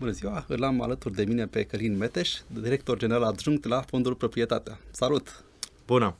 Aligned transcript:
Bună 0.00 0.12
ziua, 0.12 0.44
îl 0.48 0.64
am 0.64 0.82
alături 0.82 1.14
de 1.14 1.24
mine 1.24 1.46
pe 1.46 1.62
Călin 1.62 1.96
Meteș, 1.96 2.30
director 2.46 2.98
general 2.98 3.22
adjunct 3.22 3.64
la 3.64 3.80
Fondul 3.80 4.14
Proprietatea. 4.14 4.80
Salut! 4.90 5.44
Bună! 5.86 6.16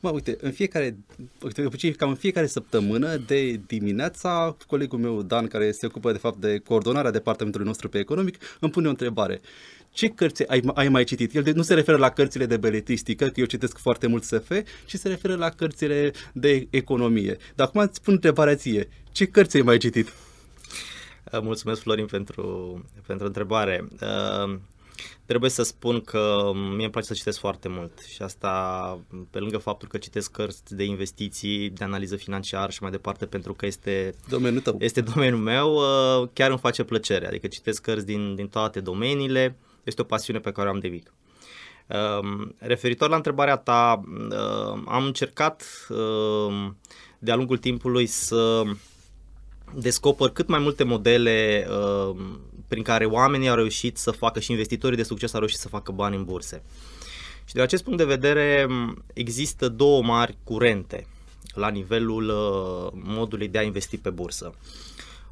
Mă, 0.00 0.10
uite, 0.10 0.36
în 0.40 0.52
fiecare, 0.52 0.96
uite, 1.42 1.92
cam 1.96 2.08
în 2.08 2.14
fiecare 2.14 2.46
săptămână 2.46 3.16
de 3.16 3.60
dimineața, 3.66 4.56
colegul 4.66 4.98
meu 4.98 5.22
Dan, 5.22 5.46
care 5.46 5.70
se 5.70 5.86
ocupă 5.86 6.12
de 6.12 6.18
fapt 6.18 6.40
de 6.40 6.58
coordonarea 6.58 7.10
departamentului 7.10 7.66
nostru 7.66 7.88
pe 7.88 7.98
economic, 7.98 8.36
îmi 8.60 8.70
pune 8.70 8.86
o 8.86 8.90
întrebare. 8.90 9.40
Ce 9.90 10.08
cărți 10.08 10.48
ai, 10.48 10.62
ai 10.74 10.88
mai 10.88 11.04
citit? 11.04 11.34
El 11.34 11.42
de, 11.42 11.52
nu 11.52 11.62
se 11.62 11.74
referă 11.74 11.96
la 11.96 12.10
cărțile 12.10 12.46
de 12.46 12.56
beletristică, 12.56 13.26
că 13.26 13.40
eu 13.40 13.46
citesc 13.46 13.78
foarte 13.78 14.06
mult 14.06 14.22
SF, 14.22 14.50
ci 14.86 14.94
se 14.94 15.08
referă 15.08 15.36
la 15.36 15.48
cărțile 15.48 16.12
de 16.32 16.66
economie. 16.70 17.36
Dar 17.54 17.66
acum 17.66 17.80
îți 17.80 18.02
pun 18.02 18.12
întrebarea 18.12 18.54
ție. 18.54 18.88
Ce 19.12 19.26
cărți 19.26 19.56
ai 19.56 19.62
mai 19.62 19.78
citit? 19.78 20.12
Mulțumesc, 21.32 21.80
Florin, 21.80 22.06
pentru, 22.06 22.84
pentru 23.06 23.26
întrebare. 23.26 23.88
Uh, 24.00 24.58
trebuie 25.26 25.50
să 25.50 25.62
spun 25.62 26.00
că 26.00 26.50
mie 26.54 26.82
îmi 26.82 26.90
place 26.90 27.06
să 27.06 27.14
citesc 27.14 27.38
foarte 27.38 27.68
mult 27.68 27.98
și 28.08 28.22
asta 28.22 28.98
pe 29.30 29.38
lângă 29.38 29.58
faptul 29.58 29.88
că 29.88 29.98
citesc 29.98 30.30
cărți 30.30 30.76
de 30.76 30.84
investiții, 30.84 31.70
de 31.70 31.84
analiză 31.84 32.16
financiară 32.16 32.70
și 32.70 32.82
mai 32.82 32.90
departe 32.90 33.26
pentru 33.26 33.54
că 33.54 33.66
este 33.66 34.14
domeniul, 34.28 34.62
tău. 34.62 34.76
este 34.80 35.00
domeniul 35.00 35.40
meu, 35.40 35.74
uh, 35.74 36.28
chiar 36.32 36.50
îmi 36.50 36.58
face 36.58 36.84
plăcere. 36.84 37.26
Adică 37.26 37.46
citesc 37.46 37.82
cărți 37.82 38.06
din, 38.06 38.34
din 38.34 38.48
toate 38.48 38.80
domeniile, 38.80 39.56
este 39.84 40.00
o 40.00 40.04
pasiune 40.04 40.38
pe 40.38 40.52
care 40.52 40.68
o 40.68 40.70
am 40.70 40.78
de 40.78 40.88
mic. 40.88 41.12
Uh, 41.86 42.48
referitor 42.58 43.08
la 43.08 43.16
întrebarea 43.16 43.56
ta, 43.56 44.02
am 44.86 45.04
încercat 45.04 45.64
de-a 47.18 47.34
lungul 47.36 47.58
timpului 47.58 48.06
să 48.06 48.62
descoper 49.74 50.28
cât 50.28 50.48
mai 50.48 50.58
multe 50.58 50.84
modele 50.84 51.66
uh, 51.70 52.16
prin 52.68 52.82
care 52.82 53.04
oamenii 53.04 53.48
au 53.48 53.54
reușit 53.54 53.96
să 53.96 54.10
facă 54.10 54.40
și 54.40 54.50
investitorii 54.50 54.96
de 54.96 55.02
succes 55.02 55.32
au 55.32 55.38
reușit 55.38 55.58
să 55.58 55.68
facă 55.68 55.92
bani 55.92 56.16
în 56.16 56.24
burse. 56.24 56.62
Și 57.44 57.54
de 57.54 57.60
acest 57.60 57.82
punct 57.84 57.98
de 57.98 58.04
vedere 58.04 58.66
există 59.12 59.68
două 59.68 60.02
mari 60.02 60.36
curente 60.44 61.06
la 61.54 61.68
nivelul 61.68 62.28
uh, 62.28 63.00
modului 63.04 63.48
de 63.48 63.58
a 63.58 63.62
investi 63.62 63.98
pe 63.98 64.10
bursă. 64.10 64.54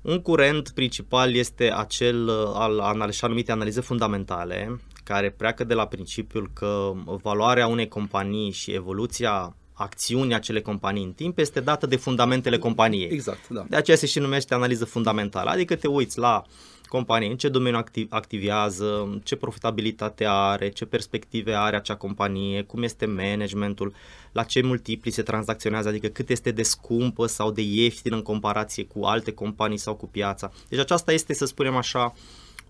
Un 0.02 0.20
curent 0.20 0.70
principal 0.70 1.34
este 1.34 1.72
acel 1.72 2.28
uh, 2.28 2.50
al 2.54 3.00
așa 3.00 3.26
numite 3.26 3.52
analize 3.52 3.80
fundamentale, 3.80 4.80
care 5.04 5.30
pleacă 5.30 5.64
de 5.64 5.74
la 5.74 5.86
principiul 5.86 6.50
că 6.52 6.92
valoarea 7.22 7.66
unei 7.66 7.88
companii 7.88 8.50
și 8.50 8.70
evoluția 8.70 9.56
acțiunii 9.82 10.34
acele 10.34 10.60
companii 10.60 11.04
în 11.04 11.12
timp 11.12 11.38
este 11.38 11.60
dată 11.60 11.86
de 11.86 11.96
fundamentele 11.96 12.58
companiei. 12.58 13.08
Exact, 13.10 13.48
da. 13.48 13.64
De 13.68 13.76
aceea 13.76 13.96
se 13.96 14.06
și 14.06 14.18
numește 14.18 14.54
analiză 14.54 14.84
fundamentală, 14.84 15.50
adică 15.50 15.76
te 15.76 15.88
uiți 15.88 16.18
la 16.18 16.44
companie, 16.88 17.30
în 17.30 17.36
ce 17.36 17.48
domeniu 17.48 17.78
activ, 17.78 18.06
activează, 18.10 19.20
ce 19.24 19.36
profitabilitate 19.36 20.24
are, 20.28 20.68
ce 20.68 20.84
perspective 20.84 21.54
are 21.54 21.76
acea 21.76 21.94
companie, 21.94 22.62
cum 22.62 22.82
este 22.82 23.06
managementul, 23.06 23.94
la 24.32 24.42
ce 24.42 24.62
multipli 24.62 25.10
se 25.10 25.22
tranzacționează, 25.22 25.88
adică 25.88 26.08
cât 26.08 26.30
este 26.30 26.50
de 26.50 26.62
scumpă 26.62 27.26
sau 27.26 27.50
de 27.50 27.62
ieftină 27.62 28.16
în 28.16 28.22
comparație 28.22 28.84
cu 28.84 29.04
alte 29.04 29.32
companii 29.32 29.78
sau 29.78 29.94
cu 29.94 30.06
piața. 30.06 30.52
Deci 30.68 30.78
aceasta 30.78 31.12
este, 31.12 31.34
să 31.34 31.44
spunem 31.44 31.76
așa, 31.76 32.14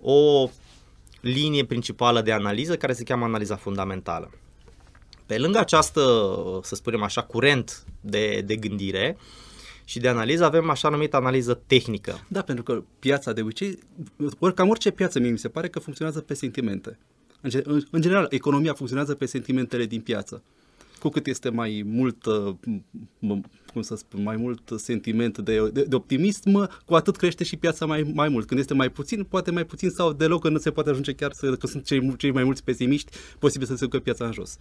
o 0.00 0.50
linie 1.20 1.64
principală 1.64 2.20
de 2.20 2.32
analiză 2.32 2.76
care 2.76 2.92
se 2.92 3.02
cheamă 3.02 3.24
analiza 3.24 3.56
fundamentală. 3.56 4.30
Pe 5.26 5.38
lângă 5.38 5.58
această, 5.58 6.00
să 6.62 6.74
spunem 6.74 7.02
așa, 7.02 7.22
curent 7.22 7.84
de, 8.00 8.42
de 8.46 8.56
gândire 8.56 9.16
și 9.84 9.98
de 9.98 10.08
analiză, 10.08 10.44
avem 10.44 10.70
așa 10.70 10.88
numită 10.88 11.16
analiză 11.16 11.60
tehnică. 11.66 12.26
Da, 12.28 12.42
pentru 12.42 12.64
că 12.64 12.82
piața 12.98 13.32
de 13.32 13.40
obicei, 13.40 13.78
ori 14.38 14.54
cam 14.54 14.68
orice 14.68 14.90
piață 14.90 15.18
mie 15.18 15.30
mi 15.30 15.38
se 15.38 15.48
pare 15.48 15.68
că 15.68 15.78
funcționează 15.78 16.20
pe 16.20 16.34
sentimente. 16.34 16.98
În, 17.40 17.82
în 17.90 18.00
general, 18.00 18.26
economia 18.30 18.72
funcționează 18.72 19.14
pe 19.14 19.26
sentimentele 19.26 19.86
din 19.86 20.00
piață. 20.00 20.42
Cu 21.00 21.08
cât 21.08 21.26
este 21.26 21.48
mai 21.48 21.82
mult, 21.86 22.24
cum 23.72 23.82
să 23.82 23.96
spun, 23.96 24.22
mai 24.22 24.36
mult 24.36 24.70
sentiment 24.76 25.38
de, 25.38 25.70
de, 25.72 25.82
de 25.82 25.94
optimism, 25.94 26.68
cu 26.84 26.94
atât 26.94 27.16
crește 27.16 27.44
și 27.44 27.56
piața 27.56 27.86
mai, 27.86 28.10
mai 28.14 28.28
mult. 28.28 28.46
Când 28.46 28.60
este 28.60 28.74
mai 28.74 28.88
puțin, 28.88 29.24
poate 29.24 29.50
mai 29.50 29.64
puțin 29.64 29.90
sau 29.90 30.12
deloc, 30.12 30.42
că 30.42 30.48
nu 30.48 30.58
se 30.58 30.70
poate 30.70 30.90
ajunge 30.90 31.12
chiar 31.12 31.32
să, 31.32 31.56
că 31.56 31.66
sunt 31.66 31.84
cei, 31.84 32.16
cei 32.16 32.30
mai 32.30 32.44
mulți 32.44 32.64
pesimiști, 32.64 33.16
posibil 33.38 33.66
să 33.66 33.76
se 33.76 33.84
ducă 33.84 33.98
piața 33.98 34.24
în 34.24 34.32
jos. 34.32 34.56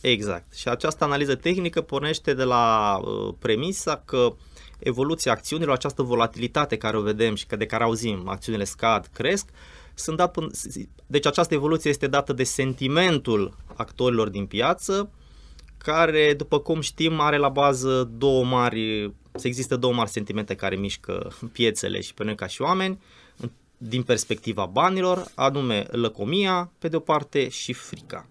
Exact. 0.00 0.54
Și 0.54 0.68
această 0.68 1.04
analiză 1.04 1.34
tehnică 1.34 1.80
pornește 1.80 2.34
de 2.34 2.44
la 2.44 2.96
uh, 3.02 3.34
premisa 3.38 4.02
că 4.04 4.34
evoluția 4.78 5.32
acțiunilor, 5.32 5.74
această 5.74 6.02
volatilitate 6.02 6.76
care 6.76 6.96
o 6.96 7.02
vedem 7.02 7.34
și 7.34 7.46
că 7.46 7.56
de 7.56 7.66
care 7.66 7.84
auzim, 7.84 8.28
acțiunile 8.28 8.64
scad, 8.64 9.10
cresc, 9.12 9.48
sunt 9.94 10.16
dat 10.16 10.30
până, 10.30 10.50
deci 11.06 11.26
această 11.26 11.54
evoluție 11.54 11.90
este 11.90 12.06
dată 12.06 12.32
de 12.32 12.44
sentimentul 12.44 13.56
actorilor 13.74 14.28
din 14.28 14.46
piață, 14.46 15.10
care, 15.78 16.34
după 16.34 16.60
cum 16.60 16.80
știm, 16.80 17.20
are 17.20 17.36
la 17.36 17.48
bază 17.48 18.10
două 18.18 18.44
mari, 18.44 19.12
să 19.34 19.46
există 19.46 19.76
două 19.76 19.92
mari 19.92 20.10
sentimente 20.10 20.54
care 20.54 20.76
mișcă 20.76 21.32
piețele 21.52 22.00
și 22.00 22.14
pe 22.14 22.24
noi 22.24 22.34
ca 22.34 22.46
și 22.46 22.62
oameni, 22.62 22.98
din 23.76 24.02
perspectiva 24.02 24.66
banilor, 24.66 25.24
anume 25.34 25.86
lăcomia, 25.90 26.72
pe 26.78 26.88
de 26.88 26.96
o 26.96 27.00
parte, 27.00 27.48
și 27.48 27.72
frica. 27.72 28.29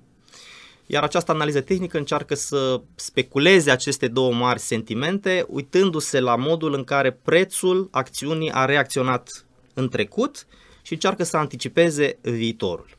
Iar 0.91 1.03
această 1.03 1.31
analiză 1.31 1.61
tehnică 1.61 1.97
încearcă 1.97 2.35
să 2.35 2.81
speculeze 2.95 3.71
aceste 3.71 4.07
două 4.07 4.33
mari 4.33 4.59
sentimente, 4.59 5.45
uitându-se 5.47 6.19
la 6.19 6.35
modul 6.35 6.73
în 6.73 6.83
care 6.83 7.11
prețul 7.11 7.87
acțiunii 7.91 8.51
a 8.51 8.65
reacționat 8.65 9.45
în 9.73 9.89
trecut 9.89 10.45
și 10.81 10.93
încearcă 10.93 11.23
să 11.23 11.37
anticipeze 11.37 12.17
viitorul. 12.21 12.95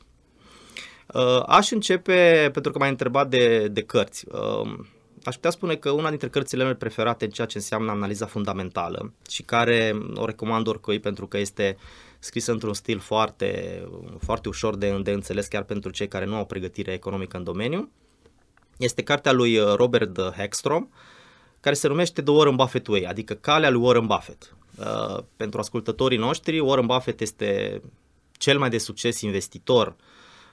Uh, 1.13 1.43
aș 1.45 1.71
începe, 1.71 2.49
pentru 2.53 2.71
că 2.71 2.77
m-ai 2.77 2.89
întrebat 2.89 3.29
de, 3.29 3.67
de 3.67 3.81
cărți. 3.81 4.25
Uh, 4.31 4.73
aș 5.23 5.35
putea 5.35 5.49
spune 5.49 5.75
că 5.75 5.89
una 5.89 6.09
dintre 6.09 6.29
cărțile 6.29 6.63
mele 6.63 6.75
preferate 6.75 7.25
în 7.25 7.31
ceea 7.31 7.47
ce 7.47 7.57
înseamnă 7.57 7.91
analiza 7.91 8.25
fundamentală 8.25 9.13
și 9.29 9.43
care 9.43 9.97
o 10.15 10.25
recomand 10.25 10.67
oricui 10.67 10.99
pentru 10.99 11.27
că 11.27 11.37
este 11.37 11.77
scrisă 12.23 12.51
într-un 12.51 12.73
stil 12.73 12.99
foarte, 12.99 13.81
foarte 14.19 14.47
ușor 14.47 14.75
de, 14.75 14.99
de 15.03 15.11
înțeles 15.11 15.47
chiar 15.47 15.63
pentru 15.63 15.91
cei 15.91 16.07
care 16.07 16.25
nu 16.25 16.35
au 16.35 16.45
pregătire 16.45 16.93
economică 16.93 17.37
în 17.37 17.43
domeniu. 17.43 17.91
Este 18.77 19.03
cartea 19.03 19.31
lui 19.31 19.57
uh, 19.57 19.73
Robert 19.75 20.19
Hagstrom, 20.37 20.87
care 21.59 21.75
se 21.75 21.87
numește 21.87 22.21
The 22.21 22.33
Warren 22.33 22.55
Buffett 22.55 22.87
Way, 22.87 23.01
adică 23.01 23.33
calea 23.33 23.69
lui 23.69 23.81
Warren 23.81 24.05
Buffett. 24.05 24.55
Uh, 24.77 25.23
pentru 25.35 25.59
ascultătorii 25.59 26.17
noștri, 26.17 26.59
Warren 26.59 26.85
Buffett 26.85 27.21
este 27.21 27.81
cel 28.31 28.59
mai 28.59 28.69
de 28.69 28.77
succes 28.77 29.21
investitor 29.21 29.95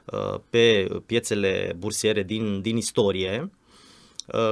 uh, 0.04 0.34
pe 0.50 0.88
piețele 1.06 1.74
bursiere 1.78 2.22
din, 2.22 2.60
din 2.60 2.76
istorie 2.76 3.40
Uh, 3.40 3.67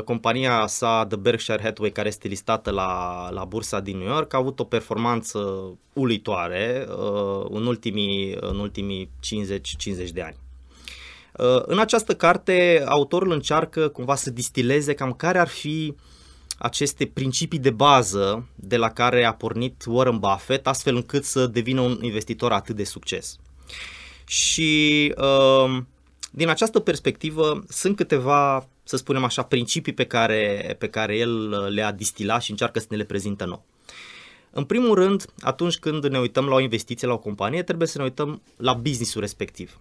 compania 0.05 0.67
sa 0.67 1.07
The 1.09 1.17
Berkshire 1.17 1.63
Hathaway, 1.63 1.91
care 1.91 2.09
este 2.09 2.29
listată 2.29 2.71
la, 2.71 3.29
la 3.31 3.45
bursa 3.45 3.81
din 3.81 3.99
New 3.99 4.07
York, 4.07 4.35
a 4.35 4.39
avut 4.39 4.61
o 4.61 4.65
performanță 4.65 5.39
uluitoare 5.93 6.87
uh, 6.89 7.47
în 7.51 7.67
ultimii, 7.67 8.37
în 8.41 8.59
ultimii 8.59 9.11
50-50 10.09 10.09
de 10.13 10.23
ani. 10.23 10.37
Uh, 11.33 11.63
în 11.67 11.79
această 11.79 12.15
carte, 12.15 12.85
autorul 12.87 13.33
încearcă 13.33 13.89
cumva 13.89 14.15
să 14.15 14.31
distileze 14.31 14.95
cam 14.95 15.13
care 15.13 15.39
ar 15.39 15.49
fi 15.49 15.95
aceste 16.59 17.07
principii 17.07 17.59
de 17.59 17.71
bază 17.71 18.49
de 18.55 18.77
la 18.77 18.91
care 18.91 19.25
a 19.25 19.35
pornit 19.35 19.85
Warren 19.87 20.19
Buffett, 20.19 20.67
astfel 20.67 20.95
încât 20.95 21.25
să 21.25 21.47
devină 21.47 21.81
un 21.81 21.99
investitor 22.01 22.53
atât 22.53 22.77
de 22.77 22.85
succes. 22.85 23.37
Și 24.27 25.13
uh, 25.17 25.79
din 26.37 26.49
această 26.49 26.79
perspectivă 26.79 27.65
sunt 27.69 27.97
câteva 27.97 28.69
să 28.85 28.97
spunem 28.97 29.25
așa, 29.25 29.43
principii 29.43 29.93
pe 29.93 30.05
care, 30.05 30.75
pe 30.79 30.89
care 30.89 31.17
el 31.17 31.49
le-a 31.75 31.93
distilat 31.93 32.43
și 32.43 32.51
încearcă 32.51 32.79
să 32.79 32.87
ne 32.91 32.97
le 32.97 33.05
prezintă 33.05 33.45
nou. 33.45 33.65
În 34.51 34.65
primul 34.65 34.95
rând, 34.95 35.25
atunci 35.41 35.77
când 35.77 36.07
ne 36.07 36.19
uităm 36.19 36.47
la 36.47 36.55
o 36.55 36.61
investiție, 36.61 37.07
la 37.07 37.13
o 37.13 37.19
companie, 37.19 37.63
trebuie 37.63 37.89
să 37.89 37.99
ne 37.99 38.05
uităm 38.05 38.43
la 38.57 38.73
businessul 38.73 39.21
respectiv. 39.21 39.79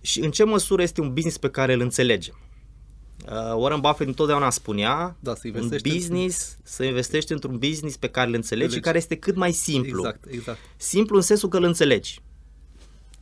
Și 0.00 0.20
în 0.20 0.30
ce 0.30 0.44
măsură 0.44 0.82
este 0.82 1.00
un 1.00 1.12
business 1.12 1.38
pe 1.38 1.50
care 1.50 1.72
îl 1.72 1.80
înțelegem. 1.80 2.38
Uh, 3.26 3.54
Warren 3.56 3.80
Buffett 3.80 4.08
întotdeauna 4.08 4.50
spunea, 4.50 5.16
da, 5.20 5.34
să 5.34 5.50
un 5.54 5.68
business, 5.82 6.56
în... 6.56 6.62
să 6.64 6.84
investești 6.84 7.32
într-un 7.32 7.58
business 7.58 7.96
pe 7.96 8.08
care 8.08 8.28
îl 8.28 8.34
înțelegi 8.34 8.64
Înțelegi. 8.64 8.74
și 8.74 8.80
care 8.80 8.98
este 8.98 9.16
cât 9.16 9.36
mai 9.36 9.52
simplu. 9.52 9.98
Exact, 9.98 10.24
exact. 10.30 10.58
Simplu 10.76 11.16
în 11.16 11.22
sensul 11.22 11.48
că 11.48 11.56
îl 11.56 11.64
înțelegi. 11.64 12.20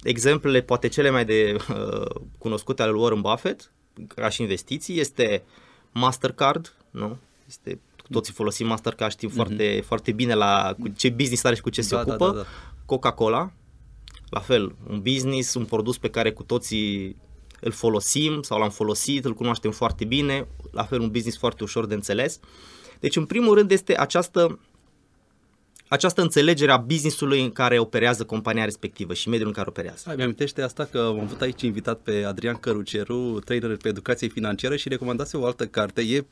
Exemplele 0.03 0.61
poate 0.61 0.89
cele 0.89 1.11
mai 1.11 1.25
de 1.25 1.57
uh, 1.59 2.21
cunoscute 2.39 2.83
ale 2.83 2.91
lui 2.91 3.01
Warren 3.01 3.21
Buffett 3.21 3.73
ca 4.09 4.29
și 4.29 4.43
investiții 4.43 5.01
este 5.01 5.43
Mastercard, 5.93 6.75
nu? 6.91 7.17
Este 7.49 7.81
toții 8.11 8.33
folosim 8.33 8.67
Mastercard, 8.67 9.13
știm 9.13 9.31
mm-hmm. 9.31 9.35
foarte, 9.35 9.83
foarte 9.87 10.13
bine 10.13 10.35
la 10.35 10.75
cu 10.81 10.89
ce 10.89 11.11
business 11.11 11.45
are 11.45 11.55
și 11.55 11.61
cu 11.61 11.71
ce 11.71 11.81
da, 11.81 11.87
se 11.87 11.95
ocupă. 11.95 12.27
Da, 12.27 12.33
da, 12.33 12.37
da. 12.37 12.47
Coca-Cola, 12.87 13.53
la 14.31 14.41
fel, 14.41 14.75
un 14.89 15.01
business, 15.01 15.55
un 15.55 15.65
produs 15.65 15.99
pe 15.99 16.11
care 16.11 16.33
cu 16.33 16.43
toții 16.43 17.17
îl 17.61 17.71
folosim 17.71 18.43
sau 18.43 18.59
l-am 18.59 18.71
folosit, 18.71 19.25
îl 19.25 19.35
cunoaștem 19.35 19.71
foarte 19.71 20.05
bine, 20.05 20.47
la 20.71 20.85
fel 20.85 21.01
un 21.01 21.11
business 21.11 21.39
foarte 21.39 21.63
ușor 21.63 21.87
de 21.87 21.95
înțeles. 21.95 22.41
Deci, 23.01 23.17
în 23.17 23.25
primul 23.25 23.55
rând, 23.55 23.71
este 23.71 23.99
această 23.99 24.59
această 25.91 26.23
înțelegere 26.23 26.73
a 26.73 26.77
businessului 26.77 27.43
în 27.43 27.51
care 27.51 27.79
operează 27.79 28.25
compania 28.25 28.65
respectivă 28.65 29.15
și 29.15 29.29
mediul 29.29 29.49
în 29.49 29.55
care 29.55 29.69
operează. 29.69 30.05
Ai, 30.09 30.17
mi-amintește 30.17 30.63
asta 30.63 30.85
că 30.85 30.99
am 30.99 31.21
avut 31.21 31.41
aici 31.41 31.63
invitat 31.63 31.99
pe 31.99 32.25
Adrian 32.27 32.55
Căruceru, 32.55 33.41
trainer 33.45 33.77
pe 33.77 33.89
educație 33.89 34.29
financiară 34.29 34.77
și 34.77 34.89
recomandase 34.89 35.37
o 35.37 35.45
altă 35.45 35.67
carte. 35.67 36.01
E 36.01 36.25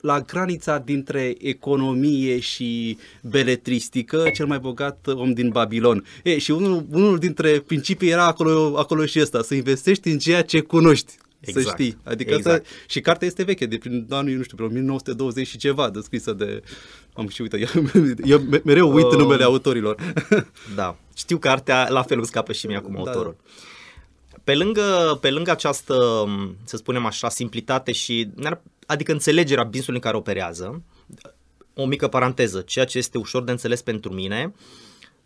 la 0.00 0.20
granița 0.20 0.78
dintre 0.78 1.34
economie 1.38 2.38
și 2.38 2.98
beletristică, 3.22 4.30
cel 4.34 4.46
mai 4.46 4.58
bogat 4.58 5.06
om 5.06 5.32
din 5.32 5.48
Babilon. 5.48 6.04
E, 6.22 6.38
și 6.38 6.50
unul, 6.50 6.86
unul 6.90 7.18
dintre 7.18 7.60
principii 7.66 8.10
era 8.10 8.26
acolo, 8.26 8.74
acolo 8.78 9.06
și 9.06 9.20
ăsta, 9.20 9.42
să 9.42 9.54
investești 9.54 10.08
în 10.08 10.18
ceea 10.18 10.42
ce 10.42 10.60
cunoști. 10.60 11.12
Exact. 11.44 11.66
Să 11.66 11.72
știi. 11.72 11.98
Adică 12.04 12.34
exact. 12.34 12.64
Asta, 12.64 12.76
și 12.86 13.00
cartea 13.00 13.26
este 13.26 13.42
veche, 13.42 13.66
de 13.66 13.78
prin 13.78 14.06
anul, 14.10 14.34
nu 14.34 14.42
știu, 14.42 14.56
prin 14.56 14.68
1920 14.68 15.46
și 15.46 15.56
ceva, 15.56 15.90
descrisă 15.90 16.32
de... 16.32 16.62
Am 17.14 17.28
și 17.28 17.40
uitat, 17.40 17.60
eu 18.24 18.40
mereu 18.64 18.92
uit 18.92 19.04
uh, 19.04 19.16
numele 19.16 19.44
autorilor. 19.44 20.14
da, 20.76 20.96
știu 21.16 21.38
cartea, 21.38 21.88
la 21.88 22.02
fel 22.02 22.16
îmi 22.16 22.26
scapă 22.26 22.52
și 22.52 22.66
mie 22.66 22.76
acum 22.76 22.92
da, 22.92 22.98
autorul. 22.98 23.36
Da. 23.42 24.38
Pe 24.44 24.54
lângă, 24.54 25.18
pe 25.20 25.30
lângă 25.30 25.50
această, 25.50 26.24
să 26.64 26.76
spunem 26.76 27.06
așa, 27.06 27.28
simplitate 27.28 27.92
și, 27.92 28.28
adică 28.86 29.12
înțelegerea 29.12 29.64
business-ului 29.64 30.00
în 30.02 30.04
care 30.04 30.16
operează, 30.16 30.82
o 31.74 31.86
mică 31.86 32.08
paranteză, 32.08 32.60
ceea 32.60 32.84
ce 32.84 32.98
este 32.98 33.18
ușor 33.18 33.44
de 33.44 33.50
înțeles 33.50 33.82
pentru 33.82 34.12
mine, 34.12 34.54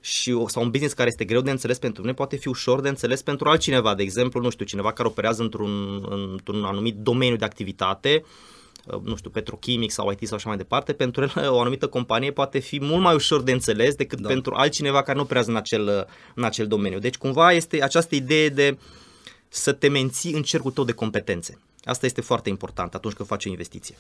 și, 0.01 0.45
sau 0.47 0.63
un 0.63 0.71
business 0.71 0.95
care 0.95 1.09
este 1.09 1.25
greu 1.25 1.41
de 1.41 1.51
înțeles 1.51 1.79
pentru 1.79 2.03
mine 2.03 2.15
poate 2.15 2.37
fi 2.37 2.49
ușor 2.49 2.81
de 2.81 2.89
înțeles 2.89 3.23
pentru 3.23 3.49
altcineva. 3.49 3.95
De 3.95 4.03
exemplu, 4.03 4.41
nu 4.41 4.51
știu, 4.51 4.65
cineva 4.65 4.93
care 4.93 5.09
operează 5.09 5.43
într-un, 5.43 6.07
într-un 6.33 6.65
anumit 6.65 6.97
domeniu 6.97 7.37
de 7.37 7.45
activitate, 7.45 8.25
nu 9.03 9.17
știu, 9.17 9.31
petrochimic 9.31 9.91
sau 9.91 10.11
IT 10.11 10.27
sau 10.27 10.37
așa 10.37 10.49
mai 10.49 10.57
departe, 10.57 10.93
pentru 10.93 11.23
el 11.23 11.51
o 11.55 11.61
anumită 11.61 11.87
companie 11.87 12.31
poate 12.31 12.59
fi 12.59 12.81
mult 12.81 13.03
mai 13.03 13.15
ușor 13.15 13.43
de 13.43 13.53
înțeles 13.53 13.95
decât 13.95 14.21
da. 14.21 14.29
pentru 14.29 14.55
altcineva 14.55 15.03
care 15.03 15.17
nu 15.17 15.23
operează 15.23 15.51
în 15.51 15.57
acel, 15.57 16.09
în 16.35 16.45
acel 16.45 16.67
domeniu. 16.67 16.99
Deci 16.99 17.17
cumva 17.17 17.53
este 17.53 17.83
această 17.83 18.15
idee 18.15 18.49
de 18.49 18.79
să 19.49 19.73
te 19.73 19.89
menții 19.89 20.33
în 20.33 20.43
cercul 20.43 20.71
tău 20.71 20.85
de 20.85 20.93
competențe. 20.93 21.59
Asta 21.85 22.07
este 22.07 22.21
foarte 22.21 22.49
important 22.49 22.95
atunci 22.95 23.15
când 23.15 23.29
faci 23.29 23.47
o 23.47 23.49
investiție. 23.49 23.97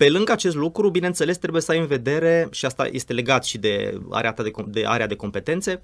Pe 0.00 0.08
lângă 0.08 0.32
acest 0.32 0.56
lucru, 0.56 0.90
bineînțeles, 0.90 1.36
trebuie 1.36 1.62
să 1.62 1.70
ai 1.70 1.78
în 1.78 1.86
vedere, 1.86 2.48
și 2.50 2.66
asta 2.66 2.88
este 2.90 3.12
legat 3.12 3.44
și 3.44 3.58
de 3.58 4.00
area, 4.10 4.32
ta 4.32 4.42
de, 4.42 4.50
de, 4.66 4.84
area 4.86 5.06
de 5.06 5.14
competențe, 5.14 5.82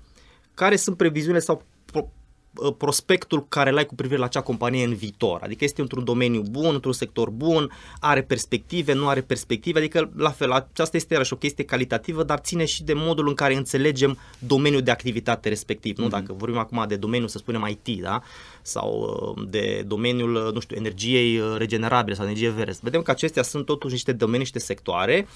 care 0.55 0.77
sunt 0.77 0.97
previziunile 0.97 1.41
sau 1.41 1.65
Uh, 1.95 2.05
prospectul 2.79 3.47
care 3.49 3.71
l-ai 3.71 3.87
cu 3.87 3.95
privire 3.95 4.19
la 4.19 4.25
acea 4.25 4.41
companie 4.41 4.85
în 4.85 4.95
viitor. 4.95 5.41
Adică 5.43 5.65
este 5.65 5.81
într-un 5.81 6.05
domeniu 6.05 6.41
bun, 6.41 6.75
într-un 6.75 6.93
sector 6.93 7.31
bun, 7.31 7.71
are 8.01 8.23
perspective, 8.23 8.93
nu 8.93 9.09
are 9.09 9.21
perspective, 9.21 9.79
adică 9.79 10.11
la 10.17 10.31
fel, 10.31 10.51
aceasta 10.51 10.97
este 10.97 11.13
iarăși 11.13 11.33
o 11.33 11.37
chestie 11.37 11.65
calitativă, 11.65 12.23
dar 12.23 12.39
ține 12.39 12.65
și 12.65 12.85
de 12.85 12.93
modul 12.93 13.29
în 13.29 13.35
care 13.35 13.55
înțelegem 13.55 14.19
domeniul 14.39 14.83
de 14.83 14.91
activitate 14.91 15.49
respectiv. 15.49 15.95
Mm-hmm. 15.95 15.99
Nu? 15.99 16.05
Mhm. 16.05 16.13
Dacă 16.13 16.33
vorbim 16.33 16.59
acum 16.59 16.85
de 16.89 16.97
domeniul, 16.97 17.29
să 17.29 17.39
spunem, 17.39 17.79
IT, 17.85 18.01
da? 18.03 18.23
sau 18.63 19.21
uh, 19.37 19.45
de 19.49 19.85
domeniul, 19.87 20.35
uh, 20.35 20.53
nu 20.53 20.61
știu, 20.61 20.77
energiei 20.77 21.43
regenerabile 21.57 22.15
sau 22.15 22.25
energie 22.25 22.51
verde. 22.51 22.73
Vedem 22.83 23.03
că 23.03 23.11
acestea 23.11 23.43
sunt 23.43 23.65
totuși 23.65 23.93
niște 23.93 24.13
domenii, 24.13 24.41
niște 24.41 24.59
sectoare 24.59 25.27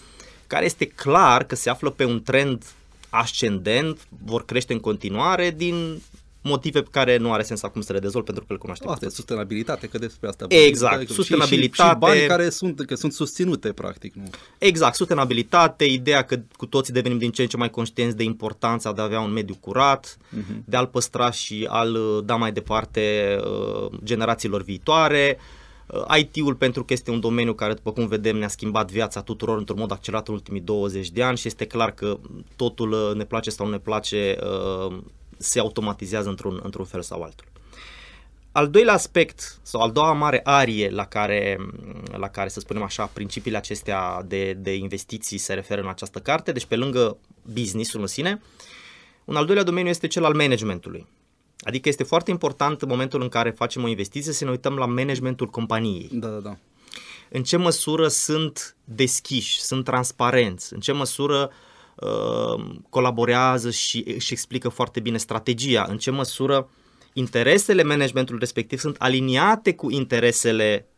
care 0.50 0.64
este 0.64 0.86
clar 0.86 1.44
că 1.44 1.54
se 1.54 1.70
află 1.70 1.90
pe 1.90 2.04
un 2.04 2.22
trend 2.22 2.64
ascendent, 3.10 4.06
vor 4.24 4.44
crește 4.44 4.72
în 4.72 4.80
continuare 4.80 5.50
din 5.50 6.02
motive 6.42 6.82
pe 6.82 6.88
care 6.90 7.16
nu 7.16 7.32
are 7.32 7.42
sens 7.42 7.62
acum 7.62 7.80
să 7.80 7.92
le 7.92 7.98
dezvolt 7.98 8.24
pentru 8.24 8.44
că 8.44 8.52
le 8.52 8.58
cunoaștem. 8.58 8.90
Asta 8.90 9.06
e 9.06 9.08
sustenabilitate, 9.08 9.86
că 9.86 9.98
despre 9.98 10.28
asta. 10.28 10.44
Exact, 10.48 10.94
adică 10.94 11.12
sustenabilitate. 11.12 11.88
Și, 11.88 11.94
și, 11.94 11.98
bani 11.98 12.26
care 12.26 12.48
sunt, 12.48 12.80
că 12.86 12.94
sunt 12.94 13.12
susținute, 13.12 13.72
practic. 13.72 14.14
Nu? 14.14 14.30
Exact, 14.58 14.94
sustenabilitate, 14.94 15.84
ideea 15.84 16.22
că 16.22 16.40
cu 16.56 16.66
toții 16.66 16.92
devenim 16.92 17.18
din 17.18 17.30
ce 17.30 17.42
în 17.42 17.48
ce 17.48 17.56
mai 17.56 17.70
conștienți 17.70 18.16
de 18.16 18.22
importanța 18.22 18.92
de 18.92 19.00
a 19.00 19.04
avea 19.04 19.20
un 19.20 19.32
mediu 19.32 19.56
curat, 19.60 20.16
uh-huh. 20.16 20.64
de 20.64 20.76
a-l 20.76 20.86
păstra 20.86 21.30
și 21.30 21.66
a-l 21.70 21.94
uh, 21.94 22.24
da 22.24 22.36
mai 22.36 22.52
departe 22.52 23.36
uh, 23.40 23.98
generațiilor 24.04 24.62
viitoare. 24.62 25.38
Uh, 25.86 26.18
IT-ul 26.18 26.54
pentru 26.54 26.84
că 26.84 26.92
este 26.92 27.10
un 27.10 27.20
domeniu 27.20 27.54
care, 27.54 27.72
după 27.72 27.92
cum 27.92 28.06
vedem, 28.06 28.36
ne-a 28.36 28.48
schimbat 28.48 28.90
viața 28.90 29.22
tuturor 29.22 29.58
într-un 29.58 29.78
mod 29.78 29.92
accelerat 29.92 30.28
în 30.28 30.34
ultimii 30.34 30.60
20 30.60 31.10
de 31.10 31.22
ani 31.22 31.36
și 31.36 31.46
este 31.46 31.64
clar 31.64 31.90
că 31.90 32.18
totul 32.56 33.14
ne 33.16 33.24
place 33.24 33.50
sau 33.50 33.66
nu 33.66 33.72
ne 33.72 33.78
place, 33.78 34.36
se 35.40 35.58
automatizează 35.58 36.28
într-un, 36.28 36.60
într-un 36.62 36.84
fel 36.84 37.02
sau 37.02 37.22
altul. 37.22 37.46
Al 38.52 38.68
doilea 38.70 38.94
aspect 38.94 39.58
sau 39.62 39.80
al 39.80 39.92
doua 39.92 40.12
mare 40.12 40.40
arie 40.44 40.88
la 40.88 41.06
care, 41.06 41.58
la 42.16 42.28
care 42.28 42.48
să 42.48 42.60
spunem 42.60 42.82
așa, 42.82 43.06
principiile 43.06 43.56
acestea 43.56 44.22
de, 44.26 44.52
de 44.52 44.74
investiții 44.74 45.38
se 45.38 45.54
referă 45.54 45.80
în 45.80 45.88
această 45.88 46.18
carte, 46.18 46.52
deci 46.52 46.64
pe 46.64 46.76
lângă 46.76 47.16
businessul 47.52 48.00
în 48.00 48.06
sine, 48.06 48.42
un 49.24 49.36
al 49.36 49.44
doilea 49.44 49.64
domeniu 49.64 49.90
este 49.90 50.06
cel 50.06 50.24
al 50.24 50.34
managementului. 50.34 51.06
Adică 51.60 51.88
este 51.88 52.02
foarte 52.02 52.30
important 52.30 52.82
în 52.82 52.88
momentul 52.88 53.22
în 53.22 53.28
care 53.28 53.50
facem 53.50 53.84
o 53.84 53.88
investiție 53.88 54.32
să 54.32 54.44
ne 54.44 54.50
uităm 54.50 54.76
la 54.76 54.86
managementul 54.86 55.46
companiei. 55.46 56.08
Da, 56.12 56.28
da, 56.28 56.38
da. 56.38 56.56
În 57.28 57.42
ce 57.42 57.56
măsură 57.56 58.08
sunt 58.08 58.76
deschiși, 58.84 59.60
sunt 59.60 59.84
transparenți, 59.84 60.72
în 60.72 60.80
ce 60.80 60.92
măsură 60.92 61.50
uh, 61.50 61.52
Uh, 61.52 61.69
colaborează 62.88 63.70
și 63.70 64.04
își 64.14 64.32
explică 64.32 64.68
foarte 64.68 65.00
bine 65.00 65.16
strategia, 65.16 65.86
în 65.88 65.98
ce 65.98 66.10
măsură 66.10 66.68
interesele 67.12 67.82
managementului 67.82 68.40
respectiv 68.40 68.78
sunt 68.78 68.96
aliniate 68.98 69.74
cu 69.74 69.90
interesele 69.90 70.89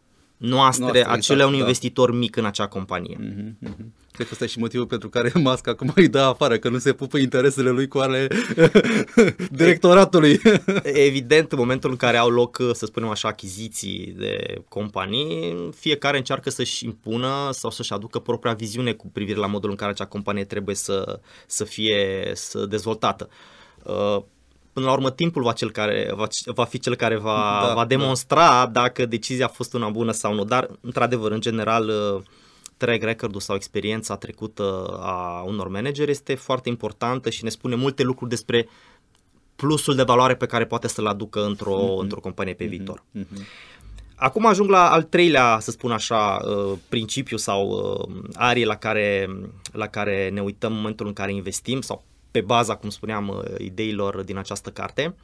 noastre, 0.42 0.84
noastre 0.84 1.00
acele 1.00 1.38
exact, 1.38 1.52
un 1.52 1.52
da. 1.52 1.58
investitor 1.58 2.14
mic 2.14 2.36
în 2.36 2.44
acea 2.44 2.66
companie. 2.66 3.16
Mm-hmm, 3.20 3.68
mm-hmm. 3.68 3.86
Cred 4.12 4.26
că 4.26 4.32
ăsta 4.32 4.44
e 4.44 4.48
și 4.48 4.58
motivul 4.58 4.86
pentru 4.86 5.08
care 5.08 5.32
Musk 5.34 5.68
acum 5.68 5.92
îi 5.94 6.08
dă 6.08 6.18
afară, 6.18 6.58
că 6.58 6.68
nu 6.68 6.78
se 6.78 6.92
pupă 6.92 7.18
interesele 7.18 7.70
lui 7.70 7.88
cu 7.88 7.98
ale 7.98 8.26
directoratului. 9.50 10.40
Evident, 10.82 11.52
în 11.52 11.58
momentul 11.58 11.90
în 11.90 11.96
care 11.96 12.16
au 12.16 12.28
loc, 12.28 12.62
să 12.72 12.86
spunem 12.86 13.08
așa, 13.08 13.28
achiziții 13.28 14.14
de 14.18 14.62
companii, 14.68 15.68
fiecare 15.76 16.16
încearcă 16.16 16.50
să-și 16.50 16.84
impună 16.84 17.48
sau 17.50 17.70
să-și 17.70 17.92
aducă 17.92 18.18
propria 18.18 18.52
viziune 18.52 18.92
cu 18.92 19.08
privire 19.08 19.38
la 19.38 19.46
modul 19.46 19.70
în 19.70 19.76
care 19.76 19.90
acea 19.90 20.06
companie 20.06 20.44
trebuie 20.44 20.74
să, 20.74 21.20
să 21.46 21.64
fie 21.64 22.30
să 22.34 22.66
dezvoltată. 22.66 23.28
Uh, 24.72 24.82
până 24.82 24.86
la 24.86 24.92
urmă 24.92 25.10
timpul 25.10 25.42
va, 25.42 25.52
cel 25.52 25.70
care, 25.70 26.12
va, 26.14 26.26
va 26.44 26.64
fi 26.64 26.78
cel 26.78 26.94
care 26.94 27.16
va, 27.16 27.60
da, 27.66 27.74
va 27.74 27.74
da. 27.74 27.84
demonstra 27.84 28.66
da. 28.66 28.80
dacă 28.80 29.06
decizia 29.06 29.44
a 29.44 29.48
fost 29.48 29.74
una 29.74 29.88
bună 29.88 30.12
sau 30.12 30.34
nu, 30.34 30.44
dar 30.44 30.70
într-adevăr, 30.80 31.30
în 31.30 31.40
general, 31.40 31.88
uh, 31.88 32.22
track 32.76 33.02
record-ul 33.02 33.40
sau 33.40 33.56
experiența 33.56 34.16
trecută 34.16 34.98
a 35.00 35.42
unor 35.46 35.68
manageri 35.68 36.10
este 36.10 36.34
foarte 36.34 36.68
importantă 36.68 37.30
și 37.30 37.44
ne 37.44 37.50
spune 37.50 37.74
multe 37.74 38.02
lucruri 38.02 38.30
despre 38.30 38.68
plusul 39.56 39.94
de 39.94 40.02
valoare 40.02 40.34
pe 40.34 40.46
care 40.46 40.64
poate 40.66 40.88
să-l 40.88 41.06
aducă 41.06 41.44
într-o, 41.44 41.76
mm-hmm. 41.76 42.00
într-o 42.00 42.20
companie 42.20 42.54
pe 42.54 42.64
mm-hmm. 42.64 42.68
viitor. 42.68 43.04
Mm-hmm. 43.18 43.46
Acum 44.14 44.46
ajung 44.46 44.70
la 44.70 44.90
al 44.90 45.02
treilea, 45.02 45.58
să 45.60 45.70
spun 45.70 45.90
așa, 45.90 46.40
uh, 46.44 46.78
principiu 46.88 47.36
sau 47.36 47.68
uh, 47.68 48.24
arie 48.34 48.64
la 48.64 48.76
care, 48.76 49.28
la 49.72 49.86
care 49.86 50.28
ne 50.28 50.40
uităm 50.40 50.70
în 50.70 50.76
momentul 50.76 51.06
în 51.06 51.12
care 51.12 51.32
investim 51.32 51.80
sau 51.80 52.04
pe 52.32 52.40
baza, 52.40 52.76
cum 52.76 52.90
spuneam, 52.90 53.28
uh, 53.28 53.44
ideilor 53.58 54.22
din 54.22 54.36
această 54.36 54.70
carte. 54.70 55.14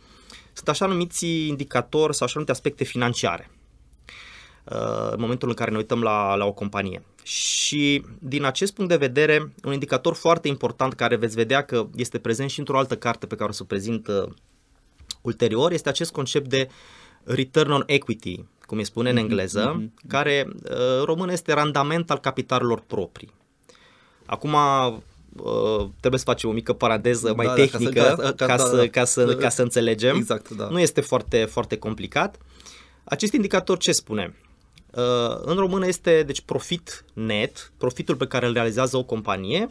Sunt 0.52 0.68
așa 0.68 0.86
numiți 0.86 1.26
indicatori 1.46 2.14
sau 2.14 2.26
așa 2.26 2.34
numite 2.34 2.52
aspecte 2.52 2.84
financiare 2.84 3.50
în 5.10 5.20
momentul 5.20 5.48
în 5.48 5.54
care 5.54 5.70
ne 5.70 5.76
uităm 5.76 6.02
la, 6.02 6.34
la 6.34 6.44
o 6.44 6.52
companie. 6.52 7.02
Și 7.22 8.04
din 8.18 8.44
acest 8.44 8.74
punct 8.74 8.90
de 8.90 8.96
vedere, 8.96 9.52
un 9.64 9.72
indicator 9.72 10.14
foarte 10.14 10.48
important 10.48 10.94
care 10.94 11.16
veți 11.16 11.34
vedea 11.34 11.62
că 11.62 11.86
este 11.94 12.18
prezent 12.18 12.50
și 12.50 12.58
într-o 12.58 12.78
altă 12.78 12.96
carte 12.96 13.26
pe 13.26 13.34
care 13.34 13.50
o 13.50 13.52
să 13.52 13.62
o 13.62 13.66
prezint 13.66 14.06
uh, 14.06 14.28
ulterior, 15.22 15.72
este 15.72 15.88
acest 15.88 16.12
concept 16.12 16.48
de 16.48 16.68
return 17.24 17.70
on 17.70 17.82
equity, 17.86 18.44
cum 18.66 18.78
îi 18.78 18.84
spune 18.84 19.08
în 19.08 19.14
mhm, 19.14 19.24
engleză, 19.24 19.76
mm-hmm. 19.76 20.08
care 20.08 20.46
uh, 20.48 21.04
român 21.04 21.28
este 21.28 21.52
randament 21.52 22.10
al 22.10 22.18
capitalelor 22.18 22.80
proprii. 22.80 23.32
Acum 24.26 24.56
uh, 25.36 25.88
trebuie 26.00 26.20
să 26.20 26.26
facem 26.26 26.48
o 26.48 26.52
mică 26.52 26.72
paranteză 26.72 27.34
mai 27.34 27.46
da, 27.46 27.54
tehnică 27.54 28.00
da, 28.00 28.14
ca 28.14 28.16
să, 28.16 28.32
ca, 28.32 28.46
ca, 28.46 28.56
să, 28.56 28.88
ca, 28.88 29.04
să, 29.04 29.24
da, 29.24 29.34
ca 29.34 29.48
să 29.48 29.62
înțelegem. 29.62 30.16
Exact, 30.16 30.48
da. 30.48 30.68
Nu 30.68 30.80
este 30.80 31.00
foarte, 31.00 31.44
foarte 31.44 31.76
complicat. 31.76 32.38
Acest 33.04 33.32
indicator 33.32 33.78
ce 33.78 33.92
spune? 33.92 34.34
Uh, 34.94 35.38
în 35.40 35.56
română 35.56 35.86
este 35.86 36.22
deci 36.22 36.40
profit 36.40 37.04
net, 37.12 37.72
profitul 37.78 38.16
pe 38.16 38.26
care 38.26 38.46
îl 38.46 38.52
realizează 38.52 38.96
o 38.96 39.04
companie, 39.04 39.68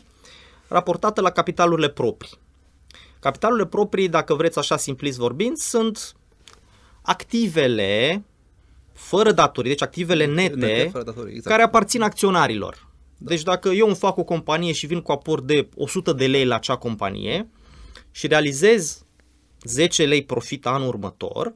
raportată 0.67 1.21
la 1.21 1.29
capitalurile 1.29 1.89
proprii. 1.89 2.37
Capitalurile 3.19 3.67
proprii, 3.67 4.09
dacă 4.09 4.33
vreți 4.33 4.59
așa 4.59 4.77
simplist 4.77 5.17
vorbind, 5.17 5.57
sunt 5.57 6.15
activele 7.01 8.23
fără 8.93 9.31
datorii, 9.31 9.69
deci 9.69 9.81
activele 9.81 10.25
nete, 10.25 10.55
nete 10.55 10.89
fără 10.91 11.03
datorii, 11.03 11.33
exact. 11.33 11.47
care 11.47 11.63
aparțin 11.63 12.01
acționarilor. 12.01 12.86
Da. 13.17 13.29
Deci 13.29 13.43
dacă 13.43 13.69
eu 13.69 13.85
îmi 13.87 13.95
fac 13.95 14.17
o 14.17 14.23
companie 14.23 14.71
și 14.71 14.85
vin 14.85 15.01
cu 15.01 15.11
aport 15.11 15.43
de 15.43 15.69
100 15.75 16.13
de 16.13 16.27
lei 16.27 16.45
la 16.45 16.55
acea 16.55 16.75
companie 16.75 17.49
și 18.11 18.27
realizez 18.27 19.05
10 19.63 20.05
lei 20.05 20.23
profit 20.23 20.65
anul 20.65 20.87
următor, 20.87 21.53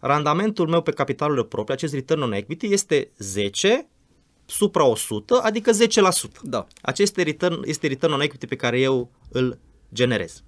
randamentul 0.00 0.68
meu 0.68 0.82
pe 0.82 0.90
capitalul 0.90 1.44
propriu, 1.44 1.74
acest 1.74 1.94
return 1.94 2.22
on 2.22 2.32
equity, 2.32 2.66
este 2.72 3.10
10 3.18 3.88
supra 4.46 4.84
100, 4.84 5.40
adică 5.42 5.70
10%. 5.70 5.74
Da. 6.42 6.66
Acest 6.82 7.16
return, 7.16 7.62
este 7.64 7.86
return 7.86 8.12
on 8.12 8.20
equity 8.20 8.46
pe 8.46 8.56
care 8.56 8.80
eu 8.80 9.10
îl 9.28 9.58
generez. 9.94 10.42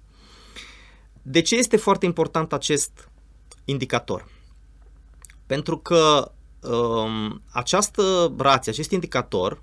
De 1.21 1.41
ce 1.41 1.55
este 1.55 1.77
foarte 1.77 2.05
important 2.05 2.53
acest 2.53 3.09
indicator? 3.65 4.27
Pentru 5.45 5.77
că 5.77 6.31
um, 6.61 7.41
această 7.51 8.33
rație, 8.37 8.71
acest 8.71 8.91
indicator, 8.91 9.61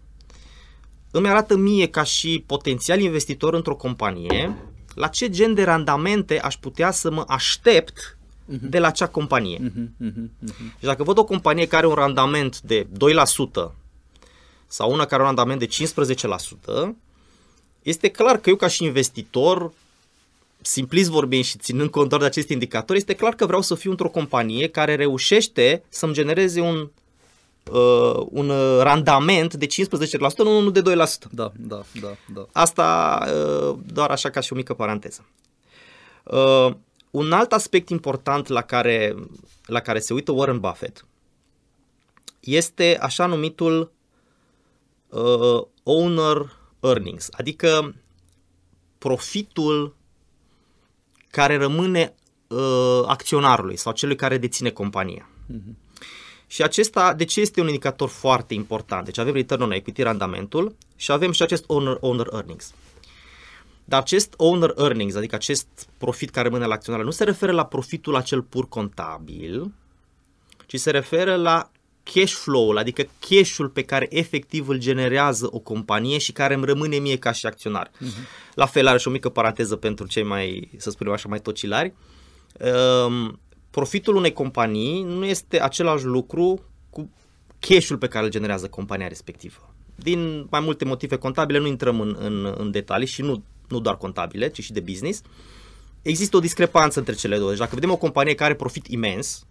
îmi 1.10 1.28
arată 1.28 1.56
mie 1.56 1.88
ca 1.88 2.02
și 2.02 2.44
potențial 2.46 3.00
investitor 3.00 3.54
într-o 3.54 3.74
companie 3.74 4.56
la 4.94 5.06
ce 5.06 5.30
gen 5.30 5.54
de 5.54 5.64
randamente 5.64 6.40
aș 6.40 6.56
putea 6.56 6.90
să 6.90 7.10
mă 7.10 7.24
aștept 7.26 8.18
de 8.44 8.78
la 8.78 8.86
acea 8.86 9.06
companie. 9.06 9.58
Mhm, 9.60 9.94
mhm, 9.96 10.30
mhm. 10.38 10.74
Și 10.78 10.84
dacă 10.84 11.02
văd 11.02 11.18
o 11.18 11.24
companie 11.24 11.66
care 11.66 11.76
are 11.76 11.86
un 11.86 11.94
randament 11.94 12.60
de 12.60 12.86
2% 12.92 13.74
sau 14.66 14.92
una 14.92 15.04
care 15.04 15.22
are 15.22 15.30
un 15.30 15.36
randament 15.36 15.58
de 15.58 15.66
15%, 15.66 16.96
este 17.82 18.08
clar 18.08 18.36
că 18.36 18.48
eu 18.48 18.56
ca 18.56 18.68
și 18.68 18.84
investitor, 18.84 19.72
simplist 20.60 21.10
vorbind 21.10 21.44
și 21.44 21.58
ținând 21.58 21.90
cont 21.90 22.08
doar 22.08 22.20
de 22.20 22.26
acest 22.26 22.48
indicator, 22.48 22.96
este 22.96 23.14
clar 23.14 23.34
că 23.34 23.46
vreau 23.46 23.62
să 23.62 23.74
fiu 23.74 23.90
într-o 23.90 24.08
companie 24.08 24.68
care 24.68 24.94
reușește 24.94 25.82
să-mi 25.88 26.12
genereze 26.12 26.60
un, 26.60 26.90
uh, 27.70 28.26
un 28.30 28.48
uh, 28.48 28.78
randament 28.80 29.54
de 29.54 29.66
15%, 29.66 29.68
nu 30.37 30.58
unul 30.58 30.72
de 30.72 30.82
2%. 30.82 30.84
Da, 31.30 31.52
da, 31.56 31.82
da, 32.00 32.16
da. 32.34 32.46
Asta 32.52 33.18
uh, 33.26 33.78
doar 33.92 34.10
așa 34.10 34.30
ca 34.30 34.40
și 34.40 34.52
o 34.52 34.56
mică 34.56 34.75
paranteză. 34.75 35.26
Uh, 36.25 36.75
un 37.10 37.32
alt 37.32 37.52
aspect 37.52 37.88
important 37.88 38.48
la 38.48 38.62
care, 38.62 39.14
la 39.66 39.80
care 39.80 39.98
se 39.98 40.12
uită 40.12 40.32
Warren 40.32 40.60
Buffett 40.60 41.06
este 42.40 42.98
așa 43.00 43.26
numitul 43.26 43.92
uh, 45.08 45.62
owner 45.82 46.56
earnings, 46.80 47.28
adică 47.32 47.94
profitul 48.98 49.96
care 51.30 51.56
rămâne 51.56 52.14
uh, 52.48 53.02
acționarului 53.06 53.76
sau 53.76 53.92
celui 53.92 54.16
care 54.16 54.38
deține 54.38 54.70
compania. 54.70 55.28
Mhm. 55.46 55.76
Și 56.50 56.62
acesta, 56.62 57.14
de 57.14 57.24
ce 57.24 57.40
este 57.40 57.60
un 57.60 57.66
indicator 57.66 58.08
foarte 58.08 58.54
important? 58.54 59.04
Deci 59.04 59.18
avem 59.18 59.34
return 59.34 59.62
on 59.62 59.70
equity, 59.70 60.02
randamentul, 60.02 60.76
și 60.96 61.12
avem 61.12 61.32
și 61.32 61.42
acest 61.42 61.64
owner, 61.66 61.96
owner 62.00 62.26
earnings. 62.32 62.74
Dar 63.84 64.00
acest 64.00 64.34
owner 64.36 64.74
earnings, 64.76 65.14
adică 65.14 65.34
acest 65.34 65.66
profit 65.98 66.30
care 66.30 66.48
rămâne 66.48 66.66
la 66.66 66.74
acționar, 66.74 67.02
nu 67.02 67.10
se 67.10 67.24
referă 67.24 67.52
la 67.52 67.64
profitul 67.66 68.16
acel 68.16 68.42
pur 68.42 68.68
contabil, 68.68 69.72
ci 70.66 70.78
se 70.78 70.90
referă 70.90 71.36
la 71.36 71.70
cash 72.02 72.32
flow-ul, 72.32 72.78
adică 72.78 73.08
cash-ul 73.18 73.68
pe 73.68 73.82
care 73.82 74.06
efectiv 74.10 74.68
îl 74.68 74.78
generează 74.78 75.48
o 75.50 75.58
companie 75.58 76.18
și 76.18 76.32
care 76.32 76.54
îmi 76.54 76.64
rămâne 76.64 76.96
mie 76.96 77.18
ca 77.18 77.32
și 77.32 77.46
acționar. 77.46 77.90
Uh-huh. 77.90 78.54
La 78.54 78.66
fel 78.66 78.86
are 78.86 78.98
și 78.98 79.08
o 79.08 79.10
mică 79.10 79.28
paranteză 79.28 79.76
pentru 79.76 80.06
cei 80.06 80.22
mai, 80.22 80.70
să 80.76 80.90
spunem 80.90 81.12
așa, 81.12 81.28
mai 81.28 81.40
tocilari. 81.40 81.92
Um, 83.06 83.40
profitul 83.78 84.16
unei 84.16 84.32
companii 84.32 85.02
nu 85.02 85.25
este 85.25 85.61
același 85.62 86.04
lucru 86.04 86.61
cu 86.90 87.11
cash-ul 87.58 87.99
pe 87.99 88.08
care 88.08 88.25
îl 88.25 88.30
generează 88.30 88.68
compania 88.68 89.08
respectivă. 89.08 89.75
Din 89.94 90.47
mai 90.50 90.61
multe 90.61 90.85
motive 90.85 91.16
contabile, 91.16 91.58
nu 91.58 91.66
intrăm 91.66 92.00
în, 92.00 92.16
în, 92.18 92.54
în 92.58 92.70
detalii 92.70 93.06
și 93.06 93.23
nu, 93.23 93.42
nu 93.68 93.80
doar 93.80 93.97
contabile, 93.97 94.49
ci 94.49 94.62
și 94.62 94.73
de 94.73 94.80
business. 94.80 95.23
Există 96.02 96.37
o 96.37 96.40
discrepanță 96.40 96.99
între 96.99 97.14
cele 97.14 97.37
două. 97.37 97.50
Deci 97.50 97.58
dacă 97.58 97.75
vedem 97.75 97.90
o 97.90 97.97
companie 97.97 98.35
care 98.35 98.50
are 98.50 98.58
profit 98.58 98.87
imens, 98.87 99.47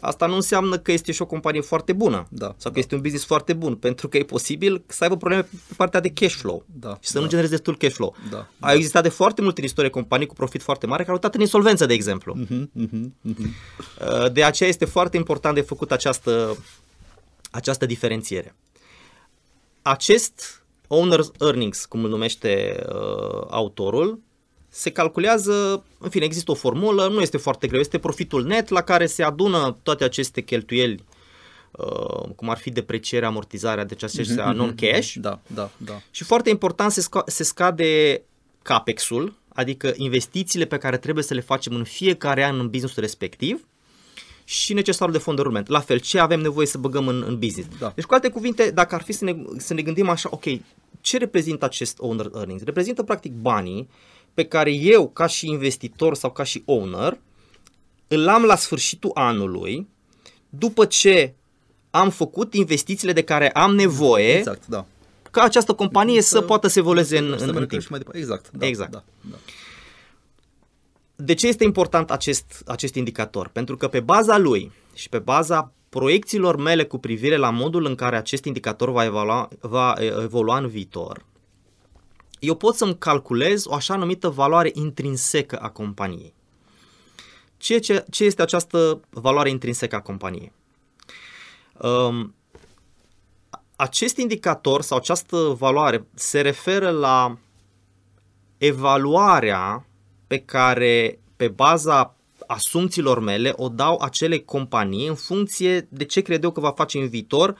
asta 0.00 0.26
nu 0.26 0.34
înseamnă 0.34 0.78
că 0.78 0.92
este 0.92 1.12
și 1.12 1.22
o 1.22 1.26
companie 1.26 1.60
foarte 1.60 1.92
bună 1.92 2.26
Da, 2.30 2.54
sau 2.56 2.72
că 2.72 2.78
este 2.78 2.94
un 2.94 3.00
business 3.00 3.26
foarte 3.26 3.52
bun, 3.52 3.74
pentru 3.76 4.08
că 4.08 4.16
e 4.16 4.22
posibil 4.22 4.82
să 4.86 5.02
aibă 5.04 5.16
probleme 5.16 5.42
pe 5.42 5.74
partea 5.76 6.00
de 6.00 6.08
cash 6.08 6.34
flow 6.34 6.64
Da, 6.66 6.98
și 7.00 7.08
să 7.08 7.14
da. 7.14 7.20
nu 7.20 7.28
genereze 7.28 7.50
destul 7.54 7.76
cash 7.76 7.94
flow. 7.94 8.14
Da, 8.30 8.48
A 8.60 8.72
existat 8.72 9.02
de 9.02 9.08
foarte 9.08 9.42
multe 9.42 9.60
în 9.60 9.66
istorie 9.66 9.90
companii 9.90 10.26
cu 10.26 10.34
profit 10.34 10.62
foarte 10.62 10.86
mare 10.86 10.98
care 10.98 11.10
au 11.10 11.16
uitat 11.22 11.34
în 11.34 11.40
insolvență, 11.40 11.86
de 11.86 11.94
exemplu. 11.94 12.34
Mhm, 12.34 12.70
mhm, 12.72 13.14
mhm. 13.20 13.54
Uh, 14.24 14.32
De 14.32 14.44
aceea 14.44 14.68
este 14.68 14.84
foarte 14.84 15.16
important 15.16 15.54
de 15.54 15.60
făcut 15.60 15.92
această, 15.92 16.56
această 17.50 17.86
diferențiere. 17.86 18.54
Acest 19.82 20.62
owner's 20.86 21.40
earnings, 21.40 21.84
cum 21.84 22.04
îl 22.04 22.10
numește 22.10 22.82
uh, 22.88 23.46
autorul, 23.50 24.20
se 24.70 24.90
calculează, 24.90 25.84
în 25.98 26.08
fine, 26.08 26.24
există 26.24 26.50
o 26.50 26.54
formulă, 26.54 27.08
nu 27.08 27.20
este 27.20 27.36
foarte 27.36 27.66
greu, 27.66 27.80
este 27.80 27.98
profitul 27.98 28.44
net 28.44 28.68
la 28.68 28.80
care 28.82 29.06
se 29.06 29.22
adună 29.22 29.76
toate 29.82 30.04
aceste 30.04 30.40
cheltuieli, 30.40 31.04
uh, 31.70 32.28
cum 32.36 32.50
ar 32.50 32.58
fi 32.58 32.70
deprecierea, 32.70 33.28
amortizarea, 33.28 33.84
deci 33.84 34.02
acestea 34.02 34.52
non-cash, 34.52 35.12
Da, 35.14 35.40
da, 35.46 35.70
da. 35.76 36.00
și 36.10 36.24
foarte 36.24 36.50
important 36.50 36.90
se, 36.90 37.00
sca- 37.00 37.24
se 37.26 37.42
scade 37.42 38.22
capex-ul, 38.62 39.34
adică 39.54 39.92
investițiile 39.96 40.64
pe 40.64 40.78
care 40.78 40.96
trebuie 40.98 41.24
să 41.24 41.34
le 41.34 41.40
facem 41.40 41.74
în 41.74 41.84
fiecare 41.84 42.44
an 42.44 42.58
în 42.58 42.68
businessul 42.68 43.02
respectiv 43.02 43.64
și 44.44 44.72
necesarul 44.72 45.12
de 45.12 45.18
fond 45.18 45.36
de 45.36 45.42
rulment. 45.42 45.68
La 45.68 45.80
fel, 45.80 45.98
ce 45.98 46.18
avem 46.18 46.40
nevoie 46.40 46.66
să 46.66 46.78
băgăm 46.78 47.08
în, 47.08 47.24
în 47.26 47.38
business. 47.38 47.68
Da. 47.78 47.92
Deci, 47.94 48.04
cu 48.04 48.14
alte 48.14 48.28
cuvinte, 48.28 48.70
dacă 48.70 48.94
ar 48.94 49.02
fi 49.02 49.12
să 49.12 49.24
ne, 49.24 49.36
să 49.56 49.74
ne 49.74 49.82
gândim 49.82 50.08
așa, 50.08 50.28
ok, 50.32 50.44
ce 51.00 51.18
reprezintă 51.18 51.64
acest 51.64 51.98
owner 51.98 52.30
earnings? 52.34 52.62
Reprezintă 52.62 53.02
practic 53.02 53.32
banii 53.32 53.88
pe 54.34 54.44
care 54.44 54.72
eu, 54.72 55.08
ca 55.08 55.26
și 55.26 55.48
investitor 55.48 56.14
sau 56.14 56.30
ca 56.32 56.42
și 56.42 56.62
owner, 56.66 57.18
îl 58.08 58.28
am 58.28 58.42
la 58.42 58.56
sfârșitul 58.56 59.10
anului, 59.14 59.88
după 60.48 60.84
ce 60.84 61.34
am 61.90 62.10
făcut 62.10 62.54
investițiile 62.54 63.12
de 63.12 63.22
care 63.22 63.50
am 63.50 63.74
nevoie 63.74 64.36
Exact, 64.36 64.66
da. 64.66 64.86
ca 65.30 65.42
această 65.42 65.72
companie 65.72 66.22
să, 66.22 66.36
Să- 66.36 66.40
poată 66.42 66.66
să 66.68 66.78
evolueze 66.78 67.18
în, 67.18 67.24
Să 67.28 67.32
în, 67.34 67.40
în 67.48 67.50
meargă 67.50 67.66
timp. 67.66 67.80
și 67.82 67.86
mai 67.90 67.98
departe. 67.98 68.20
Exact, 68.20 68.50
da, 68.52 68.66
Exact. 68.66 68.90
Da, 68.92 69.02
da. 69.30 69.36
De 71.16 71.34
ce 71.34 71.46
este 71.46 71.64
important 71.64 72.10
acest, 72.10 72.62
acest 72.66 72.94
indicator? 72.94 73.48
Pentru 73.48 73.76
că 73.76 73.88
pe 73.88 74.00
baza 74.00 74.38
lui 74.38 74.72
și 74.94 75.08
pe 75.08 75.18
baza 75.18 75.72
proiecțiilor 75.88 76.56
mele 76.56 76.84
cu 76.84 76.98
privire 76.98 77.36
la 77.36 77.50
modul 77.50 77.84
în 77.86 77.94
care 77.94 78.16
acest 78.16 78.44
indicator 78.44 78.90
va 78.90 79.04
evolua, 79.04 79.48
va 79.60 79.94
evolua 80.22 80.58
în 80.58 80.66
viitor, 80.68 81.24
eu 82.40 82.54
pot 82.54 82.74
să-mi 82.74 82.98
calculez 82.98 83.64
o 83.66 83.74
așa 83.74 83.96
numită 83.96 84.28
valoare 84.28 84.70
intrinsecă 84.74 85.56
a 85.56 85.68
companiei. 85.68 86.34
Ce, 87.56 87.78
ce, 87.78 88.04
ce 88.10 88.24
este 88.24 88.42
această 88.42 89.00
valoare 89.10 89.50
intrinsecă 89.50 89.96
a 89.96 90.00
companiei? 90.00 90.52
Um, 91.82 92.34
acest 93.76 94.16
indicator 94.16 94.82
sau 94.82 94.98
această 94.98 95.36
valoare 95.36 96.06
se 96.14 96.40
referă 96.40 96.90
la 96.90 97.38
evaluarea 98.58 99.86
pe 100.26 100.38
care, 100.38 101.18
pe 101.36 101.48
baza 101.48 102.14
asumțiilor 102.46 103.20
mele, 103.20 103.52
o 103.56 103.68
dau 103.68 103.98
acele 104.00 104.38
companii 104.38 105.06
în 105.06 105.14
funcție 105.14 105.88
de 105.90 106.04
ce 106.04 106.20
cred 106.20 106.44
eu 106.44 106.50
că 106.50 106.60
va 106.60 106.70
face 106.70 106.98
în 106.98 107.08
viitor, 107.08 107.56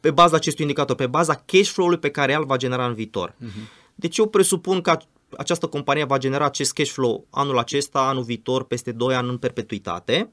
pe 0.00 0.10
baza 0.10 0.36
acestui 0.36 0.64
indicator, 0.64 0.96
pe 0.96 1.06
baza 1.06 1.42
cash 1.46 1.68
flow-ului 1.68 1.98
pe 1.98 2.10
care 2.10 2.32
el 2.32 2.44
va 2.44 2.56
genera 2.56 2.86
în 2.86 2.94
viitor. 2.94 3.30
Uh-huh. 3.30 3.81
Deci 4.02 4.16
eu 4.18 4.26
presupun 4.26 4.80
că 4.80 4.96
această 5.36 5.66
companie 5.66 6.04
va 6.04 6.18
genera 6.18 6.44
acest 6.44 6.72
cash 6.72 6.90
flow 6.90 7.26
anul 7.30 7.58
acesta, 7.58 8.00
anul 8.00 8.22
viitor, 8.22 8.64
peste 8.64 8.92
2 8.92 9.14
ani 9.14 9.28
în 9.28 9.38
perpetuitate 9.38 10.30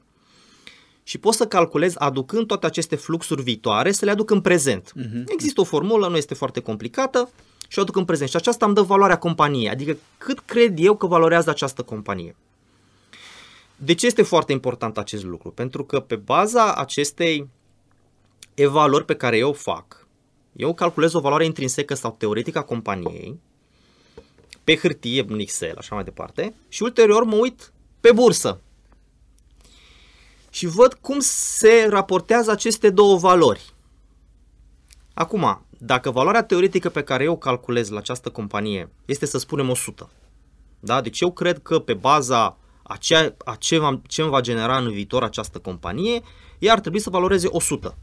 și 1.02 1.18
pot 1.18 1.34
să 1.34 1.46
calculez 1.46 1.94
aducând 1.98 2.46
toate 2.46 2.66
aceste 2.66 2.96
fluxuri 2.96 3.42
viitoare 3.42 3.92
să 3.92 4.04
le 4.04 4.10
aduc 4.10 4.30
în 4.30 4.40
prezent. 4.40 4.92
Uh-huh. 4.96 5.24
Există 5.26 5.60
o 5.60 5.64
formulă, 5.64 6.08
nu 6.08 6.16
este 6.16 6.34
foarte 6.34 6.60
complicată 6.60 7.30
și 7.68 7.78
o 7.78 7.82
aduc 7.82 7.96
în 7.96 8.04
prezent 8.04 8.30
și 8.30 8.36
aceasta 8.36 8.66
îmi 8.66 8.74
dă 8.74 8.82
valoarea 8.82 9.18
companiei, 9.18 9.68
adică 9.68 9.96
cât 10.18 10.40
cred 10.40 10.78
eu 10.78 10.96
că 10.96 11.06
valorează 11.06 11.50
această 11.50 11.82
companie. 11.82 12.36
De 13.76 13.94
ce 13.94 14.06
este 14.06 14.22
foarte 14.22 14.52
important 14.52 14.98
acest 14.98 15.24
lucru? 15.24 15.50
Pentru 15.50 15.84
că 15.84 16.00
pe 16.00 16.16
baza 16.16 16.74
acestei 16.74 17.48
evaluări 18.54 19.04
pe 19.04 19.14
care 19.14 19.36
eu 19.36 19.48
o 19.48 19.52
fac, 19.52 20.06
eu 20.52 20.74
calculez 20.74 21.12
o 21.12 21.20
valoare 21.20 21.44
intrinsecă 21.44 21.94
sau 21.94 22.14
teoretică 22.18 22.58
a 22.58 22.62
companiei, 22.62 23.38
pe 24.64 24.76
hârtie, 24.76 25.24
în 25.28 25.38
Excel, 25.38 25.74
așa 25.78 25.94
mai 25.94 26.04
departe, 26.04 26.54
și 26.68 26.82
ulterior 26.82 27.24
mă 27.24 27.36
uit 27.36 27.72
pe 28.00 28.12
bursă. 28.12 28.60
Și 30.50 30.66
văd 30.66 30.94
cum 30.94 31.18
se 31.20 31.86
raportează 31.88 32.50
aceste 32.50 32.90
două 32.90 33.16
valori. 33.16 33.72
Acum, 35.14 35.66
dacă 35.78 36.10
valoarea 36.10 36.42
teoretică 36.42 36.88
pe 36.88 37.02
care 37.02 37.24
eu 37.24 37.32
o 37.32 37.36
calculez 37.36 37.88
la 37.88 37.98
această 37.98 38.30
companie 38.30 38.90
este, 39.04 39.26
să 39.26 39.38
spunem, 39.38 39.68
100, 39.68 40.10
da? 40.80 41.00
deci 41.00 41.20
eu 41.20 41.32
cred 41.32 41.58
că 41.62 41.78
pe 41.78 41.94
baza 41.94 42.58
a 42.82 42.96
ce, 42.96 43.34
a 43.44 43.54
ce, 43.54 43.78
va, 43.78 44.00
ce 44.06 44.22
îmi 44.22 44.30
va 44.30 44.40
genera 44.40 44.78
în 44.78 44.90
viitor 44.90 45.22
această 45.22 45.58
companie, 45.58 46.22
ea 46.58 46.72
ar 46.72 46.80
trebui 46.80 47.00
să 47.00 47.10
valoreze 47.10 47.46
100. 47.50 47.96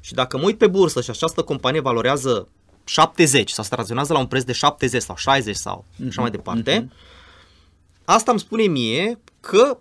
Și 0.00 0.14
dacă 0.14 0.36
mă 0.36 0.44
uit 0.44 0.58
pe 0.58 0.66
bursă 0.66 1.00
și 1.00 1.10
această 1.10 1.42
companie 1.42 1.80
valorează 1.80 2.48
70 2.88 3.50
sau 3.50 3.64
se 3.64 3.74
raționează 3.74 4.12
la 4.12 4.18
un 4.18 4.26
preț 4.26 4.42
de 4.42 4.52
70 4.52 5.02
sau 5.02 5.16
60 5.16 5.56
sau 5.56 5.84
mm-hmm. 5.84 6.08
așa 6.08 6.20
mai 6.20 6.30
departe, 6.30 6.88
asta 8.04 8.30
îmi 8.30 8.40
spune 8.40 8.62
mie 8.62 9.18
că 9.40 9.76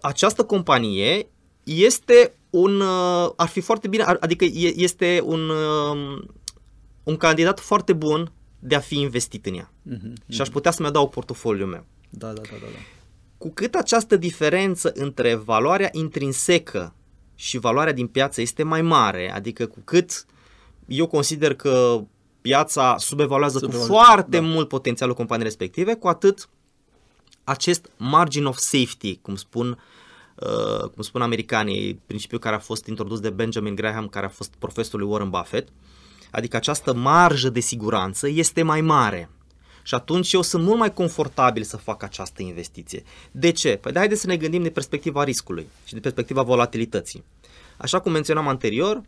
această 0.00 0.44
companie 0.44 1.26
este 1.64 2.32
un, 2.50 2.80
uh, 2.80 3.30
ar 3.36 3.48
fi 3.48 3.60
foarte 3.60 3.88
bine, 3.88 4.02
ar- 4.02 4.16
adică 4.20 4.44
e- 4.44 4.74
este 4.76 5.20
un, 5.24 5.48
uh, 5.48 6.22
un 7.02 7.16
candidat 7.16 7.60
foarte 7.60 7.92
bun 7.92 8.32
de 8.58 8.74
a 8.74 8.80
fi 8.80 9.00
investit 9.00 9.46
în 9.46 9.54
ea. 9.54 9.70
Mhm. 9.82 10.12
Și 10.28 10.40
aș 10.40 10.48
putea 10.48 10.70
să-mi 10.70 10.88
adaug 10.88 11.10
portofoliul 11.10 11.68
meu. 11.68 11.84
Da, 12.10 12.26
da, 12.26 12.32
da, 12.32 12.56
da. 12.60 12.66
da. 12.72 12.78
Cu 13.38 13.50
cât 13.50 13.74
această 13.74 14.16
diferență 14.16 14.92
între 14.94 15.34
valoarea 15.34 15.88
intrinsecă 15.92 16.94
și 17.34 17.58
valoarea 17.58 17.92
din 17.92 18.06
piață 18.06 18.40
este 18.40 18.62
mai 18.62 18.82
mare, 18.82 19.32
adică 19.32 19.66
cu 19.66 19.80
cât 19.84 20.26
eu 20.86 21.06
consider 21.06 21.54
că 21.54 22.04
piața 22.46 22.96
subevaluează 22.98 23.58
cu 23.58 23.64
Subevaluează, 23.64 24.04
foarte 24.04 24.38
da. 24.38 24.46
mult 24.46 24.68
potențialul 24.68 25.14
companiei 25.14 25.46
respective, 25.46 25.94
cu 25.94 26.08
atât 26.08 26.48
acest 27.44 27.90
margin 27.96 28.44
of 28.44 28.56
safety, 28.56 29.16
cum 29.16 29.36
spun, 29.36 29.78
uh, 30.34 30.88
cum 30.88 31.02
spun 31.02 31.22
americanii, 31.22 32.00
principiul 32.06 32.40
care 32.40 32.54
a 32.54 32.58
fost 32.58 32.86
introdus 32.86 33.20
de 33.20 33.30
Benjamin 33.30 33.74
Graham, 33.74 34.08
care 34.08 34.26
a 34.26 34.28
fost 34.28 34.52
profesorul 34.58 35.00
lui 35.00 35.08
Warren 35.08 35.30
Buffett, 35.30 35.68
adică 36.30 36.56
această 36.56 36.94
marjă 36.94 37.48
de 37.48 37.60
siguranță 37.60 38.28
este 38.28 38.62
mai 38.62 38.80
mare. 38.80 39.30
Și 39.82 39.94
atunci 39.94 40.32
eu 40.32 40.42
sunt 40.42 40.64
mult 40.64 40.78
mai 40.78 40.92
confortabil 40.92 41.62
să 41.62 41.76
fac 41.76 42.02
această 42.02 42.42
investiție. 42.42 43.02
De 43.30 43.50
ce? 43.50 43.78
Păi 43.80 43.92
de 43.92 43.98
haideți 43.98 44.20
să 44.20 44.26
ne 44.26 44.36
gândim 44.36 44.62
din 44.62 44.72
perspectiva 44.72 45.24
riscului 45.24 45.68
și 45.84 45.92
din 45.92 46.02
perspectiva 46.02 46.42
volatilității. 46.42 47.24
Așa 47.76 47.98
cum 47.98 48.12
menționam 48.12 48.48
anterior, 48.48 49.02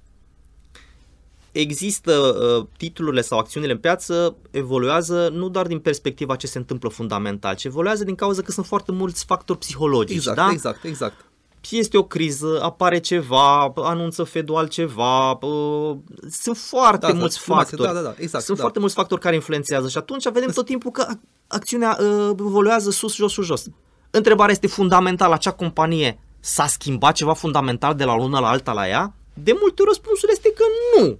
există 1.52 2.12
uh, 2.12 2.66
titlurile 2.76 3.20
sau 3.20 3.38
acțiunile 3.38 3.72
în 3.72 3.78
piață 3.78 4.36
evoluează 4.50 5.28
nu 5.32 5.48
doar 5.48 5.66
din 5.66 5.78
perspectiva 5.78 6.36
ce 6.36 6.46
se 6.46 6.58
întâmplă 6.58 6.88
fundamental, 6.88 7.54
ci 7.54 7.64
evoluează 7.64 8.04
din 8.04 8.14
cauza 8.14 8.42
că 8.42 8.52
sunt 8.52 8.66
foarte 8.66 8.92
mulți 8.92 9.24
factori 9.24 9.58
psihologici. 9.58 10.16
Exact, 10.16 10.36
da? 10.36 10.48
exact, 10.50 10.84
exact. 10.84 11.24
este 11.70 11.96
o 11.98 12.02
criză, 12.02 12.58
apare 12.62 12.98
ceva, 12.98 13.72
anunță 13.76 14.22
Fedul 14.22 14.56
altceva, 14.56 15.30
uh, 15.30 15.96
sunt 16.30 16.56
foarte 16.56 17.06
Da, 17.06 17.12
da, 17.12 17.18
mulți 17.18 17.36
informație, 17.38 17.76
factori. 17.76 17.94
da, 17.96 18.02
da, 18.02 18.08
da, 18.08 18.22
exact, 18.22 18.44
sunt 18.44 18.56
da. 18.56 18.62
foarte 18.62 18.78
mulți 18.78 18.94
factori 18.94 19.20
care 19.20 19.34
influențează 19.34 19.88
și 19.88 19.98
atunci 19.98 20.30
vedem 20.30 20.50
tot 20.50 20.64
timpul 20.64 20.90
că 20.90 21.06
ac- 21.10 21.20
acțiunea 21.46 21.98
uh, 22.00 22.30
evoluează 22.38 22.90
sus, 22.90 23.14
jos, 23.14 23.32
sus, 23.32 23.46
jos. 23.46 23.64
Întrebarea 24.10 24.52
este 24.52 24.66
fundamentală, 24.66 25.34
acea 25.34 25.52
companie 25.52 26.20
s-a 26.40 26.66
schimbat 26.66 27.14
ceva 27.14 27.32
fundamental 27.32 27.94
de 27.94 28.04
la 28.04 28.12
o 28.12 28.16
lună 28.16 28.38
la 28.38 28.48
alta 28.48 28.72
la 28.72 28.88
ea? 28.88 29.14
De 29.34 29.52
multe 29.60 29.82
ori 29.82 29.90
răspunsul 29.90 30.28
este 30.32 30.52
că 30.56 30.64
nu. 30.94 31.18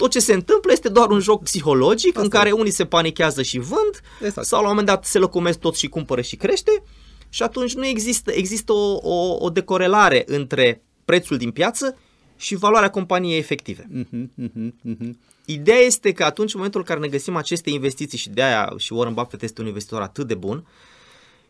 Tot 0.00 0.10
ce 0.10 0.20
se 0.20 0.32
întâmplă 0.32 0.72
este 0.72 0.88
doar 0.88 1.10
un 1.10 1.20
joc 1.20 1.42
psihologic 1.42 2.16
în 2.16 2.22
Asta 2.22 2.38
care 2.38 2.50
unii 2.50 2.70
se 2.70 2.84
panichează 2.84 3.42
și 3.42 3.58
vând 3.58 4.00
Exact. 4.20 4.46
sau 4.46 4.58
la 4.58 4.64
un 4.64 4.70
moment 4.70 4.86
dat 4.86 5.04
se 5.04 5.18
lăcomesc 5.18 5.58
tot 5.58 5.76
și 5.76 5.88
cumpără 5.88 6.20
și 6.20 6.36
crește 6.36 6.82
și 7.28 7.42
atunci 7.42 7.74
nu 7.74 7.86
există, 7.86 8.30
există 8.32 8.72
o, 8.72 8.98
o, 9.02 9.36
o 9.38 9.50
decorelare 9.50 10.22
între 10.26 10.82
prețul 11.04 11.36
din 11.36 11.50
piață 11.50 11.98
și 12.36 12.54
valoarea 12.54 12.90
companiei 12.90 13.38
efective. 13.38 13.86
Mhm, 13.90 14.30
mhm, 14.34 14.74
mhm. 14.82 15.18
Ideea 15.44 15.78
este 15.78 16.12
că 16.12 16.24
atunci 16.24 16.48
în 16.48 16.56
momentul 16.56 16.80
în 16.80 16.86
care 16.86 17.00
ne 17.00 17.08
găsim 17.08 17.36
aceste 17.36 17.70
investiții 17.70 18.18
și 18.18 18.28
de 18.28 18.42
aia 18.42 18.72
și 18.76 18.92
Warren 18.92 19.14
Buffett 19.14 19.42
este 19.42 19.60
un 19.60 19.66
investitor 19.66 20.00
atât 20.00 20.26
de 20.26 20.34
bun, 20.34 20.66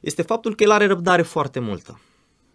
este 0.00 0.23
faptul 0.23 0.54
că 0.54 0.62
el 0.62 0.71
are 0.71 0.87
răbdare 0.87 1.23
foarte 1.23 1.61
multă. 1.61 2.00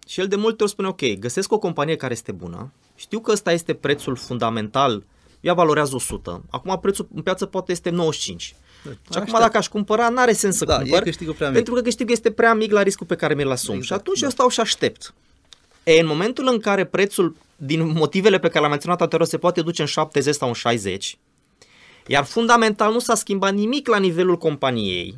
Și 0.08 0.20
el 0.20 0.28
de 0.28 0.36
multe 0.36 0.64
ori 0.64 0.72
spune, 0.72 0.88
ok, 0.88 1.20
găsesc 1.20 1.52
o 1.52 1.60
companie 1.60 1.96
care 1.96 2.14
este 2.14 2.32
bună, 2.32 2.72
știu 2.96 3.20
că 3.20 3.32
ăsta 3.32 3.52
este 3.52 3.74
prețul 3.74 4.16
fundamental, 4.16 5.04
ea 5.46 5.54
valorează 5.54 5.96
100, 5.96 6.44
acum 6.50 6.80
prețul 6.82 7.08
în 7.16 7.22
piață 7.22 7.46
poate 7.46 7.72
este 7.72 7.90
95. 7.90 8.42
Și 8.42 8.56
acum 9.10 9.22
Aștept. 9.22 9.40
dacă 9.40 9.58
aș 9.58 9.68
cumpăra, 9.68 10.10
n-are 10.10 10.34
sens 10.34 10.58
să 10.58 10.66
Da, 10.66 10.76
e 10.76 10.78
cumpăr, 10.82 11.02
câștigul 11.02 11.34
prea 11.34 11.48
mic. 11.48 11.56
pentru 11.56 11.74
că 11.74 11.82
câștigul 11.82 12.14
este 12.14 12.32
prea 12.32 12.54
mic 12.54 12.72
la 12.72 12.82
riscul 12.82 13.06
pe 13.06 13.16
care 13.16 13.34
mi-l 13.34 13.52
asum. 13.52 13.76
Exact, 13.76 13.86
și 13.86 13.94
atunci 13.94 14.20
da. 14.20 14.26
eu 14.26 14.32
stau 14.32 14.50
și 14.50 14.60
aștept. 14.60 15.14
E, 15.84 16.00
în 16.00 16.06
momentul 16.08 16.48
în 16.52 16.60
care 16.60 16.86
prețul, 16.86 17.36
din 17.56 17.88
motivele 17.88 18.40
pe 18.40 18.48
care 18.48 18.60
le-am 18.60 18.70
menționat 18.72 19.02
anterior, 19.02 19.28
se 19.28 19.38
poate 19.38 19.62
duce 19.62 19.82
în 19.82 19.88
70 19.88 20.36
sau 20.36 20.48
în 20.48 20.54
60, 20.54 21.18
iar 22.08 22.24
fundamental 22.24 22.92
nu 22.92 23.00
s-a 23.00 23.16
schimbat 23.16 23.54
nimic 23.54 23.88
la 23.88 23.98
nivelul 23.98 24.38
companiei, 24.38 25.18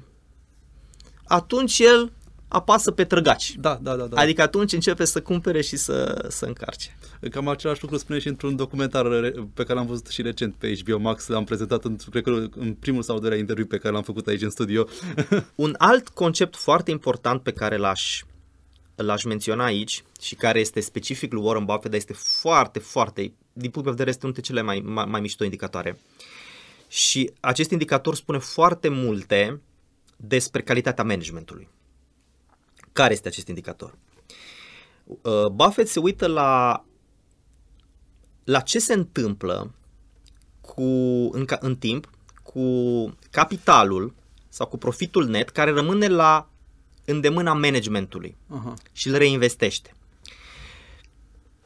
atunci 1.27 1.79
el 1.79 2.11
apasă 2.47 2.91
pe 2.91 3.03
trăgaci. 3.03 3.55
Da, 3.59 3.79
da, 3.81 3.95
da. 3.95 4.03
da. 4.03 4.21
Adică 4.21 4.41
atunci 4.41 4.73
începe 4.73 5.05
să 5.05 5.21
cumpere 5.21 5.61
și 5.61 5.75
să, 5.77 6.25
să 6.29 6.45
încarce. 6.45 6.96
Cam 7.31 7.47
același 7.47 7.81
lucru 7.81 7.97
spune 7.97 8.19
și 8.19 8.27
într-un 8.27 8.55
documentar 8.55 9.05
re- 9.05 9.33
pe 9.53 9.63
care 9.63 9.73
l-am 9.73 9.87
văzut 9.87 10.07
și 10.07 10.21
recent 10.21 10.55
pe 10.55 10.73
HBO 10.83 10.97
Max, 10.97 11.27
l-am 11.27 11.43
prezentat 11.43 11.83
în, 11.83 11.95
cred 12.09 12.23
că 12.23 12.47
în 12.55 12.73
primul 12.73 13.01
sau 13.01 13.19
doilea 13.19 13.37
interviu 13.37 13.65
pe 13.65 13.77
care 13.77 13.93
l-am 13.93 14.03
făcut 14.03 14.27
aici 14.27 14.41
în 14.41 14.49
studio. 14.49 14.87
Un 15.55 15.75
alt 15.77 16.09
concept 16.09 16.55
foarte 16.55 16.91
important 16.91 17.41
pe 17.41 17.51
care 17.51 17.77
l-aș, 17.77 18.23
l-aș 18.95 19.23
menționa 19.23 19.63
aici 19.63 20.03
și 20.21 20.35
care 20.35 20.59
este 20.59 20.79
specific 20.79 21.31
lui 21.31 21.43
Warren 21.43 21.65
Buffett, 21.65 21.89
dar 21.89 21.95
este 21.95 22.13
foarte, 22.13 22.79
foarte, 22.79 23.21
din 23.53 23.69
punct 23.69 23.83
de 23.83 23.89
vedere, 23.89 24.09
este 24.09 24.25
unul 24.25 24.35
dintre 24.35 24.53
cele 24.53 24.61
mai, 24.61 24.79
mai, 24.79 25.05
mai 25.05 25.21
mișto 25.21 25.43
indicatoare. 25.43 25.99
Și 26.87 27.31
acest 27.39 27.71
indicator 27.71 28.15
spune 28.15 28.37
foarte 28.37 28.89
multe 28.89 29.61
despre 30.17 30.61
calitatea 30.61 31.03
managementului. 31.03 31.69
Care 32.91 33.13
este 33.13 33.27
acest 33.27 33.47
indicator? 33.47 33.97
Uh, 35.03 35.45
Buffett 35.53 35.89
se 35.89 35.99
uită 35.99 36.27
la, 36.27 36.83
la 38.47 38.59
ce 38.59 38.79
se 38.79 38.93
întâmplă 38.93 39.71
cu, 40.61 40.81
în, 41.31 41.45
ca- 41.45 41.57
în 41.61 41.75
timp 41.75 42.09
cu 42.43 42.61
capitalul 43.31 44.13
sau 44.49 44.67
cu 44.67 44.77
profitul 44.77 45.25
net 45.25 45.49
care 45.49 45.71
rămâne 45.71 46.07
la 46.07 46.49
îndemâna 47.05 47.53
managementului 47.53 48.35
Aha. 48.47 48.73
și 48.91 49.07
îl 49.07 49.17
reinvestește. 49.17 49.93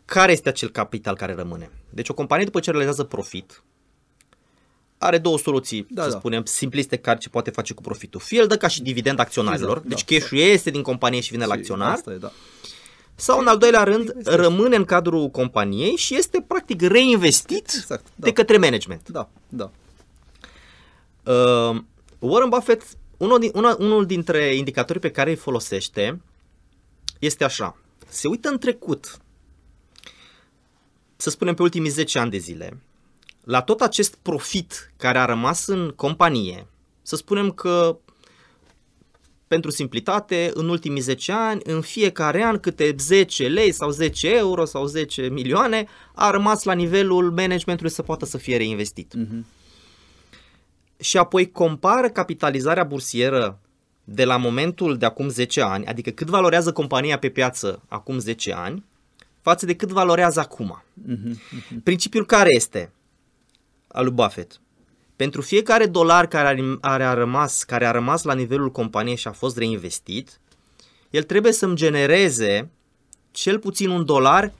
Care 0.06 0.32
este 0.32 0.50
acel 0.50 0.70
capital 0.70 1.16
care 1.16 1.34
rămâne? 1.34 1.70
Deci 1.90 2.10
o 2.10 2.14
companie 2.14 2.46
după 2.46 2.60
ce 2.60 2.70
realizează 2.70 3.04
profit 3.04 3.64
are 4.98 5.18
două 5.18 5.38
soluții, 5.38 5.88
Da, 5.90 6.04
să 6.04 6.10
da. 6.10 6.18
spunem, 6.18 6.46
simpliste 6.46 6.98
care 6.98 7.18
ce 7.18 7.30
poate 7.30 7.50
face 7.50 7.74
cu 7.74 7.82
profitul. 7.82 8.20
Fie 8.20 8.42
îl 8.42 8.48
dă 8.48 8.58
ca 8.58 8.68
și 8.68 8.82
dividend 8.82 9.20
acționarilor, 9.20 9.78
Exact, 9.78 9.88
deci 9.88 10.04
da. 10.06 10.16
cash-ul 10.16 10.38
iese 10.38 10.70
din 10.70 10.82
companie 10.82 11.20
și 11.20 11.32
vine 11.32 11.46
la 11.46 11.54
Și 11.54 11.60
acționar, 11.60 11.92
Asta 11.92 12.12
e, 12.12 12.16
da. 12.18 12.32
Sau 13.22 13.40
în 13.40 13.48
al 13.48 13.58
doilea 13.58 13.84
rând 13.84 14.08
Investește. 14.08 14.36
rămâne 14.42 14.76
în 14.76 14.86
cadrul 14.86 15.30
companiei 15.30 15.96
și 15.96 16.16
este 16.16 16.46
practic 16.48 16.82
reinvestit 16.82 17.70
Exact, 17.76 18.04
da. 18.04 18.26
de 18.26 18.32
către 18.34 18.58
management. 18.58 19.10
Da, 19.10 19.30
da. 19.50 19.72
Uh, 21.34 21.82
Warren 22.20 22.50
Buffett, 22.50 22.84
unul, 23.18 23.40
din, 23.40 23.52
una, 23.54 23.76
unul 23.80 24.06
dintre 24.06 24.56
indicatorii 24.56 25.02
pe 25.02 25.12
care 25.12 25.30
îi 25.30 25.36
folosește 25.36 26.22
este 27.20 27.44
așa. 27.44 27.78
Se 28.08 28.28
uită 28.28 28.50
în 28.50 28.58
trecut, 28.58 29.18
să 31.16 31.30
spunem 31.30 31.54
pe 31.54 31.62
ultimii 31.62 31.90
10 31.90 32.20
ani 32.20 32.32
de 32.32 32.38
zile, 32.38 32.78
la 33.44 33.62
tot 33.62 33.82
acest 33.82 34.16
profit 34.16 34.94
care 34.98 35.18
a 35.18 35.26
rămas 35.26 35.68
în 35.68 35.94
companie, 35.96 36.68
să 37.02 37.16
spunem 37.16 37.52
că 37.52 37.98
pentru 39.52 39.70
simplitate, 39.72 40.52
în 40.54 40.70
ultimii 40.70 41.02
10 41.02 41.32
ani, 41.32 41.62
în 41.64 41.82
fiecare 41.82 42.44
an 42.44 42.58
câte 42.58 42.96
10 42.98 43.48
lei 43.48 43.72
sau 43.72 43.90
10 43.90 44.36
euro 44.36 44.66
sau 44.66 44.86
10 44.86 45.22
milioane 45.22 45.86
a 46.16 46.30
rămas 46.30 46.64
la 46.64 46.74
nivelul 46.74 47.32
managementului 47.32 47.92
să 47.92 48.02
poată 48.02 48.26
să 48.26 48.38
fie 48.38 48.58
reinvestit 48.58 49.14
Mhm. 49.14 49.46
și 51.00 51.18
apoi 51.18 51.52
compară 51.52 52.10
capitalizarea 52.10 52.84
bursieră 52.84 53.60
de 54.04 54.26
la 54.26 54.38
momentul 54.38 54.98
de 54.98 55.06
acum 55.06 55.28
10 55.30 55.62
ani, 55.62 55.86
adică 55.86 56.10
cât 56.10 56.28
valorează 56.28 56.72
compania 56.72 57.18
pe 57.18 57.30
piață 57.30 57.82
acum 57.88 58.20
10 58.20 58.54
ani, 58.54 58.84
față 59.42 59.66
de 59.66 59.76
cât 59.76 59.90
valorează 59.90 60.40
acum. 60.40 60.84
Mhm. 60.94 61.40
Principiul 61.84 62.26
care 62.26 62.56
este 62.56 62.92
al 63.88 64.04
lui 64.04 64.14
Buffett? 64.14 64.62
Pentru 65.22 65.42
fiecare 65.42 65.86
dolar 65.86 66.28
care 66.28 66.48
are, 66.48 66.78
are 66.80 67.04
a 67.04 67.14
rămas, 67.14 67.64
care 67.64 67.86
a 67.86 67.92
rămas 67.92 68.24
la 68.24 68.34
nivelul 68.34 68.72
companiei 68.72 69.16
și 69.16 69.28
a 69.28 69.32
fost 69.32 69.58
reinvestit, 69.58 70.40
el 71.10 71.24
trebuie 71.24 71.52
să-mi 71.52 71.76
genereze 71.76 72.72
cel 73.32 73.60
puțin 73.60 73.90
un 73.90 74.06
dolar 74.06 74.54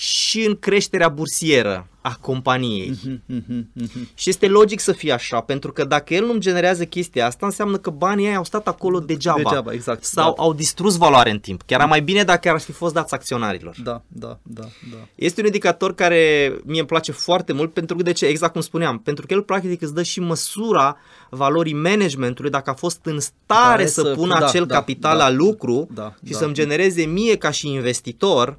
și 0.00 0.44
în 0.46 0.56
creșterea 0.58 1.08
bursieră 1.08 1.88
a 2.00 2.16
companiei. 2.20 2.88
Mhm, 3.02 3.22
mhm, 3.26 3.70
mhm. 3.72 4.08
Și 4.14 4.28
este 4.28 4.48
logic 4.48 4.80
să 4.80 4.92
fie 4.92 5.12
așa, 5.12 5.40
pentru 5.40 5.72
că 5.72 5.84
dacă 5.84 6.14
el 6.14 6.24
nu-mi 6.24 6.40
generează 6.40 6.84
chestia 6.84 7.26
asta, 7.26 7.46
înseamnă 7.46 7.76
că 7.76 7.90
banii 7.90 8.26
aia 8.26 8.36
au 8.36 8.44
stat 8.44 8.68
acolo 8.68 9.00
degeaba. 9.00 9.42
Degeaba, 9.42 9.72
exact, 9.72 10.04
Sau 10.04 10.34
da. 10.36 10.42
au 10.42 10.54
distrus 10.54 10.96
valoare 10.96 11.30
în 11.30 11.38
timp. 11.38 11.62
Chiar 11.66 11.78
era 11.80 11.88
mai 11.88 12.02
bine 12.02 12.22
dacă 12.22 12.50
ar 12.50 12.60
fi 12.60 12.72
fost 12.72 12.94
dați 12.94 13.14
acționarilor. 13.14 13.76
Da, 13.82 14.02
da, 14.08 14.38
da, 14.42 14.64
da. 14.92 14.96
Este 15.14 15.40
un 15.40 15.46
indicator 15.46 15.94
care 15.94 16.52
mie 16.64 16.78
îmi 16.78 16.88
place 16.88 17.12
foarte 17.12 17.52
mult 17.52 17.72
pentru 17.72 17.96
că, 17.96 18.02
de 18.02 18.12
ce? 18.12 18.26
Exact 18.26 18.52
cum 18.52 18.60
spuneam, 18.60 18.98
pentru 18.98 19.26
că 19.26 19.34
el 19.34 19.42
practic 19.42 19.82
îți 19.82 19.94
dă 19.94 20.02
și 20.02 20.20
măsura 20.20 20.96
valorii 21.30 21.74
managementului 21.74 22.50
dacă 22.50 22.70
a 22.70 22.74
fost 22.74 23.00
în 23.02 23.20
stare 23.20 23.70
Care 23.70 23.86
să, 23.86 24.00
să- 24.02 24.12
pună 24.16 24.38
da, 24.38 24.46
acel 24.46 24.66
da, 24.66 24.74
capital 24.74 25.18
da, 25.18 25.24
la 25.28 25.34
lucru 25.34 25.88
da, 25.94 26.14
și 26.24 26.32
da. 26.32 26.38
să-mi 26.38 26.54
genereze 26.54 27.04
mie 27.04 27.36
ca 27.36 27.50
și 27.50 27.68
investitor 27.68 28.58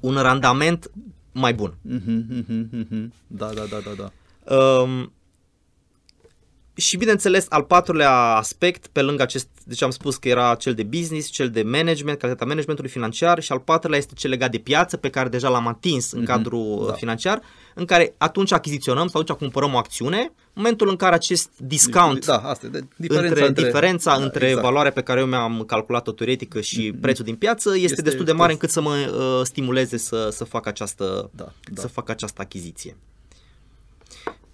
un 0.00 0.14
randament 0.14 0.90
mai 1.32 1.54
bun. 1.54 1.74
Mhm, 1.82 2.24
mhm, 2.28 2.68
mhm. 2.70 3.12
Da, 3.26 3.50
da, 3.54 3.62
da, 3.70 3.78
da, 3.78 3.90
da. 3.96 4.10
Um, 4.54 5.12
și 6.74 6.96
bineînțeles, 6.96 7.46
al 7.48 7.62
patrulea 7.62 8.12
aspect, 8.12 8.86
pe 8.86 9.02
lângă 9.02 9.22
acest, 9.22 9.48
deci 9.64 9.82
am 9.82 9.90
spus 9.90 10.16
că 10.16 10.28
era 10.28 10.54
cel 10.54 10.74
de 10.74 10.82
business, 10.82 11.28
cel 11.28 11.50
de 11.50 11.62
management, 11.62 12.18
calitatea 12.18 12.46
managementului 12.46 12.90
financiar 12.90 13.40
și 13.40 13.52
al 13.52 13.58
patrulea 13.58 13.98
este 13.98 14.14
cel 14.14 14.30
legat 14.30 14.50
de 14.50 14.58
piață, 14.58 14.96
pe 14.96 15.10
care 15.10 15.28
deja 15.28 15.48
l-am 15.48 15.66
atins 15.66 16.12
în 16.12 16.22
mm-hmm, 16.22 16.24
cadrul 16.24 16.84
da. 16.86 16.92
financiar, 16.92 17.42
în 17.74 17.84
care 17.84 18.14
atunci 18.18 18.52
achiziționăm 18.52 19.08
sau 19.08 19.20
atunci 19.20 19.38
cumpărăm 19.38 19.74
o 19.74 19.76
acțiune, 19.76 20.32
momentul 20.52 20.88
în 20.88 20.96
care 20.96 21.14
acest 21.14 21.50
discount, 21.56 22.26
da, 22.26 22.36
asta, 22.36 22.66
de, 22.66 22.80
diferența 22.96 23.28
între, 23.28 23.46
între, 23.46 23.64
diferența 23.64 24.16
da, 24.16 24.22
între 24.22 24.46
exact. 24.46 24.64
valoarea 24.64 24.92
pe 24.92 25.02
care 25.02 25.20
eu 25.20 25.26
mi-am 25.26 25.64
calculat-o 25.66 26.12
teoretică 26.12 26.60
și 26.60 26.92
mm-hmm. 26.92 27.00
prețul 27.00 27.24
din 27.24 27.36
piață 27.36 27.70
este, 27.74 27.84
este 27.84 28.02
destul 28.02 28.24
de 28.24 28.32
mare 28.32 28.52
încât 28.52 28.70
să 28.70 28.80
mă 28.80 28.90
uh, 28.90 29.46
stimuleze 29.46 29.96
să, 29.96 30.28
să 30.32 30.44
fac 30.44 30.66
această, 30.66 31.30
da, 31.34 31.52
da. 31.72 31.80
să 31.80 31.88
fac 31.88 32.08
această 32.08 32.42
achiziție. 32.42 32.96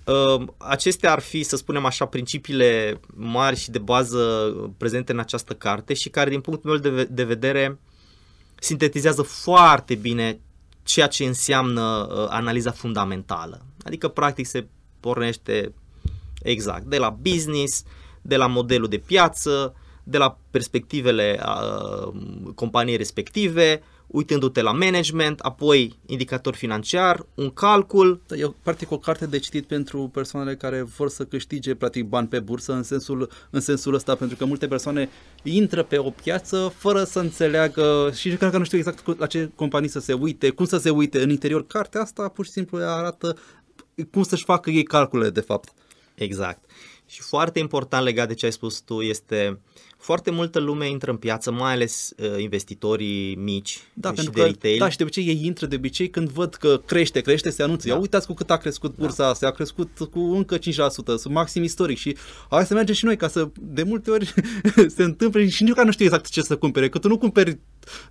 Ehm, 0.07 0.55
acestea 0.57 1.13
ar 1.13 1.21
fi, 1.21 1.43
să 1.43 1.57
spunem 1.57 1.85
așa, 1.85 2.05
principiile 2.05 3.01
mari 3.15 3.57
și 3.57 3.71
de 3.71 3.79
bază 3.79 4.21
prezente 4.77 5.13
în 5.13 5.19
această 5.19 5.53
carte 5.53 5.95
și 5.95 6.09
care, 6.09 6.31
din 6.31 6.41
punctul 6.41 6.81
meu 6.83 7.05
de 7.09 7.25
vedere, 7.25 7.79
sintetizează 8.59 9.23
foarte 9.23 9.95
bine 9.95 10.41
ceea 10.87 11.07
ce 11.07 11.25
înseamnă 11.25 12.07
uh, 12.11 12.27
analiza 12.29 12.70
fundamentală. 12.70 13.66
Adică, 13.85 14.09
practic, 14.09 14.46
se 14.46 14.66
pornește 15.01 15.75
exact 16.42 16.85
de 16.85 16.99
la 16.99 17.11
business, 17.11 17.83
de 18.22 18.37
la 18.37 18.46
modelul 18.46 18.88
de 18.88 18.99
piață, 18.99 19.75
de 20.05 20.18
la 20.18 20.38
perspectivele 20.51 21.40
uh, 21.42 22.12
companiei 22.55 22.96
respective, 22.96 23.83
uitându-te 24.07 24.62
la 24.62 24.73
management, 24.73 25.40
apoi 25.40 25.99
indicator 26.07 26.55
financiar, 26.55 27.27
un 27.35 27.51
calcul. 27.51 28.21
Da, 28.27 28.37
e 28.37 28.53
practic 28.62 28.90
o 28.90 28.99
carte 28.99 29.27
de 29.27 29.38
citit 29.38 29.66
pentru 29.66 30.11
persoanele 30.12 30.57
care 30.57 30.83
vor 30.83 31.09
să 31.09 31.25
câștige 31.25 31.75
practic 31.75 32.05
bani 32.05 32.29
pe 32.29 32.40
bursă 32.40 32.73
în 32.73 32.83
sensul, 32.83 33.31
în 33.51 33.61
sensul 33.61 33.95
ăsta, 33.95 34.14
pentru 34.14 34.37
că 34.37 34.45
multe 34.45 34.69
persoane 34.69 35.09
intră 35.42 35.83
pe 35.83 35.99
o 35.99 36.11
piață 36.11 36.73
fără 36.77 37.05
să 37.05 37.19
înțeleagă 37.19 38.11
și 38.14 38.37
cred 38.37 38.51
că 38.51 38.59
nu 38.59 38.64
știu 38.64 38.79
exact 38.79 39.19
la 39.19 39.27
ce 39.27 39.51
companii 39.55 39.88
să 39.88 40.01
se 40.01 40.12
uite, 40.12 40.51
cum 40.51 40.64
să 40.64 40.79
se 40.79 40.90
uite 40.90 41.23
în 41.23 41.31
interior. 41.31 41.66
Cartea 41.66 42.01
asta 42.01 42.29
pur 42.29 42.45
și 42.45 42.51
simplu 42.51 42.79
arată 42.79 43.37
cum 44.11 44.23
să-și 44.23 44.45
facă 44.45 44.71
ei 44.71 44.83
calculele 44.83 45.31
de 45.31 45.40
fapt. 45.40 45.73
Exact. 46.14 46.71
Și 47.07 47.23
foarte 47.23 47.59
important 47.59 48.05
legat 48.05 48.29
de 48.29 48.35
ce 48.35 48.45
ai 48.45 48.53
spus 48.53 48.79
tu 48.79 49.01
este 49.01 49.61
foarte 50.07 50.31
multă 50.31 50.59
lume 50.59 50.88
intră 50.88 51.11
în 51.11 51.16
piață, 51.16 51.51
mai 51.51 51.73
ales 51.73 52.12
uh, 52.16 52.40
investitorii 52.40 53.35
mici 53.35 53.79
da, 53.95 54.14
și 54.14 54.31
de 54.31 54.42
retail. 54.42 54.79
Da, 54.79 54.88
și 54.88 54.97
de 54.97 55.03
obicei 55.03 55.27
ei 55.27 55.40
intră 55.45 55.66
de 55.66 55.77
obicei 55.77 56.11
când 56.11 56.29
văd 56.29 56.55
că 56.55 56.81
crește, 56.87 57.21
crește, 57.21 57.51
se 57.51 57.62
anunță. 57.62 57.88
Da. 57.88 57.95
Ia 57.95 58.01
uitați 58.01 58.27
cu 58.27 58.35
cât 58.35 58.51
a 58.51 58.57
crescut 58.57 58.97
da. 58.97 59.03
bursa 59.03 59.23
da. 59.23 59.29
asta, 59.29 59.47
a 59.47 59.51
crescut 59.51 59.90
cu 60.11 60.21
încă 60.21 60.59
5%, 60.59 60.61
sunt 60.92 61.29
maxim 61.29 61.62
istoric 61.62 61.99
și 61.99 62.16
hai 62.51 62.66
să 62.66 62.75
mergem 62.75 62.95
și 62.95 63.05
noi 63.05 63.16
ca 63.16 63.29
să 63.29 63.49
de 63.61 63.83
multe 63.83 64.11
ori 64.11 64.35
se 64.97 65.03
întâmplă 65.03 65.45
și 65.45 65.62
nici 65.62 65.75
nu 65.75 65.90
știu 65.90 66.05
exact 66.05 66.29
ce 66.29 66.40
să 66.40 66.57
cumpere, 66.57 66.88
că 66.88 66.99
tu 66.99 67.09
nu 67.09 67.19
cumperi 67.19 67.59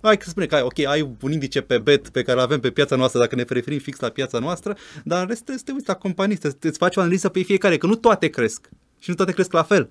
hai 0.02 0.18
să 0.20 0.30
spune 0.30 0.46
că 0.46 0.54
ai, 0.54 0.62
ok, 0.62 0.78
ai 0.78 1.16
un 1.20 1.32
indice 1.32 1.60
pe 1.60 1.78
bet 1.78 2.08
pe 2.08 2.22
care 2.22 2.38
îl 2.38 2.44
avem 2.44 2.60
pe 2.60 2.70
piața 2.70 2.96
noastră, 2.96 3.20
dacă 3.20 3.34
ne 3.34 3.44
referim 3.48 3.78
fix 3.78 3.98
la 3.98 4.08
piața 4.08 4.38
noastră, 4.38 4.76
dar 5.04 5.20
în 5.20 5.28
rest 5.28 5.42
trebuie 5.42 5.58
să 5.58 5.64
te 5.64 5.72
uiți 5.72 5.88
la 5.88 5.94
companii, 5.94 6.38
să 6.40 6.56
îți 6.60 6.78
faci 6.78 6.96
o 6.96 7.00
analiză 7.00 7.28
pe 7.28 7.42
fiecare, 7.42 7.76
că 7.76 7.86
nu 7.86 7.94
toate 7.94 8.28
cresc 8.28 8.68
și 9.06 9.12
nu 9.12 9.18
toate 9.18 9.32
cresc 9.32 9.52
la 9.52 9.62
fel. 9.62 9.90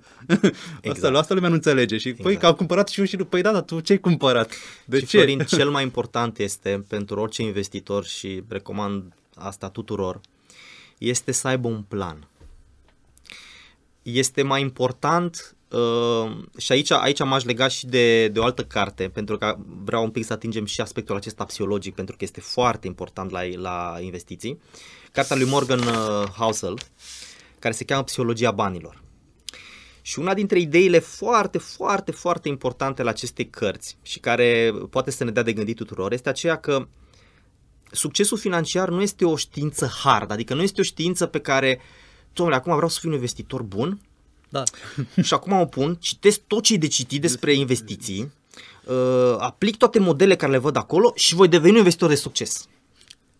Exact. 0.80 1.04
Asta, 1.04 1.18
asta 1.18 1.34
lumea 1.34 1.48
nu 1.48 1.54
înțelege. 1.54 1.96
Și 1.96 2.02
păi, 2.02 2.10
exact. 2.12 2.28
păi 2.28 2.36
că 2.36 2.46
au 2.46 2.54
cumpărat 2.54 2.88
și 2.88 3.00
eu 3.00 3.06
și 3.06 3.16
păi 3.16 3.42
da, 3.42 3.52
dar 3.52 3.62
tu 3.62 3.80
ce-ai 3.80 3.98
cumpărat? 3.98 4.52
De 4.84 4.98
și 4.98 5.06
ce? 5.06 5.16
Florin, 5.16 5.38
cel 5.56 5.70
mai 5.70 5.82
important 5.82 6.38
este 6.38 6.84
pentru 6.88 7.20
orice 7.20 7.42
investitor 7.42 8.04
și 8.04 8.42
recomand 8.48 9.14
asta 9.34 9.68
tuturor, 9.68 10.20
este 10.98 11.32
să 11.32 11.48
aibă 11.48 11.68
un 11.68 11.82
plan. 11.82 12.28
Este 14.02 14.42
mai 14.42 14.60
important 14.60 15.56
Uh, 15.70 16.36
și 16.56 16.72
aici, 16.72 16.90
aici 16.90 17.24
m-aș 17.24 17.44
lega 17.44 17.68
și 17.68 17.86
de, 17.86 18.28
de 18.28 18.38
o 18.38 18.44
altă 18.44 18.64
carte, 18.64 19.08
pentru 19.08 19.38
că 19.38 19.56
vreau 19.84 20.02
un 20.02 20.10
pic 20.10 20.24
să 20.24 20.32
atingem 20.32 20.64
și 20.64 20.80
aspectul 20.80 21.16
acesta 21.16 21.44
psihologic, 21.44 21.94
pentru 21.94 22.16
că 22.16 22.24
este 22.24 22.40
foarte 22.40 22.86
important 22.86 23.30
la, 23.30 23.40
la 23.56 23.98
investiții. 24.00 24.60
Cartea 25.12 25.36
lui 25.36 25.48
Morgan 25.48 25.78
uh, 25.78 26.28
Housel, 26.36 26.78
care 27.58 27.74
se 27.74 27.84
cheamă 27.84 28.02
Psihologia 28.02 28.50
banilor. 28.50 29.04
Și 30.06 30.18
una 30.18 30.34
dintre 30.34 30.58
ideile 30.58 30.98
foarte, 30.98 31.58
foarte, 31.58 32.12
foarte 32.12 32.48
importante 32.48 33.02
la 33.02 33.10
aceste 33.10 33.44
cărți 33.44 33.96
și 34.02 34.18
care 34.18 34.72
poate 34.90 35.10
să 35.10 35.24
ne 35.24 35.30
dea 35.30 35.42
de 35.42 35.52
gândit 35.52 35.76
tuturor 35.76 36.12
este 36.12 36.28
aceea 36.28 36.56
că 36.56 36.86
succesul 37.90 38.38
financiar 38.38 38.88
nu 38.88 39.02
este 39.02 39.24
o 39.24 39.36
știință 39.36 39.90
hard, 40.02 40.30
adică 40.30 40.54
nu 40.54 40.62
este 40.62 40.80
o 40.80 40.84
știință 40.84 41.26
pe 41.26 41.40
care, 41.40 41.80
domnule, 42.32 42.58
acum 42.58 42.74
vreau 42.74 42.88
să 42.88 42.98
fiu 43.00 43.08
un 43.08 43.14
investitor 43.14 43.62
bun 43.62 44.00
da. 44.48 44.62
și 45.26 45.34
acum 45.34 45.52
mă 45.52 45.66
pun, 45.66 45.94
citesc 45.94 46.40
tot 46.46 46.62
ce 46.62 46.74
e 46.74 46.76
de 46.76 46.86
citit 46.86 47.20
despre 47.20 47.52
investiții, 47.52 48.32
uh, 48.84 49.36
aplic 49.38 49.76
toate 49.76 49.98
modele 49.98 50.36
care 50.36 50.52
le 50.52 50.58
văd 50.58 50.76
acolo 50.76 51.12
și 51.14 51.34
voi 51.34 51.48
deveni 51.48 51.72
un 51.72 51.76
investitor 51.76 52.08
de 52.08 52.14
succes. 52.14 52.68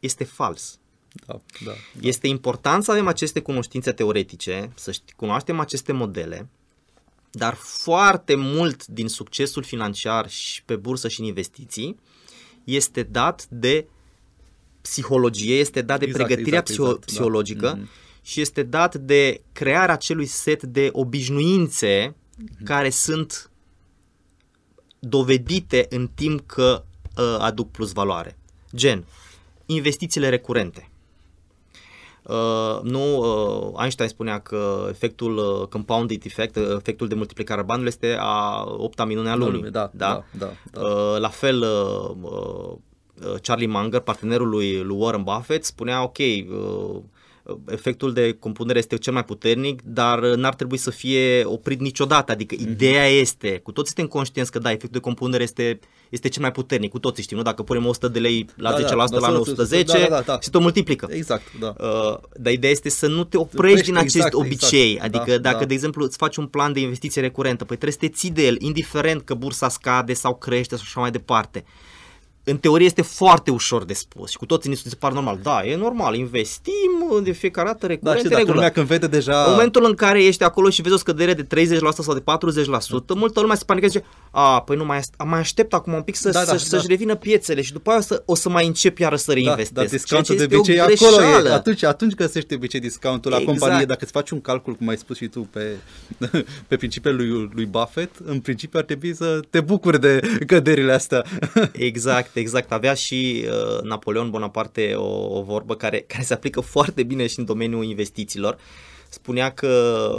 Este 0.01 0.25
fals. 0.25 0.79
Da, 1.27 1.41
da, 1.65 1.71
da. 1.71 1.73
Este 2.01 2.27
important 2.27 2.85
să 2.85 2.91
avem 2.91 3.07
aceste 3.07 3.41
cunoștințe 3.41 3.93
teoretice, 3.93 4.73
să 4.75 4.97
cunoaștem 5.17 5.61
aceste 5.61 5.93
modele, 5.93 6.49
dar 7.31 7.55
foarte 7.55 8.35
mult 8.35 8.87
din 8.87 9.09
succesul 9.09 9.63
financiar 9.63 10.31
și 10.31 10.63
pe 10.63 10.77
bursă 10.77 11.09
și 11.09 11.21
în 11.21 11.27
investiții 11.27 11.99
este 12.65 13.03
dat 13.03 13.47
de 13.49 13.87
psihologie, 14.81 15.55
este 15.55 15.83
dat 15.83 15.99
de 15.99 16.05
exact, 16.05 16.27
pregătirea 16.27 16.59
exact, 16.59 16.81
exact, 16.81 16.99
da. 16.99 17.07
psihologică 17.07 17.67
da. 17.67 17.79
mm-hmm. 17.83 18.23
și 18.23 18.41
este 18.41 18.63
dat 18.63 18.95
de 18.95 19.41
crearea 19.53 19.95
acelui 19.95 20.27
set 20.27 20.63
de 20.63 20.89
obișnuințe 20.93 22.15
mm-hmm. 22.15 22.65
care 22.65 22.91
sunt 22.91 23.51
dovedite 24.99 25.87
în 25.89 26.09
timp 26.15 26.47
că 26.47 26.85
uh, 27.17 27.37
aduc 27.39 27.71
plus 27.71 27.93
valoare. 27.93 28.39
Gen, 28.75 29.07
investițiile 29.67 30.29
recurente. 30.29 30.91
Uh, 32.29 32.81
nu, 32.83 33.19
uh, 33.19 33.81
Einstein 33.81 34.09
spunea 34.09 34.39
că 34.39 34.87
efectul 34.91 35.37
uh, 35.37 35.67
compounded 35.69 36.23
effect, 36.25 36.57
uh, 36.57 36.77
efectul 36.77 37.09
de 37.09 37.15
multiplicare 37.15 37.61
a 37.61 37.65
banului 37.65 37.89
este 37.89 38.17
a 38.19 38.65
opta 38.77 39.05
minune 39.05 39.31
a 39.31 39.35
lumii. 39.35 39.63
Da, 39.63 39.69
da? 39.71 39.91
Da, 39.95 40.25
da, 40.39 40.53
da. 40.73 40.81
Uh, 40.81 41.19
la 41.19 41.29
fel, 41.29 41.61
uh, 41.61 42.11
uh, 42.21 43.41
Charlie 43.43 43.67
Munger, 43.67 44.01
partenerul 44.01 44.49
lui, 44.49 44.83
lui 44.83 44.97
Warren 44.99 45.23
Buffett, 45.23 45.65
spunea, 45.65 46.03
ok, 46.03 46.19
uh, 46.19 47.01
efectul 47.69 48.13
de 48.13 48.33
compunere 48.33 48.79
este 48.79 48.97
cel 48.97 49.13
mai 49.13 49.25
puternic, 49.25 49.83
dar 49.83 50.21
n-ar 50.21 50.55
trebui 50.55 50.77
să 50.77 50.91
fie 50.91 51.45
oprit 51.45 51.81
niciodată. 51.81 52.33
Adică 52.33 52.55
mm-hmm. 52.55 52.71
ideea 52.71 53.07
este, 53.07 53.59
cu 53.59 53.73
toți 53.73 53.93
suntem 53.93 54.07
conștienți 54.07 54.51
că 54.51 54.59
da, 54.59 54.69
efectul 54.69 54.91
de 54.93 54.99
compunere 54.99 55.43
este, 55.43 55.79
este 56.09 56.29
cel 56.29 56.43
mai 56.43 56.53
puternic, 56.53 56.91
cu 56.91 56.99
toții 56.99 57.23
știm, 57.23 57.37
nu? 57.37 57.43
Dacă 57.43 57.63
punem 57.63 57.87
100 57.87 58.09
de 58.09 58.19
lei 58.19 58.47
la 58.57 58.71
da, 58.71 58.77
10%, 58.77 58.87
da, 59.11 59.19
la 59.19 59.39
110, 59.39 59.99
da, 59.99 60.07
da, 60.09 60.21
da, 60.21 60.39
se 60.41 60.51
tot 60.51 60.61
multiplică. 60.61 61.09
Exact, 61.11 61.43
da. 61.61 61.75
Uh, 61.79 62.17
dar 62.37 62.53
ideea 62.53 62.73
este 62.73 62.89
să 62.89 63.07
nu 63.07 63.25
te 63.25 63.37
oprești 63.37 63.85
din 63.85 63.97
acest 63.97 64.15
exact, 64.15 64.35
obicei. 64.35 64.93
Exact, 64.93 65.15
adică 65.15 65.31
da, 65.31 65.51
dacă, 65.51 65.59
da. 65.59 65.65
de 65.65 65.75
exemplu, 65.75 66.05
îți 66.05 66.17
faci 66.17 66.37
un 66.37 66.47
plan 66.47 66.73
de 66.73 66.81
investiție 66.81 67.21
recurentă, 67.23 67.65
păi 67.65 67.77
trebuie 67.77 67.99
să 68.01 68.07
te 68.07 68.19
ții 68.19 68.31
de 68.31 68.47
el, 68.47 68.57
indiferent 68.61 69.23
că 69.23 69.35
bursa 69.35 69.69
scade 69.69 70.15
sau 70.15 70.35
crește 70.35 70.77
și 70.77 70.83
așa 70.85 71.01
mai 71.01 71.11
departe 71.11 71.65
în 72.49 72.57
teorie 72.57 72.87
este 72.87 73.03
foarte 73.03 73.51
ușor 73.51 73.85
de 73.85 73.93
spus 73.93 74.31
și 74.31 74.37
cu 74.37 74.47
toții 74.47 74.71
ni 74.71 74.77
se 74.77 74.97
pare 74.99 75.15
normal. 75.15 75.39
Da, 75.43 75.65
e 75.65 75.77
normal, 75.77 76.15
investim 76.15 77.21
de 77.23 77.31
fiecare 77.31 77.67
dată 77.67 77.87
recurent. 77.87 78.17
Da, 78.17 78.23
și 78.23 78.29
dacă 78.29 78.53
lumea 78.53 78.71
când 78.71 78.87
vede 78.87 79.07
deja... 79.07 79.45
În 79.45 79.51
momentul 79.51 79.85
în 79.85 79.95
care 79.95 80.25
ești 80.25 80.43
acolo 80.43 80.71
și 80.71 80.83
vezi 80.83 80.95
o 80.95 80.99
scădere 80.99 81.35
de 81.35 81.67
30% 81.67 81.79
sau 81.79 82.15
de 82.15 82.21
40%, 82.21 82.25
multă 83.15 83.41
lume 83.41 83.55
se 83.55 83.65
panichează 83.67 83.99
și 83.99 84.05
zice, 84.05 84.17
a, 84.31 84.61
păi 84.61 84.77
nu, 84.77 84.85
mai, 84.85 85.01
mai 85.25 85.39
aștept 85.39 85.75
acum 85.75 85.93
un 85.93 86.03
pic 86.03 86.17
să, 86.17 86.31
da, 86.31 86.39
da, 86.39 86.45
să, 86.45 86.51
da. 86.51 86.59
să-și 86.59 86.87
revină 86.89 87.15
piețele 87.15 87.63
și 87.63 87.73
după 87.73 87.91
aia 87.91 87.99
o 87.99 88.03
să, 88.03 88.23
o 88.27 88.35
să 88.35 88.49
mai 88.49 88.67
încep 88.67 88.99
iară 88.99 89.17
să 89.17 89.33
reinvestesc. 89.33 89.73
Da, 89.73 89.83
da 89.83 89.89
discountul 89.89 90.37
de 90.37 90.57
obicei 90.57 90.81
acolo 90.81 91.23
e. 91.23 91.53
Atunci, 91.53 91.83
atunci 91.83 92.15
găsești 92.15 92.49
de 92.49 92.55
obicei 92.55 92.81
discountul 92.81 93.31
la 93.31 93.37
exact. 93.37 93.59
companie. 93.59 93.85
Dacă 93.85 94.01
îți 94.03 94.13
faci 94.13 94.31
un 94.31 94.41
calcul, 94.41 94.75
cum 94.75 94.89
ai 94.89 94.97
spus 94.97 95.17
și 95.17 95.27
tu, 95.27 95.49
pe, 95.53 95.77
pe 96.69 96.77
principiul 96.77 97.17
lui, 97.17 97.51
lui 97.55 97.67
Buffett, 97.67 98.17
în 98.25 98.41
principiu 98.41 98.79
ar 98.79 98.85
trebui 98.85 99.15
să 99.15 99.41
te 99.51 99.61
bucuri 99.61 100.01
de 100.01 100.21
căderile 100.47 100.93
astea. 100.93 101.25
exact, 101.73 102.36
exact. 102.41 102.73
Avea 102.73 102.95
și 102.95 103.45
uh, 103.47 103.83
Napoleon 103.83 104.31
Bonaparte 104.31 104.95
o, 104.95 105.39
o 105.39 105.43
vorbă 105.43 105.75
care, 105.75 106.01
care 106.07 106.23
se 106.23 106.33
aplică 106.33 106.61
foarte 106.61 107.03
bine 107.03 107.27
și 107.27 107.39
în 107.39 107.45
domeniul 107.45 107.85
investițiilor 107.85 108.59
spunea 109.09 109.53
că 109.53 109.69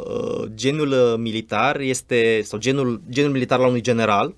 uh, 0.08 0.52
genul 0.56 0.92
uh, 0.92 1.14
militar 1.18 1.80
este, 1.80 2.42
sau 2.44 2.60
genul, 2.60 3.02
genul 3.10 3.32
militar 3.32 3.60
al 3.60 3.68
unui 3.68 3.82
general, 3.82 4.36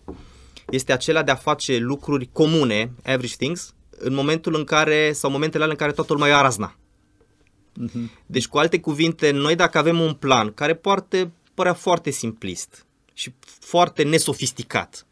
este 0.69 0.93
acela 0.93 1.23
de 1.23 1.31
a 1.31 1.35
face 1.35 1.77
lucruri 1.77 2.29
comune, 2.31 2.91
average 3.03 3.35
things, 3.37 3.73
în 3.89 4.13
momentul 4.13 4.55
în 4.55 4.63
care, 4.63 5.11
sau 5.13 5.31
momentele 5.31 5.63
în 5.65 5.75
care 5.75 5.91
toată 5.91 6.13
lumea 6.13 6.27
ia 6.27 6.41
razna. 6.41 6.75
Uh-huh. 6.75 8.21
Deci, 8.25 8.47
cu 8.47 8.57
alte 8.57 8.79
cuvinte, 8.79 9.31
noi 9.31 9.55
dacă 9.55 9.77
avem 9.77 9.99
un 9.99 10.13
plan 10.13 10.51
care 10.53 10.73
poate 10.73 11.31
părea 11.53 11.73
foarte 11.73 12.09
simplist 12.09 12.85
și 13.13 13.33
foarte 13.59 14.03
nesofisticat, 14.03 15.05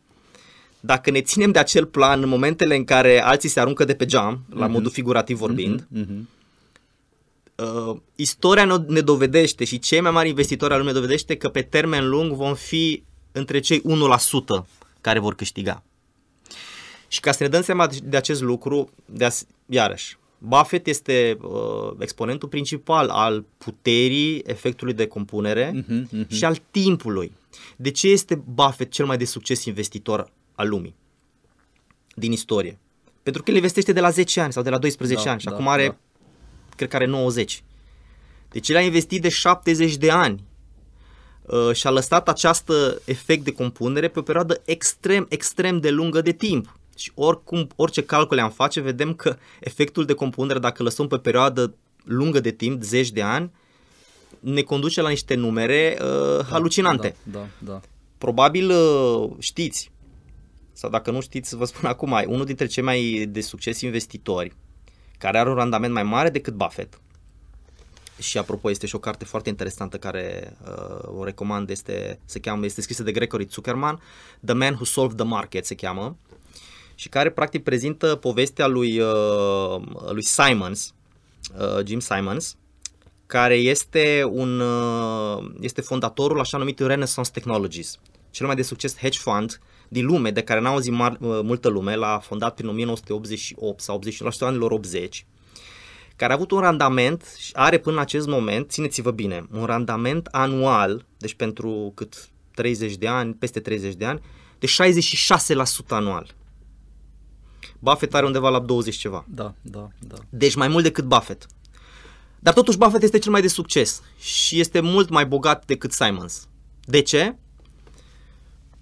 dacă 0.88 1.12
ne 1.12 1.22
ținem 1.22 1.52
de 1.52 1.60
acel 1.60 1.86
plan 1.86 2.22
în 2.22 2.30
momentele 2.30 2.76
în 2.76 2.84
care 2.84 3.22
alții 3.24 3.50
se 3.50 3.60
aruncă 3.60 3.86
de 3.86 3.94
pe 3.94 4.06
geam, 4.06 4.44
uh-huh. 4.46 4.58
la 4.58 4.64
mhm. 4.66 4.74
modul 4.74 4.92
figurativ 4.92 5.38
vorbind, 5.38 5.82
uh-huh. 5.82 6.02
Uh-huh 6.06 6.36
uh, 7.56 7.98
istoria 8.16 8.66
ne- 8.66 8.84
ne 8.88 9.02
dovedește 9.02 9.64
și 9.66 9.80
cei 9.80 10.02
mai 10.02 10.12
mari 10.12 10.30
investitori 10.30 10.74
al 10.74 10.80
lumii 10.80 10.94
dovedește 10.94 11.36
că 11.36 11.50
pe 11.50 11.62
termen 11.62 12.10
lung 12.10 12.32
vom 12.34 12.54
fi 12.56 13.04
între 13.32 13.60
cei 13.60 13.82
1% 14.62 14.66
care 15.02 15.20
vor 15.20 15.36
câștiga. 15.36 15.84
Și 17.08 17.20
ca 17.20 17.32
să 17.32 17.44
ne 17.44 17.50
dăm 17.50 17.62
seama 17.62 17.88
de- 17.88 17.98
de 18.04 18.18
acest 18.18 18.42
lucru, 18.42 18.90
de 19.06 19.26
as- 19.26 19.46
iarăși, 19.66 20.18
Buffett 20.40 20.88
este 20.88 21.38
uh, 21.42 21.92
exponentul 22.00 22.48
principal 22.50 23.10
al 23.10 23.46
puterii 23.58 24.42
efectului 24.46 24.94
de 24.94 25.08
compunere 25.08 25.72
Mhm, 25.88 26.08
mhm. 26.12 26.34
și 26.34 26.46
al 26.46 26.58
timpului. 26.72 27.32
De 27.76 27.92
ce 27.92 28.08
este 28.08 28.44
Buffett 28.54 28.92
cel 28.92 29.06
mai 29.06 29.18
de 29.18 29.26
succes 29.26 29.66
investitor 29.66 30.32
al 30.58 30.70
lumii 30.70 30.96
din 32.16 32.32
istorie? 32.32 32.80
Pentru 33.24 33.44
că 33.44 33.50
el 33.50 33.56
investește 33.56 33.92
de 33.92 34.00
la 34.00 34.10
10 34.10 34.42
ani 34.42 34.54
sau 34.54 34.64
de 34.64 34.70
la 34.70 34.78
12 34.78 35.24
Da, 35.24 35.32
ani 35.32 35.40
și 35.40 35.46
da, 35.46 35.52
acum 35.52 35.68
are, 35.68 35.88
da. 35.88 35.98
cred 36.76 36.90
că 36.90 36.96
are 36.96 37.06
90. 37.06 37.64
Deci 38.50 38.70
el 38.70 38.76
a 38.76 38.82
investit 38.82 39.22
de 39.22 39.30
70 39.30 39.96
de 39.96 40.12
ani 40.12 40.44
uh, 41.42 41.74
și 41.74 41.88
a 41.88 41.90
lăsat 41.90 42.30
acest 42.30 42.72
efect 43.06 43.44
de 43.44 43.52
compunere 43.52 44.08
pe 44.08 44.20
o 44.20 44.22
perioadă 44.22 44.62
extrem, 44.66 45.26
extrem 45.30 45.80
de 45.80 45.90
lungă 45.90 46.22
de 46.22 46.32
timp. 46.32 46.80
Și 46.96 47.12
oricum, 47.16 47.68
orice 47.76 48.04
calcule 48.04 48.42
am 48.42 48.52
face, 48.52 48.80
vedem 48.80 49.14
că 49.14 49.38
efectul 49.60 50.06
de 50.06 50.14
compunere, 50.14 50.60
dacă 50.60 50.84
lăsăm 50.84 51.08
pe 51.08 51.18
perioadă 51.18 51.74
lungă 52.04 52.40
de 52.40 52.52
timp, 52.52 52.84
zeci 52.84 53.12
de 53.12 53.22
ani, 53.22 53.52
ne 54.40 54.62
conduce 54.62 55.02
la 55.02 55.10
niște 55.10 55.36
numere 55.36 55.98
uh, 56.02 56.46
halucinante. 56.50 57.16
Da, 57.24 57.40
da, 57.40 57.72
da. 57.72 57.82
Probabil 58.18 58.70
uh, 58.70 59.30
știți, 59.40 59.92
sau 60.78 60.90
dacă 60.90 61.12
nu 61.12 61.22
știți, 61.22 61.56
vă 61.56 61.66
spun 61.66 61.90
acum, 61.94 62.24
unul 62.28 62.46
dintre 62.46 62.66
cei 62.66 62.84
mai 62.84 63.26
de 63.30 63.42
succes 63.42 63.82
investitori, 63.82 64.56
care 65.18 65.38
are 65.38 65.50
un 65.50 65.56
randament 65.56 65.94
mai 65.94 66.04
mare 66.04 66.30
decât 66.30 66.54
Buffett, 66.54 67.02
și 68.20 68.38
apropo 68.38 68.70
este 68.70 68.88
și 68.88 68.96
o 68.96 69.00
carte 69.00 69.26
foarte 69.26 69.50
interesantă 69.50 69.98
care 69.98 70.58
uh, 70.64 71.20
o 71.20 71.24
recomand, 71.24 71.70
este, 71.70 72.20
se 72.26 72.40
cheamă, 72.40 72.66
este 72.66 72.82
scrisă 72.82 73.04
de 73.04 73.12
Gregory 73.12 73.48
Zuckerman, 73.50 74.02
The 74.46 74.54
Man 74.54 74.74
Who 74.74 74.84
Solved 74.84 75.18
the 75.18 75.26
Market 75.26 75.66
se 75.66 75.76
cheamă, 75.76 76.18
și 76.96 77.10
care 77.10 77.30
practic 77.30 77.64
prezintă 77.64 78.16
povestea 78.16 78.68
lui, 78.68 79.00
uh, 79.00 79.82
lui 80.12 80.24
Simons, 80.24 80.94
uh, 81.60 81.86
Jim 81.86 82.00
Simons, 82.00 82.58
care 83.26 83.56
este 83.56 84.24
un 84.32 84.60
uh, 84.60 85.52
este 85.60 85.82
fondatorul 85.82 86.40
așa 86.40 86.58
numitului 86.58 86.92
Renaissance 86.92 87.32
Technologies, 87.32 88.00
cel 88.32 88.46
mai 88.46 88.56
de 88.56 88.62
succes 88.62 88.98
hedge 88.98 89.20
fund 89.20 89.60
din 89.88 90.06
lume, 90.06 90.32
de 90.32 90.42
care 90.42 90.60
n-a 90.60 90.70
auzit 90.70 90.94
mar, 90.94 91.12
uh, 91.12 91.40
multă 91.44 91.68
lume, 91.68 91.96
l-a 91.96 92.20
fondat 92.20 92.56
prin 92.56 92.68
1988 92.68 93.82
sau 93.82 93.96
89 93.96 94.34
la 94.40 94.48
anilor 94.48 94.72
80, 94.72 95.26
care 96.16 96.32
a 96.32 96.36
avut 96.36 96.52
un 96.52 96.60
randament 96.60 97.36
și 97.38 97.52
are 97.54 97.78
până 97.78 97.96
în 97.96 98.02
acest 98.02 98.28
moment, 98.28 98.70
țineți-vă 98.70 99.12
bine, 99.12 99.48
un 99.52 99.66
randament 99.66 100.28
anual, 100.32 101.06
deci 101.18 101.34
pentru 101.34 101.92
cât 101.96 102.30
30 102.56 102.96
de 102.96 103.08
ani, 103.08 103.34
peste 103.34 103.60
30 103.60 103.94
de 103.94 104.06
ani, 104.06 104.22
de 104.60 104.68
66% 104.68 105.88
anual. 105.90 106.36
Buffett 107.80 108.14
are 108.14 108.26
undeva 108.26 108.50
la 108.50 108.60
20 108.60 108.96
ceva. 108.96 109.26
Da, 109.28 109.54
da, 109.62 109.88
da. 110.00 110.16
Deci 110.30 110.56
mai 110.56 110.68
mult 110.68 110.84
decât 110.84 111.04
Buffett. 111.04 111.46
Dar 112.40 112.54
totuși 112.54 112.78
Buffett 112.78 113.04
este 113.04 113.20
cel 113.20 113.32
mai 113.32 113.42
de 113.42 113.48
succes 113.48 114.02
și 114.20 114.60
este 114.60 114.80
mult 114.80 115.10
mai 115.10 115.26
bogat 115.26 115.66
decât 115.66 115.92
Simons. 115.92 116.48
De 116.86 117.02
ce? 117.02 117.36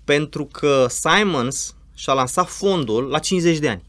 Pentru 0.05 0.45
că 0.45 0.85
Simons 0.89 1.75
și-a 1.95 2.13
lansat 2.13 2.47
fondul 2.49 3.03
la 3.03 3.19
50 3.19 3.57
de 3.57 3.69
ani. 3.69 3.83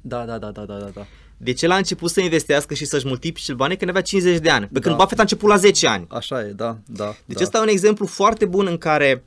Da, 0.00 0.24
da, 0.24 0.38
da, 0.38 0.50
da, 0.50 0.64
da, 0.64 0.74
da, 0.74 0.90
da. 0.94 1.06
Deci 1.36 1.62
el 1.62 1.70
a 1.70 1.76
început 1.76 2.10
să 2.10 2.20
investească 2.20 2.74
și 2.74 2.84
să-și 2.84 3.06
multiplice 3.06 3.54
banii 3.54 3.76
când 3.76 3.90
avea 3.90 4.02
50 4.02 4.38
de 4.38 4.50
ani. 4.50 4.66
Pe 4.72 4.80
când 4.80 4.94
Da. 4.94 5.00
Buffett 5.00 5.18
a 5.18 5.22
început 5.22 5.48
la 5.48 5.56
10 5.56 5.86
ani. 5.86 6.06
Așa 6.10 6.40
e, 6.40 6.44
da, 6.44 6.78
da. 6.86 7.14
Deci 7.24 7.36
da. 7.36 7.42
ăsta 7.44 7.58
e 7.58 7.60
un 7.60 7.68
exemplu 7.68 8.06
foarte 8.06 8.44
bun 8.44 8.66
în 8.66 8.78
care 8.78 9.24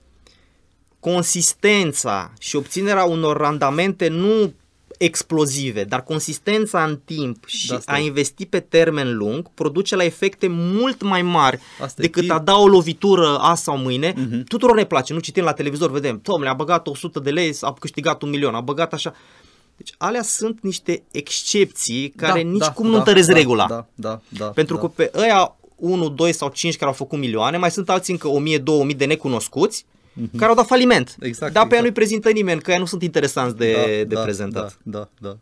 consistența 1.00 2.34
și 2.40 2.56
obținerea 2.56 3.04
unor 3.04 3.38
randamente 3.38 4.08
nu 4.08 4.54
explozive, 5.00 5.84
dar 5.84 6.04
consistența 6.04 6.84
în 6.84 7.00
timp 7.06 7.46
și 7.48 7.68
Da, 7.68 7.76
asta 7.76 7.92
a 7.92 8.00
e. 8.00 8.06
investi 8.06 8.46
pe 8.46 8.60
termen 8.60 9.18
lung 9.18 9.50
produce 9.54 9.96
la 9.96 10.04
efecte 10.04 10.48
mult 10.50 11.02
mai 11.02 11.22
mari 11.22 11.60
Asta 11.82 12.02
e. 12.02 12.06
decât 12.06 12.24
Chi- 12.24 12.30
a 12.30 12.40
da 12.40 12.58
o 12.58 12.68
lovitură 12.68 13.38
azi 13.38 13.64
sau 13.64 13.78
mâine. 13.78 14.14
Mhm. 14.18 14.44
Tuturor 14.44 14.76
ne 14.76 14.84
place, 14.86 15.14
nu 15.14 15.20
citim 15.20 15.44
la 15.44 15.54
televizor, 15.54 15.92
vedem, 15.92 16.20
domnule, 16.24 16.50
a 16.50 16.54
băgat 16.54 16.88
100 16.88 17.20
de 17.20 17.30
lei, 17.30 17.58
a 17.62 17.74
câștigat 17.74 18.22
un 18.22 18.30
milion, 18.30 18.56
a 18.56 18.62
băgat 18.62 18.94
așa. 18.94 19.14
Deci 19.78 19.94
alea 19.98 20.22
sunt 20.24 20.60
niște 20.62 21.04
excepții 21.12 22.10
care 22.10 22.44
Da, 22.44 22.50
nici 22.50 22.60
da, 22.60 22.72
cum 22.72 22.86
nu 22.86 22.92
da, 22.92 22.98
întăresc 22.98 23.28
da, 23.28 23.34
regula. 23.34 23.66
Da, 23.68 23.86
da, 23.96 24.22
da. 24.28 24.46
Pentru 24.46 24.76
da. 24.76 24.82
că 24.82 24.88
pe 24.88 25.12
ăia 25.16 25.56
1, 25.76 26.10
2 26.10 26.34
sau 26.34 26.50
5 26.50 26.74
care 26.76 26.86
au 26.90 26.96
făcut 26.96 27.20
milioane, 27.20 27.58
mai 27.58 27.72
sunt 27.72 27.90
alții 27.90 28.14
încă 28.14 28.28
1000, 28.28 28.58
2000 28.58 28.96
de 28.96 29.06
necunoscuți 29.06 29.86
care 30.38 30.50
au 30.50 30.56
dat 30.56 30.66
faliment. 30.66 31.16
Exact, 31.20 31.54
Dar 31.54 31.68
pe 31.68 31.74
ea 31.76 31.80
exact. 31.80 31.82
nu-i 31.82 31.92
prezintă 31.92 32.30
nimeni, 32.30 32.62
că 32.62 32.72
ea 32.72 32.78
nu 32.78 32.86
sunt 32.86 33.02
interesanți 33.04 33.56
de, 33.56 33.72
da, 33.72 33.86
de 33.86 34.04
da, 34.04 34.22
prezentat. 34.22 34.78
Da, 34.84 34.98
da, 35.00 35.30
da. 35.30 35.38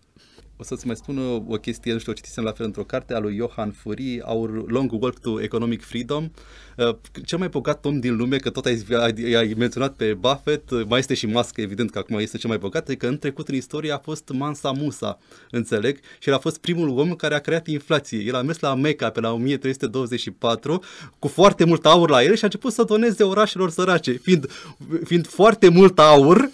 O 0.59 0.63
să-ți 0.63 0.85
mai 0.85 0.95
spun 0.95 1.17
o, 1.17 1.53
o 1.53 1.57
chestie, 1.57 1.93
nu 1.93 1.99
știu, 1.99 2.11
o 2.11 2.15
citisem 2.15 2.43
la 2.43 2.51
fel 2.51 2.65
într-o 2.65 2.83
carte 2.83 3.13
a 3.13 3.19
lui 3.19 3.35
Johan 3.35 3.71
Furi, 3.71 4.21
Our 4.21 4.71
Long 4.71 4.91
Walk 4.91 5.19
to 5.19 5.41
Economic 5.41 5.83
Freedom. 5.83 6.29
Uh, 6.77 6.95
cel 7.25 7.37
mai 7.37 7.47
bogat 7.47 7.85
om 7.85 7.99
din 7.99 8.15
lume, 8.15 8.37
că 8.37 8.49
tot 8.49 8.65
ai, 8.65 8.83
ai, 8.89 9.33
ai 9.33 9.53
menționat 9.57 9.93
pe 9.93 10.13
Buffett, 10.13 10.69
uh, 10.69 10.85
mai 10.87 10.99
este 10.99 11.13
și 11.13 11.27
Musk, 11.27 11.57
evident 11.57 11.91
că 11.91 11.97
acum 11.97 12.17
este 12.17 12.37
cel 12.37 12.49
mai 12.49 12.57
bogat, 12.57 12.89
e 12.89 12.95
că 12.95 13.07
în 13.07 13.17
trecut 13.17 13.47
în 13.47 13.55
istorie 13.55 13.91
a 13.91 13.97
fost 13.97 14.29
Mansa 14.33 14.71
Musa, 14.71 15.19
înțeleg, 15.51 15.99
și 16.19 16.29
el 16.29 16.35
a 16.35 16.39
fost 16.39 16.57
primul 16.57 16.97
om 16.97 17.15
care 17.15 17.35
a 17.35 17.39
creat 17.39 17.67
inflație. 17.67 18.19
El 18.19 18.35
a 18.35 18.41
mers 18.41 18.59
la 18.59 18.75
Mecca 18.75 19.09
pe 19.09 19.19
la 19.19 19.31
1324 19.31 20.83
cu 21.19 21.27
foarte 21.27 21.63
mult 21.63 21.85
aur 21.85 22.09
la 22.09 22.23
el 22.23 22.35
și 22.35 22.41
a 22.41 22.45
început 22.45 22.73
să 22.73 22.83
doneze 22.83 23.23
orașelor 23.23 23.69
sărace. 23.69 24.11
Fiind, 24.11 24.49
fiind 25.03 25.27
foarte 25.27 25.69
mult 25.69 25.99
aur, 25.99 26.49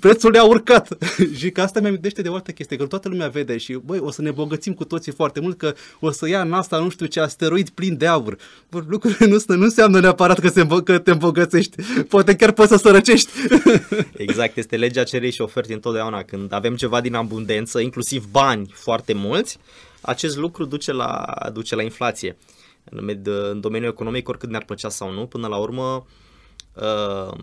prețul 0.00 0.30
le-a 0.30 0.44
urcat. 0.44 0.96
și 1.38 1.50
că 1.50 1.60
asta 1.60 1.80
mi-amintește 1.80 2.22
de 2.22 2.28
o 2.28 2.34
altă 2.34 2.50
chestie, 2.50 2.76
că 2.76 2.86
toată 2.86 3.08
lumea 3.08 3.28
vede 3.40 3.58
și 3.58 3.72
băi, 3.72 3.98
o 3.98 4.10
să 4.10 4.22
ne 4.22 4.30
bogățim 4.30 4.74
cu 4.74 4.84
toții 4.84 5.12
foarte 5.12 5.40
mult, 5.40 5.58
că 5.58 5.74
o 6.00 6.10
să 6.10 6.28
ia 6.28 6.44
NASA 6.44 6.78
nu 6.78 6.88
știu 6.88 7.06
ce 7.06 7.20
asteroid 7.20 7.68
plin 7.68 7.96
de 7.96 8.06
aur. 8.06 8.36
Bă, 8.70 8.82
lucrurile 8.88 9.26
nu, 9.26 9.56
nu 9.56 9.62
înseamnă 9.62 10.00
neapărat 10.00 10.38
că, 10.38 10.48
se, 10.48 10.60
îmbă- 10.60 10.82
că 10.84 10.98
te 10.98 11.10
îmbogățești. 11.10 11.82
Poate 12.08 12.36
chiar 12.36 12.52
poți 12.52 12.68
să 12.68 12.76
sărăcești. 12.76 13.30
Exact, 14.26 14.56
este 14.56 14.76
legea 14.76 15.02
cererii 15.02 15.32
și 15.32 15.40
ofertei 15.40 15.74
întotdeauna. 15.74 16.22
Când 16.22 16.52
avem 16.52 16.76
ceva 16.76 17.00
din 17.00 17.14
abundență, 17.14 17.80
inclusiv 17.80 18.26
bani 18.30 18.70
foarte 18.74 19.12
mulți, 19.12 19.58
acest 20.00 20.36
lucru 20.36 20.64
duce 20.64 20.92
la, 20.92 21.24
duce 21.52 21.74
la 21.74 21.82
inflație. 21.82 22.36
În, 22.84 23.04
med, 23.04 23.26
în 23.50 23.60
domeniul 23.60 23.90
economic, 23.90 24.28
oricât 24.28 24.48
ne-ar 24.48 24.64
plăcea 24.64 24.88
sau 24.88 25.12
nu, 25.12 25.26
până 25.26 25.46
la 25.46 25.56
urmă, 25.56 25.82
uh, 25.82 26.02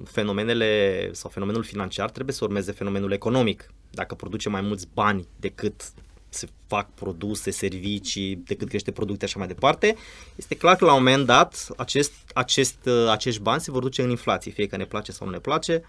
fenomenele 0.04 1.10
sau 1.14 1.30
fenomenul 1.30 1.64
financiar 1.64 2.10
trebuie 2.10 2.36
să 2.36 2.44
urmeze 2.44 2.72
fenomenul 2.72 3.12
economic. 3.12 3.72
Dacă 3.92 4.16
produce 4.16 4.50
mai 4.50 4.62
mulți 4.62 4.88
bani 4.94 5.28
decât 5.40 5.82
se 6.30 6.48
fac 6.68 6.94
produse, 6.94 7.52
servicii, 7.52 8.36
decât 8.36 8.68
crește 8.68 8.92
producte 8.92 9.26
așa 9.26 9.38
mai 9.38 9.48
departe, 9.48 9.96
este 10.36 10.56
clar 10.56 10.76
că 10.76 10.86
la 10.86 10.94
un 10.94 11.04
moment 11.04 11.26
dat 11.26 11.68
acest, 11.78 12.14
acest, 12.34 12.78
uh, 12.86 13.10
acești 13.10 13.42
bani 13.42 13.62
se 13.62 13.72
vor 13.72 13.82
duce 13.82 14.02
în 14.02 14.10
inflație, 14.10 14.52
fie 14.52 14.68
că 14.68 14.78
ne 14.78 14.86
place 14.86 15.12
sau 15.12 15.26
nu 15.26 15.34
ne 15.34 15.40
place. 15.40 15.84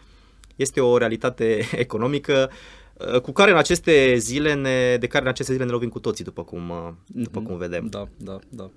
Este 0.57 0.81
o 0.81 0.97
realitate 0.97 1.69
economică 1.87 2.51
uh, 2.93 3.21
cu 3.21 3.33
care 3.33 3.51
în 3.51 3.57
aceste 3.57 4.17
zile 4.17 4.55
ne, 4.55 4.97
de 4.97 5.07
care 5.07 5.25
în 5.25 5.31
aceste 5.31 5.53
zile 5.53 5.65
ne 5.65 5.71
lovim 5.71 5.89
cu 5.89 5.99
toții, 5.99 6.25
după 6.25 6.45
cum, 6.45 6.71
uh, 6.71 6.93
după 7.07 7.41
cum 7.41 7.57
vedem. 7.57 7.87
Da, 7.87 8.09
da, 8.17 8.39
da. 8.49 8.71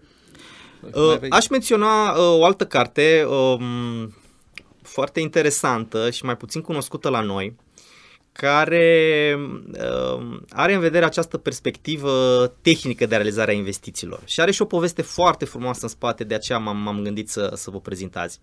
Uh, 0.93 1.19
aș 1.29 1.47
menționa 1.47 2.11
uh, 2.11 2.17
o 2.17 2.45
altă 2.45 2.65
carte 2.65 3.25
um, 3.29 4.13
foarte 4.91 5.19
interesantă 5.19 6.09
și 6.09 6.25
mai 6.25 6.37
puțin 6.37 6.61
cunoscută 6.61 7.09
la 7.09 7.21
noi, 7.21 7.55
care 8.31 9.37
uh, 9.71 10.39
are 10.49 10.73
în 10.73 10.79
vedere 10.79 11.05
această 11.05 11.37
perspectivă 11.37 12.47
tehnică 12.61 13.05
de 13.05 13.15
realizare 13.15 13.51
a 13.51 13.53
investițiilor 13.53 14.19
și 14.25 14.41
are 14.41 14.51
și 14.51 14.61
o 14.61 14.65
poveste 14.65 15.01
foarte 15.01 15.45
frumoasă 15.45 15.79
în 15.81 15.87
spate, 15.87 16.23
de 16.23 16.33
aceea 16.35 16.57
m-am, 16.57 16.77
m-am 16.77 17.01
gândit 17.03 17.29
să, 17.29 17.51
să 17.55 17.69
vă 17.69 17.79
prezint 17.79 18.15
azi. 18.15 18.39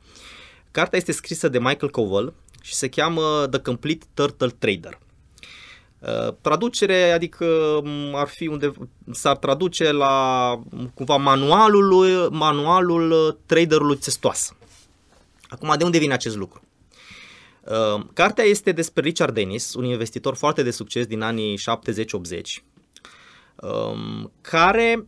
Cartea 0.71 0.99
este 0.99 1.13
scrisă 1.13 1.49
de 1.49 1.59
Michael 1.59 1.91
Cowell 1.91 2.35
și 2.63 2.75
se 2.75 2.89
cheamă 2.89 3.47
The 3.51 3.61
Complete 3.61 4.07
Turtle 4.15 4.55
Trader. 4.59 4.99
Uh, 5.99 6.35
traducere, 6.41 7.11
adică 7.11 7.47
m, 7.85 8.15
ar 8.15 8.29
fi 8.29 8.47
unde 8.47 8.73
s-ar 9.13 9.37
traduce 9.37 9.93
la 9.93 10.55
m, 10.71 10.91
cumva 10.95 11.17
manualul, 11.17 12.29
manualul 12.33 13.11
uh, 13.11 13.35
traderului 13.47 13.97
țestoasă. 13.97 14.58
Acum, 15.49 15.75
de 15.79 15.85
unde 15.85 15.99
vine 15.99 16.13
acest 16.13 16.37
lucru? 16.37 16.63
Uh, 17.65 18.05
Cartea 18.13 18.45
este 18.45 18.73
despre 18.73 19.03
Richard 19.03 19.35
Dennis, 19.35 19.75
un 19.75 19.85
investitor 19.85 20.35
foarte 20.35 20.63
de 20.63 20.71
succes 20.71 21.07
din 21.07 21.21
anii 21.21 21.59
70-80, 21.59 22.63
um, 23.57 24.33
care 24.41 25.07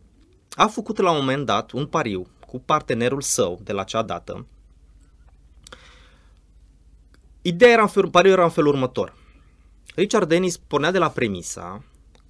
a 0.55 0.67
făcut 0.67 0.97
la 0.97 1.11
un 1.11 1.17
moment 1.17 1.45
dat 1.45 1.71
un 1.71 1.85
pariu 1.85 2.27
cu 2.47 2.59
partenerul 2.59 3.21
său 3.21 3.59
de 3.63 3.71
la 3.71 3.81
acea 3.81 4.01
dată. 4.01 4.45
Ideea 7.41 7.71
era 7.71 7.81
în 7.81 7.87
felul, 7.87 8.09
pariul 8.09 8.33
era 8.33 8.43
în 8.43 8.49
felul 8.49 8.73
următor. 8.73 9.15
Richard 9.95 10.27
Dennis 10.27 10.57
pornea 10.57 10.91
de 10.91 10.97
la 10.97 11.09
premisa 11.09 11.83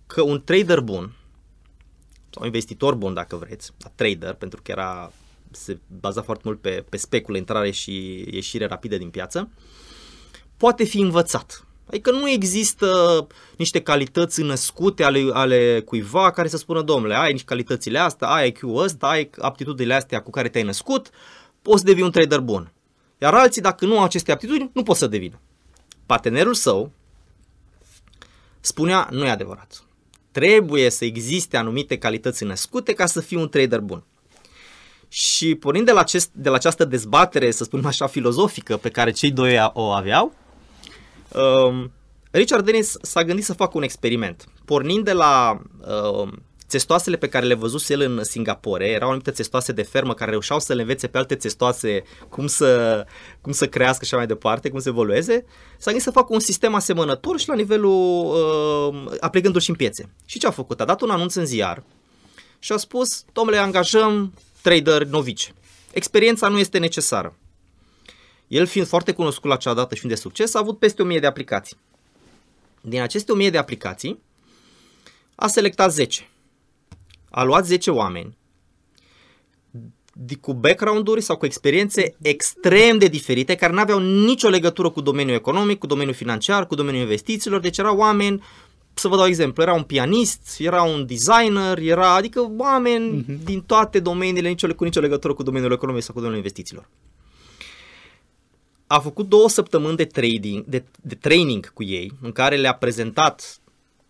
că 0.08 0.22
un 0.22 0.44
trader 0.44 0.80
bun 0.80 1.16
sau 2.30 2.46
investitor 2.46 2.96
bun 2.96 3.14
dacă 3.14 3.36
vreți, 3.36 3.72
trader, 3.96 4.34
pentru 4.34 4.62
că 4.62 4.72
era 4.72 5.12
se 5.52 5.80
baza 6.00 6.22
foarte 6.22 6.44
mult 6.46 6.62
pe, 6.62 6.86
pe 6.90 6.98
speculă, 6.98 7.38
intrare 7.38 7.72
și 7.72 8.26
ieșire 8.32 8.66
rapidă 8.66 8.98
din 8.98 9.10
piață, 9.10 9.50
poate 10.58 10.84
fi 10.84 11.00
învățat. 11.00 11.66
Adică 11.88 12.12
nu 12.12 12.30
există 12.30 13.28
niște 13.58 13.82
calități 13.82 14.42
născute 14.42 15.04
ale, 15.04 15.30
ale 15.34 15.82
cuiva 15.86 16.32
care 16.32 16.48
să 16.48 16.58
spună, 16.58 16.82
domnule, 16.82 17.16
ai 17.16 17.32
niște 17.32 17.48
calitățile 17.48 18.00
astea, 18.00 18.28
ai 18.28 18.48
IQ-ul 18.48 18.84
ăsta, 18.84 19.08
ai 19.08 19.30
aptitudinile 19.40 19.94
astea 19.94 20.22
cu 20.22 20.30
care 20.30 20.50
te-ai 20.50 20.64
născut, 20.64 21.10
poți 21.62 21.80
să 21.80 21.86
devii 21.86 22.04
un 22.04 22.12
trader 22.12 22.40
bun. 22.40 22.74
Iar 23.18 23.34
alții, 23.34 23.62
dacă 23.62 23.86
nu 23.86 23.98
au 23.98 24.04
aceste 24.04 24.32
aptitudini, 24.32 24.70
nu 24.74 24.84
pot 24.84 24.96
să 24.96 25.08
devină. 25.08 25.40
Partenerul 26.06 26.54
său 26.54 26.92
spunea, 28.60 29.08
nu 29.12 29.26
e 29.26 29.30
adevărat. 29.30 29.84
Trebuie 30.32 30.90
să 30.90 31.06
existe 31.06 31.58
anumite 31.58 31.98
calități 31.98 32.44
născute 32.44 32.94
ca 32.94 33.06
să 33.06 33.22
fii 33.22 33.38
un 33.38 33.50
trader 33.50 33.80
bun. 33.80 34.04
Și 35.14 35.56
pornind 35.56 35.86
de 35.86 35.92
la, 35.92 36.00
acest, 36.00 36.30
de 36.34 36.50
la 36.50 36.56
această 36.56 36.86
dezbatere, 36.86 37.52
să 37.52 37.64
spunem 37.64 37.86
așa, 37.86 38.08
filozofică 38.08 38.78
pe 38.78 38.90
care 38.90 39.12
cei 39.12 39.32
doi 39.32 39.70
o 39.74 39.90
aveau, 39.90 40.34
um, 41.68 41.92
Richard 42.30 42.66
Dennis 42.66 42.98
s-a 43.02 43.24
gândit 43.24 43.46
să 43.46 43.54
facă 43.54 43.72
un 43.78 43.84
experiment. 43.84 44.46
Pornind 44.66 45.04
de 45.04 45.12
la 45.12 45.62
um, 46.22 46.44
țestoasele 46.68 47.18
pe 47.18 47.28
care 47.28 47.46
le 47.46 47.54
văzuse 47.54 47.94
el 47.94 48.02
în 48.02 48.24
Singapore, 48.24 48.88
erau 48.88 49.08
anumite 49.08 49.32
țestoase 49.32 49.72
de 49.72 49.82
fermă 49.82 50.14
care 50.14 50.32
reușeau 50.32 50.60
să 50.60 50.74
le 50.74 50.82
învețe 50.82 51.08
pe 51.08 51.18
alte 51.18 51.36
țestoase 51.36 52.04
cum 52.30 52.48
să, 52.48 53.06
cum 53.42 53.52
să 53.52 53.68
crească 53.68 54.06
și 54.06 54.14
așa 54.14 54.18
mai 54.18 54.28
departe, 54.28 54.70
cum 54.70 54.80
să 54.80 54.90
evolueze, 54.90 55.46
s-a 55.78 55.86
gândit 55.86 56.02
să 56.02 56.12
facă 56.12 56.34
un 56.34 56.40
sistem 56.40 56.74
asemănător 56.76 57.40
și 57.40 57.48
la 57.48 57.56
nivelul 57.56 58.26
uh, 58.26 59.14
aplicându-l 59.20 59.62
și 59.62 59.70
în 59.70 59.76
piețe. 59.76 60.10
Și 60.26 60.40
ce 60.40 60.48
a 60.48 60.52
făcut? 60.52 60.82
A 60.82 60.86
dat 60.86 61.02
un 61.02 61.10
anunț 61.10 61.36
în 61.36 61.46
ziar 61.46 61.84
și 62.60 62.72
a 62.72 62.78
spus, 62.78 63.24
domnule, 63.34 63.58
angajăm 63.58 64.34
trader 64.62 65.04
novice. 65.04 65.54
Experiența 65.92 66.48
nu 66.48 66.60
este 66.60 66.78
necesară. 66.78 67.36
El 68.48 68.66
fiind 68.66 68.88
foarte 68.88 69.12
cunoscut 69.12 69.50
la 69.50 69.54
acea 69.54 69.74
dată 69.74 69.94
și 69.94 70.00
fiind 70.00 70.16
de 70.16 70.22
succes, 70.22 70.54
a 70.54 70.60
avut 70.60 70.80
peste 70.80 71.02
1000 71.02 71.20
de 71.20 71.28
aplicații. 71.28 71.78
Din 72.82 73.02
aceste 73.02 73.32
1000 73.32 73.50
de 73.50 73.58
aplicații, 73.58 74.20
a 75.36 75.48
selectat 75.48 75.92
10. 75.92 76.30
A 77.30 77.44
luat 77.44 77.66
10 77.66 77.92
oameni 77.92 78.38
cu 80.42 80.54
background-uri 80.54 81.22
sau 81.22 81.38
cu 81.38 81.46
experiențe 81.46 82.16
extrem 82.22 82.98
de 82.98 83.08
diferite, 83.08 83.56
care 83.56 83.74
nu 83.74 83.80
aveau 83.80 84.00
nicio 84.00 84.50
legătură 84.50 84.90
cu 84.90 85.02
domeniul 85.02 85.36
economic, 85.36 85.78
cu 85.78 85.86
domeniul 85.86 86.16
financiar, 86.16 86.68
cu 86.68 86.76
domeniul 86.76 87.04
investițiilor, 87.04 87.60
deci 87.60 87.78
erau 87.78 87.98
oameni 87.98 88.44
să 89.02 89.08
vă 89.08 89.16
dau 89.16 89.26
exemplu, 89.26 89.64
era 89.64 89.74
un 89.74 89.84
pianist, 89.84 90.56
era 90.60 90.84
un 90.84 91.06
designer, 91.06 91.78
era, 91.78 92.14
adică 92.16 92.52
oameni 92.58 93.22
uh-huh. 93.24 93.44
din 93.44 93.62
toate 93.62 94.00
domeniile, 94.00 94.50
nicio, 94.50 94.76
cu 94.76 94.84
nicio 94.84 95.00
legătură 95.00 95.34
cu 95.34 95.44
domeniul 95.44 95.72
economic 95.72 96.04
sau 96.04 96.14
cu 96.14 96.20
domeniul 96.20 96.44
investițiilor. 96.44 96.90
A 98.88 99.00
făcut 99.00 99.28
două 99.28 99.50
săptămâni 99.50 99.98
de 99.98 100.06
trading, 100.06 100.66
de, 100.66 100.84
de 101.02 101.16
training 101.16 101.74
cu 101.74 101.84
ei, 101.84 102.12
în 102.22 102.32
care 102.32 102.56
le-a 102.56 102.74
prezentat 102.74 103.60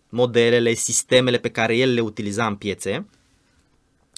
modelele, 0.08 0.74
sistemele 0.74 1.38
pe 1.38 1.48
care 1.48 1.76
el 1.76 1.94
le 1.94 2.00
utiliza 2.00 2.46
în 2.46 2.54
piețe 2.54 3.06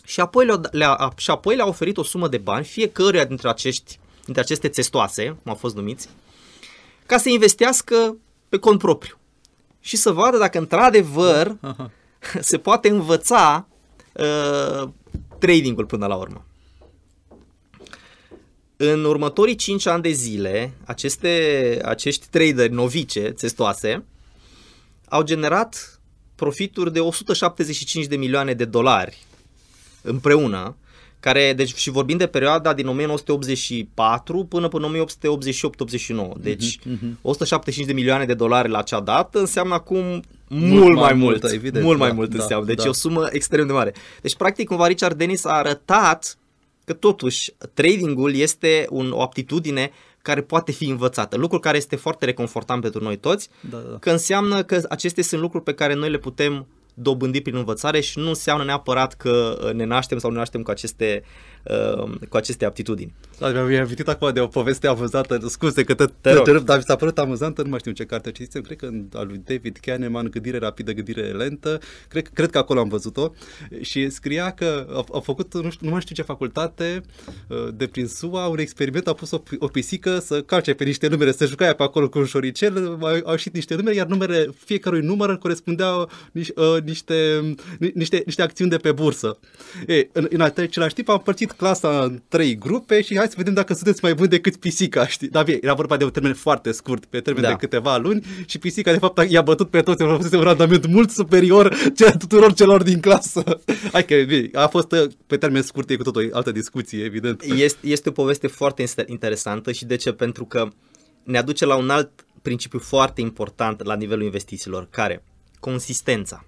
și 0.04 0.20
apoi 0.20 0.46
le-a, 0.46 0.60
le-a, 0.70 1.12
și 1.16 1.30
apoi 1.30 1.56
le-a 1.56 1.66
oferit 1.66 1.96
o 1.96 2.02
sumă 2.02 2.28
de 2.28 2.38
bani 2.38 2.64
fiecăruia 2.64 3.24
dintre, 3.24 3.48
acești, 3.48 3.98
dintre 4.24 4.42
aceste 4.42 4.68
testoase, 4.68 5.24
cum 5.24 5.52
au 5.52 5.54
fost 5.54 5.74
numiți, 5.74 6.08
ca 7.06 7.18
să 7.18 7.28
investească 7.28 8.16
pe 8.48 8.58
cont 8.58 8.78
propriu 8.78 9.18
și 9.84 9.96
să 9.96 10.12
vadă 10.12 10.38
dacă 10.38 10.58
într-adevăr 10.58 11.56
Aha. 11.60 11.90
se 12.40 12.58
poate 12.58 12.88
învăța 12.88 13.68
uh, 14.12 14.88
tradingul 15.38 15.86
până 15.86 16.06
la 16.06 16.14
urmă. 16.14 16.44
În 18.76 19.04
următorii 19.04 19.54
5 19.54 19.86
ani 19.86 20.02
de 20.02 20.10
zile, 20.10 20.72
aceste, 20.84 21.78
acești 21.84 22.26
traderi 22.30 22.72
novice, 22.72 23.20
testoase, 23.20 24.04
au 25.08 25.22
generat 25.22 26.00
profituri 26.34 26.92
de 26.92 27.00
175 27.00 28.06
de 28.06 28.16
milioane 28.16 28.54
de 28.54 28.64
dolari 28.64 29.26
împreună, 30.02 30.76
care, 31.24 31.52
deci 31.52 31.74
și 31.74 31.90
vorbim 31.90 32.16
de 32.16 32.26
perioada 32.26 32.74
din 32.74 32.86
1984 32.86 34.44
până 34.44 34.68
până 34.68 34.90
1888-89. 34.92 36.40
Deci 36.40 36.78
uh-huh, 36.78 36.92
uh-huh. 36.92 37.20
175 37.22 37.86
de 37.86 37.92
milioane 37.92 38.24
de 38.24 38.34
dolari 38.34 38.68
la 38.68 38.78
acea 38.78 39.00
dată 39.00 39.38
înseamnă 39.38 39.74
acum 39.74 40.22
mult, 40.48 40.72
mult 40.72 40.94
mai, 40.94 41.02
mai 41.02 41.12
mult. 41.12 41.42
Mult, 41.42 41.52
evident, 41.52 41.84
mult 41.84 41.98
mai 41.98 42.08
da, 42.08 42.14
mult 42.14 42.30
da, 42.30 42.42
înseamnă. 42.42 42.66
Deci 42.66 42.76
da. 42.76 42.84
e 42.84 42.88
o 42.88 42.92
sumă 42.92 43.28
extrem 43.30 43.66
de 43.66 43.72
mare. 43.72 43.94
Deci 44.20 44.36
practic 44.36 44.66
cumva 44.66 44.86
Richard 44.86 45.18
Dennis 45.18 45.44
a 45.44 45.52
arătat 45.52 46.38
că 46.84 46.92
totuși 46.92 47.52
tradingul 47.74 48.34
este 48.34 48.86
un, 48.90 49.10
o 49.12 49.22
aptitudine 49.22 49.90
care 50.22 50.40
poate 50.40 50.72
fi 50.72 50.88
învățată, 50.88 51.36
lucru 51.36 51.58
care 51.58 51.76
este 51.76 51.96
foarte 51.96 52.24
reconfortant 52.24 52.80
pentru 52.80 53.02
noi 53.02 53.16
toți, 53.16 53.48
da, 53.70 53.76
da. 53.76 53.96
că 53.98 54.10
înseamnă 54.10 54.62
că 54.62 54.80
acestea 54.88 55.22
sunt 55.22 55.40
lucruri 55.40 55.64
pe 55.64 55.74
care 55.74 55.94
noi 55.94 56.10
le 56.10 56.18
putem 56.18 56.66
dobândi 56.94 57.40
prin 57.40 57.56
învățare 57.56 58.00
și 58.00 58.18
nu 58.18 58.28
înseamnă 58.28 58.64
neapărat 58.64 59.14
că 59.14 59.58
uh, 59.64 59.72
ne 59.72 59.84
naștem 59.84 60.18
sau 60.18 60.30
ne 60.30 60.36
naștem 60.36 60.62
cu 60.62 60.70
aceste, 60.70 61.22
uh, 61.22 61.28
cu 62.28 62.36
aceste 62.36 62.64
aptitudini. 62.64 63.14
Da, 63.38 63.50
mi-am 63.50 63.82
amintit 63.82 64.08
acum 64.08 64.32
de 64.32 64.40
o 64.40 64.46
poveste 64.46 64.86
amuzantă, 64.86 65.38
scuze 65.48 65.84
că 65.84 65.94
te, 65.94 66.04
te, 66.20 66.34
te 66.34 66.50
râp, 66.50 66.64
dar 66.64 66.76
mi 66.76 66.82
s-a 66.82 66.96
părut 66.96 67.18
amuzantă, 67.18 67.62
nu 67.62 67.68
mai 67.68 67.78
știu 67.78 67.92
ce 67.92 68.04
carte 68.04 68.30
citisem, 68.30 68.62
cred 68.62 68.76
că 68.76 68.86
în 68.86 69.06
al 69.12 69.26
lui 69.26 69.42
David 69.44 69.78
Kahneman, 69.80 70.28
Gândire 70.30 70.58
rapidă, 70.58 70.92
gândire 70.92 71.22
lentă, 71.22 71.80
cred, 72.08 72.28
cred 72.28 72.50
că 72.50 72.58
acolo 72.58 72.80
am 72.80 72.88
văzut-o 72.88 73.32
și 73.80 74.10
scria 74.10 74.50
că 74.50 74.86
a, 74.92 75.04
a 75.12 75.20
făcut, 75.20 75.54
nu, 75.54 75.70
știu, 75.70 75.86
nu 75.86 75.92
mai 75.92 76.00
știu 76.00 76.14
ce 76.14 76.22
facultate 76.22 77.02
uh, 77.48 77.68
de 77.74 77.86
prin 77.86 78.06
SUA, 78.06 78.46
un 78.46 78.58
experiment, 78.58 79.06
a 79.06 79.12
pus 79.12 79.30
o, 79.30 79.42
o 79.58 79.66
pisică 79.66 80.18
să 80.18 80.42
calce 80.42 80.74
pe 80.74 80.84
niște 80.84 81.08
numere, 81.08 81.32
să 81.32 81.46
juca 81.46 81.72
pe 81.72 81.82
acolo 81.82 82.08
cu 82.08 82.18
un 82.18 82.24
șoricel, 82.24 82.86
au, 82.86 83.06
au 83.24 83.30
ieșit 83.30 83.54
niște 83.54 83.74
numere, 83.74 83.94
iar 83.94 84.06
numere, 84.06 84.48
fiecărui 84.64 85.00
număr 85.00 85.38
corespundeau 85.38 86.10
niște, 86.32 86.60
uh, 86.60 86.82
niște, 86.82 87.40
niște, 87.94 88.22
niște 88.24 88.42
acțiuni 88.42 88.70
de 88.70 88.76
pe 88.76 88.92
bursă. 88.92 89.38
E, 89.86 90.08
în, 90.12 90.26
în 90.30 90.40
același 90.40 90.94
timp 90.94 91.08
am 91.08 91.14
împărțit 91.14 91.53
clasa 91.56 92.02
în 92.02 92.22
trei 92.28 92.58
grupe 92.58 93.02
și 93.02 93.16
hai 93.16 93.26
să 93.26 93.34
vedem 93.36 93.54
dacă 93.54 93.74
sunteți 93.74 93.98
mai 94.02 94.14
buni 94.14 94.28
decât 94.28 94.56
pisica, 94.56 95.06
știi? 95.06 95.28
Dar 95.28 95.44
bine, 95.44 95.58
era 95.62 95.74
vorba 95.74 95.96
de 95.96 96.04
un 96.04 96.10
termen 96.10 96.34
foarte 96.34 96.72
scurt, 96.72 97.04
pe 97.04 97.20
termen 97.20 97.42
da. 97.42 97.48
de 97.48 97.54
câteva 97.54 97.96
luni 97.96 98.24
și 98.46 98.58
pisica 98.58 98.92
de 98.92 98.98
fapt 98.98 99.30
i-a 99.30 99.42
bătut 99.42 99.70
pe 99.70 99.80
toți, 99.80 100.02
a 100.02 100.16
fost 100.16 100.34
un 100.34 100.40
randament 100.40 100.86
mult 100.86 101.10
superior 101.10 101.76
tuturor 102.18 102.52
celor 102.52 102.82
din 102.82 103.00
clasă. 103.00 103.42
Hai 103.92 104.04
că 104.04 104.14
bine, 104.26 104.48
a 104.52 104.66
fost 104.66 104.88
pe 105.26 105.36
termen 105.36 105.62
scurt, 105.62 105.90
e 105.90 105.96
cu 105.96 106.02
tot 106.02 106.16
o 106.16 106.20
altă 106.32 106.52
discuție, 106.52 107.04
evident. 107.04 107.42
Este, 107.42 107.86
este 107.86 108.08
o 108.08 108.12
poveste 108.12 108.46
foarte 108.46 108.84
interesantă 109.06 109.72
și 109.72 109.84
de 109.84 109.96
ce? 109.96 110.12
Pentru 110.12 110.44
că 110.44 110.68
ne 111.22 111.38
aduce 111.38 111.66
la 111.66 111.76
un 111.76 111.90
alt 111.90 112.10
principiu 112.42 112.78
foarte 112.78 113.20
important 113.20 113.84
la 113.84 113.94
nivelul 113.94 114.24
investițiilor, 114.24 114.86
care 114.90 115.24
consistența 115.60 116.44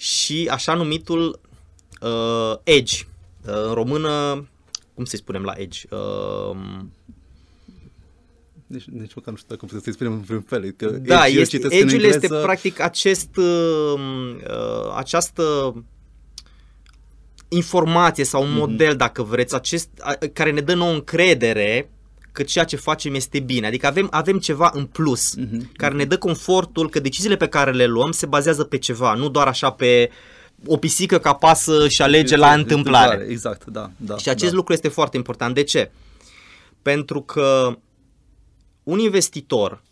și 0.00 0.48
așa 0.50 0.74
numitul 0.74 1.40
uh, 2.00 2.54
edge. 2.62 2.96
Uh, 3.46 3.66
în 3.66 3.72
română, 3.72 4.44
cum 4.94 5.04
să-i 5.04 5.18
spunem 5.18 5.42
la 5.42 5.52
edge? 5.56 5.80
Uh, 5.90 6.56
nici, 8.66 8.84
nici 8.84 9.14
măcar 9.14 9.32
nu 9.32 9.36
știu 9.36 9.56
cum 9.56 9.68
să-i 9.68 9.92
spunem 9.92 10.12
în 10.12 10.20
vreun 10.20 10.42
fel. 10.42 10.70
Că 10.70 10.86
da, 10.86 11.26
edge, 11.26 11.40
este, 11.40 11.56
edge-ul 11.70 12.02
este 12.02 12.28
practic 12.28 12.80
acest, 12.80 13.36
uh, 13.36 13.94
uh, 13.96 14.94
această 14.96 15.74
informație 17.48 18.24
sau 18.24 18.42
un 18.42 18.48
mm-hmm. 18.48 18.58
model, 18.58 18.96
dacă 18.96 19.22
vreți, 19.22 19.54
acest, 19.54 19.88
care 20.32 20.50
ne 20.50 20.60
dă 20.60 20.74
nouă 20.74 20.92
încredere 20.92 21.90
că 22.32 22.42
ceea 22.42 22.64
ce 22.64 22.76
facem 22.76 23.14
este 23.14 23.40
bine. 23.40 23.66
Adică 23.66 23.86
avem, 23.86 24.08
avem 24.10 24.38
ceva 24.38 24.70
în 24.74 24.84
plus 24.84 25.34
mm-hmm. 25.38 25.72
care 25.72 25.94
ne 25.94 26.04
dă 26.04 26.18
confortul 26.18 26.90
că 26.90 27.00
deciziile 27.00 27.36
pe 27.36 27.48
care 27.48 27.72
le 27.72 27.86
luăm 27.86 28.10
se 28.10 28.26
bazează 28.26 28.64
pe 28.64 28.78
ceva, 28.78 29.14
nu 29.14 29.28
doar 29.28 29.46
așa 29.46 29.70
pe 29.70 30.10
o 30.66 30.76
pisică 30.76 31.18
ca 31.18 31.34
pasă 31.34 31.88
și 31.88 32.02
alege 32.02 32.36
la 32.36 32.52
întâmplare. 32.52 33.26
Exact, 33.28 33.64
da. 33.64 33.90
da 33.96 34.16
și 34.16 34.28
acest 34.28 34.50
da. 34.50 34.56
lucru 34.56 34.72
este 34.72 34.88
foarte 34.88 35.16
important. 35.16 35.54
De 35.54 35.62
ce? 35.62 35.90
Pentru 36.82 37.22
că 37.22 37.78
un 38.82 38.98
investitor, 38.98 39.82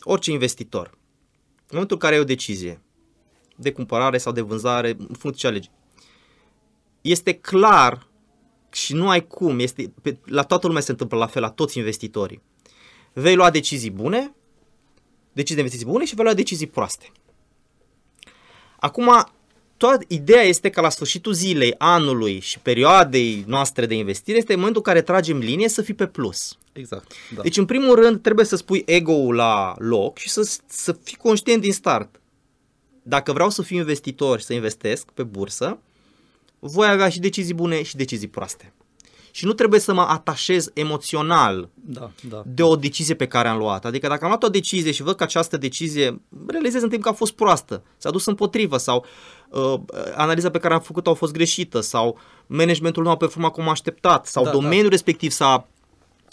orice 0.00 0.30
investitor, 0.30 0.90
în 1.56 1.70
momentul 1.70 1.96
în 1.96 2.02
care 2.02 2.14
ai 2.14 2.20
o 2.20 2.24
decizie 2.24 2.80
de 3.56 3.72
cumpărare 3.72 4.18
sau 4.18 4.32
de 4.32 4.40
vânzare, 4.40 4.88
în 4.88 5.14
funcție 5.18 5.32
ce 5.32 5.46
alegi, 5.46 5.70
este 7.00 7.32
clar 7.32 8.06
și 8.72 8.94
nu 8.94 9.08
ai 9.08 9.26
cum, 9.26 9.58
este, 9.58 9.92
pe, 10.02 10.18
la 10.24 10.42
toată 10.42 10.66
lumea 10.66 10.82
se 10.82 10.90
întâmplă 10.90 11.18
la 11.18 11.26
fel, 11.26 11.42
la 11.42 11.50
toți 11.50 11.78
investitorii. 11.78 12.42
Vei 13.12 13.34
lua 13.34 13.50
decizii 13.50 13.90
bune, 13.90 14.34
decizii 15.32 15.54
de 15.54 15.60
investiții 15.60 15.92
bune 15.92 16.04
și 16.04 16.14
vei 16.14 16.24
lua 16.24 16.34
decizii 16.34 16.66
proaste. 16.66 17.12
Acum, 18.80 19.26
toată 19.76 20.04
ideea 20.08 20.42
este 20.42 20.70
că 20.70 20.80
la 20.80 20.88
sfârșitul 20.88 21.32
zilei, 21.32 21.74
anului 21.78 22.40
și 22.40 22.58
perioadei 22.58 23.44
noastre 23.46 23.86
de 23.86 23.94
investire 23.94 24.38
este 24.38 24.54
momentul 24.54 24.82
în 24.86 24.92
care 24.92 25.02
tragem 25.04 25.38
linie 25.38 25.68
să 25.68 25.82
fii 25.82 25.94
pe 25.94 26.06
plus. 26.06 26.58
Exact. 26.72 27.12
Da. 27.34 27.42
Deci, 27.42 27.56
în 27.56 27.64
primul 27.64 27.94
rând, 27.94 28.20
trebuie 28.22 28.46
să 28.46 28.56
spui 28.56 28.82
ego-ul 28.86 29.34
la 29.34 29.74
loc 29.78 30.18
și 30.18 30.30
să, 30.30 30.58
să 30.66 30.96
fii 31.02 31.16
conștient 31.16 31.60
din 31.62 31.72
start. 31.72 32.20
dacă 33.02 33.32
vreau 33.32 33.50
să 33.50 33.62
fiu 33.62 33.76
investitor 33.76 34.38
și 34.38 34.44
să 34.44 34.52
investesc 34.52 35.10
pe 35.10 35.22
bursă, 35.22 35.78
voi 36.58 36.88
avea 36.88 37.08
și 37.08 37.20
decizii 37.20 37.54
bune 37.54 37.82
și 37.82 37.96
decizii 37.96 38.28
proaste. 38.28 38.72
Și 39.30 39.44
nu 39.44 39.52
trebuie 39.52 39.80
să 39.80 39.92
mă 39.92 40.00
atașez 40.00 40.70
emoțional 40.74 41.68
Da, 41.74 42.10
da. 42.28 42.42
de 42.46 42.62
o 42.62 42.76
decizie 42.76 43.14
pe 43.14 43.26
care 43.26 43.48
am 43.48 43.58
luat. 43.58 43.84
Adică 43.84 44.08
dacă 44.08 44.22
am 44.24 44.28
luat 44.28 44.42
o 44.42 44.48
decizie 44.48 44.90
și 44.92 45.02
văd 45.02 45.16
că 45.16 45.22
această 45.22 45.56
decizie 45.56 46.20
realizez 46.46 46.82
în 46.82 46.88
timp 46.88 47.02
că 47.02 47.08
a 47.08 47.12
fost 47.12 47.32
proastă, 47.32 47.82
s-a 47.96 48.10
dus 48.10 48.26
împotrivă 48.26 48.76
sau 48.76 49.04
uh, 49.60 49.80
analiza 50.14 50.50
pe 50.50 50.58
care 50.58 50.74
am 50.74 50.80
făcut-o 50.80 51.10
a 51.10 51.14
fost 51.14 51.32
greșită 51.32 51.80
sau 51.80 52.18
managementul 52.46 53.02
nu 53.02 53.10
a 53.10 53.16
performat 53.16 53.52
cum 53.52 53.62
am 53.62 53.68
așteptat 53.68 54.26
sau 54.26 54.44
Da, 54.44 54.50
da, 54.50 54.56
domeniul 54.56 54.82
da. 54.82 54.88
respectiv 54.88 55.30
s-a, 55.30 55.66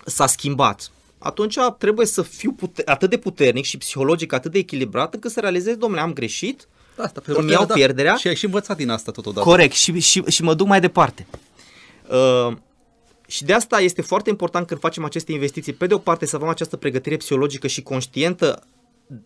s-a 0.06 0.28
schimbat. 0.28 0.92
Atunci 1.18 1.56
trebuie 1.78 2.06
să 2.06 2.22
fiu 2.22 2.52
pute- 2.52 2.82
atât 2.86 3.10
de 3.10 3.18
puternic 3.18 3.66
și 3.66 3.78
psihologic 3.78 4.34
atât 4.34 4.52
de 4.52 4.58
echilibrat 4.58 5.14
încât 5.14 5.32
să 5.32 5.40
realizez, 5.40 5.76
domnule, 5.76 6.02
am 6.02 6.14
greșit, 6.14 6.68
Da, 6.96 7.04
asta, 7.04 7.20
pe 7.26 7.32
Îmi 7.32 7.38
partea 7.38 7.54
iau 7.56 7.66
da. 7.66 7.74
pierderea. 7.74 8.16
Și 8.16 8.28
ai 8.28 8.36
și 8.36 8.46
învățat 8.46 8.78
din 8.78 8.90
asta 8.90 9.12
totodată. 9.12 9.48
Corect, 9.48 9.74
și, 9.74 10.00
și, 10.00 10.24
și 10.28 10.44
mă 10.44 10.54
duc 10.54 10.68
mai 10.68 10.80
departe. 10.80 11.28
Uh, 12.12 12.54
și 13.28 13.44
de 13.44 13.54
asta 13.54 13.80
este 13.80 14.02
foarte 14.02 14.30
important 14.30 14.68
când 14.68 14.80
facem 14.80 15.06
aceste 15.06 15.32
investiții, 15.32 15.74
pe 15.74 15.88
de 15.88 15.94
o 15.94 15.98
parte 15.98 16.26
să 16.26 16.36
avem 16.36 16.48
această 16.48 16.78
pregătire 16.78 17.18
psihologică 17.18 17.68
și 17.68 17.82
conștientă 17.82 18.64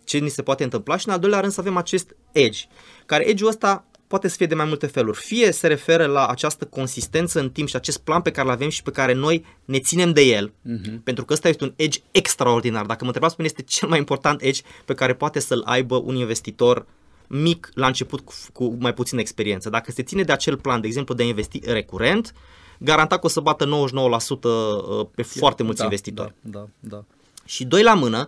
ce 0.03 0.17
ni 0.17 0.29
se 0.29 0.41
poate 0.41 0.63
întâmpla 0.63 0.97
și 0.97 1.07
în 1.07 1.13
al 1.13 1.19
doilea 1.19 1.39
rând 1.39 1.51
să 1.51 1.59
avem 1.59 1.77
acest 1.77 2.15
edge, 2.31 2.59
care 3.06 3.28
edge-ul 3.30 3.49
ăsta 3.49 3.86
poate 4.08 4.28
să 4.28 4.36
fie 4.36 4.45
de 4.45 4.56
mai 4.56 4.66
multe 4.66 4.86
feluri. 4.88 5.18
Fie 5.18 5.51
se 5.51 5.68
referă 5.68 6.06
la 6.06 6.28
această 6.28 6.66
consistență 6.66 7.39
în 7.39 7.49
timp 7.49 7.68
și 7.68 7.76
acest 7.76 7.97
plan 7.99 8.22
pe 8.22 8.32
care 8.32 8.47
îl 8.47 8.53
avem 8.53 8.70
și 8.70 8.84
pe 8.84 8.91
care 8.91 9.14
noi 9.14 9.45
ne 9.66 9.80
ținem 9.80 10.12
de 10.14 10.22
el, 10.22 10.51
Mhm. 10.62 11.03
pentru 11.03 11.26
că 11.26 11.34
ăsta 11.34 11.47
este 11.49 11.64
un 11.64 11.74
edge 11.76 11.99
extraordinar. 12.12 12.86
Dacă 12.86 12.97
mă 12.99 13.06
întrebați 13.06 13.36
pe 13.36 13.41
mine, 13.41 13.53
este 13.58 13.72
cel 13.78 13.88
mai 13.88 13.97
important 13.97 14.41
edge 14.41 14.62
pe 14.86 14.93
care 14.93 15.14
poate 15.14 15.39
să-l 15.39 15.62
aibă 15.66 15.95
un 15.95 16.16
investitor 16.16 16.86
mic 17.28 17.70
la 17.74 17.88
început 17.88 18.20
cu, 18.20 18.34
cu 18.53 18.76
mai 18.80 18.93
puțină 18.93 19.20
experiență. 19.20 19.70
Dacă 19.70 19.91
se 19.91 20.03
ține 20.03 20.24
de 20.24 20.32
acel 20.32 20.58
plan, 20.58 20.82
de 20.82 20.88
exemplu, 20.88 21.14
de 21.14 21.24
a 21.24 21.26
investi 21.26 21.60
recurent, 21.64 22.34
garantat 22.80 23.20
că 23.20 23.26
o 23.26 23.30
să 23.30 23.39
bată 23.39 23.66
99% 23.66 25.10
pe 25.16 25.22
foarte 25.22 25.64
mulți 25.64 25.78
da, 25.78 25.84
investitori. 25.84 26.34
Da, 26.41 26.60
da, 26.60 26.68
da. 26.80 27.03
Și 27.45 27.66
doi 27.66 27.84
la 27.84 27.93
mână, 27.93 28.28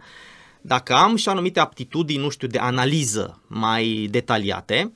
dacă 0.62 0.94
am 0.94 1.16
și 1.16 1.30
anumite 1.30 1.60
aptitudini, 1.60 2.22
nu 2.22 2.30
știu, 2.30 2.48
de 2.48 2.58
analiză 2.58 3.42
mai 3.48 4.08
detaliate, 4.12 4.94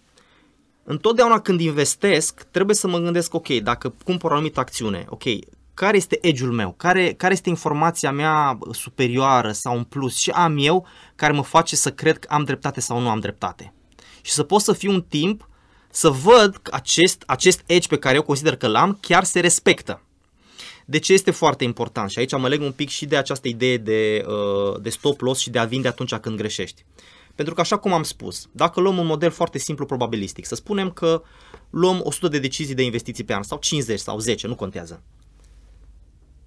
întotdeauna 0.84 1.40
când 1.40 1.60
investesc, 1.60 2.44
trebuie 2.52 2.76
să 2.76 2.88
mă 2.88 2.98
gândesc, 2.98 3.34
ok, 3.34 3.48
dacă 3.48 3.94
cumpăr 4.04 4.32
o 4.32 4.34
anumită 4.34 4.60
acțiune, 4.60 5.06
ok, 5.10 5.24
care 5.74 5.98
este 5.98 6.18
edge-ul 6.22 6.52
meu? 6.52 6.74
Care, 6.78 7.14
care 7.14 7.34
este 7.34 7.50
informația 7.50 8.12
mea 8.12 8.58
superioară 8.72 9.52
sau 9.52 9.78
în 9.78 9.84
plus? 9.84 10.16
Ce 10.16 10.32
am 10.32 10.56
eu 10.60 10.88
care 11.16 11.34
mă 11.34 11.44
face 11.44 11.76
să 11.76 11.92
cred 11.92 12.20
că 12.20 12.28
am 12.32 12.44
dreptate 12.44 12.80
sau 12.80 13.00
nu 13.00 13.10
am 13.10 13.20
dreptate? 13.20 13.74
Și 14.22 14.32
să 14.32 14.44
pot 14.44 14.62
să 14.62 14.74
fiu 14.74 14.92
un 14.92 15.02
timp 15.02 15.50
să 15.90 16.10
văd 16.10 16.56
că 16.62 16.72
acest, 16.74 17.24
acest 17.28 17.62
edge 17.66 17.88
pe 17.88 17.98
care 17.98 18.16
eu 18.16 18.22
consider 18.22 18.56
că 18.56 18.68
l-am 18.68 18.98
chiar 19.02 19.24
se 19.24 19.40
respectă. 19.40 20.02
De 20.92 21.00
ce 21.00 21.14
este 21.14 21.32
foarte 21.32 21.64
important? 21.64 22.10
Și 22.10 22.20
aici 22.20 22.38
mă 22.38 22.48
leg 22.48 22.62
un 22.62 22.72
pic 22.72 22.90
și 22.90 23.06
de 23.06 23.18
această 23.18 23.48
idee 23.48 23.78
de, 23.78 24.26
uh, 24.28 24.82
de 24.82 24.90
stop 24.90 25.22
loss 25.22 25.42
și 25.42 25.50
de 25.50 25.60
a 25.60 25.66
vinde 25.66 25.88
atunci 25.88 26.16
când 26.16 26.38
greșești. 26.38 26.86
Pentru 27.36 27.54
că 27.54 27.62
așa 27.62 27.78
cum 27.78 27.94
am 27.94 28.04
spus, 28.04 28.48
dacă 28.52 28.80
luăm 28.80 28.98
un 28.98 29.06
model 29.06 29.30
foarte 29.30 29.58
simplu 29.58 29.86
probabilistic, 29.86 30.46
să 30.46 30.56
spunem 30.56 30.92
că 30.92 31.22
luăm 31.70 32.02
100 32.04 32.28
de 32.28 32.40
decizii 32.40 32.76
de 32.76 32.84
investiții 32.84 33.24
pe 33.24 33.34
an 33.34 33.44
sau 33.44 33.58
50 33.58 34.00
sau 34.00 34.20
10, 34.20 34.48
nu 34.48 34.56
contează. 34.56 35.04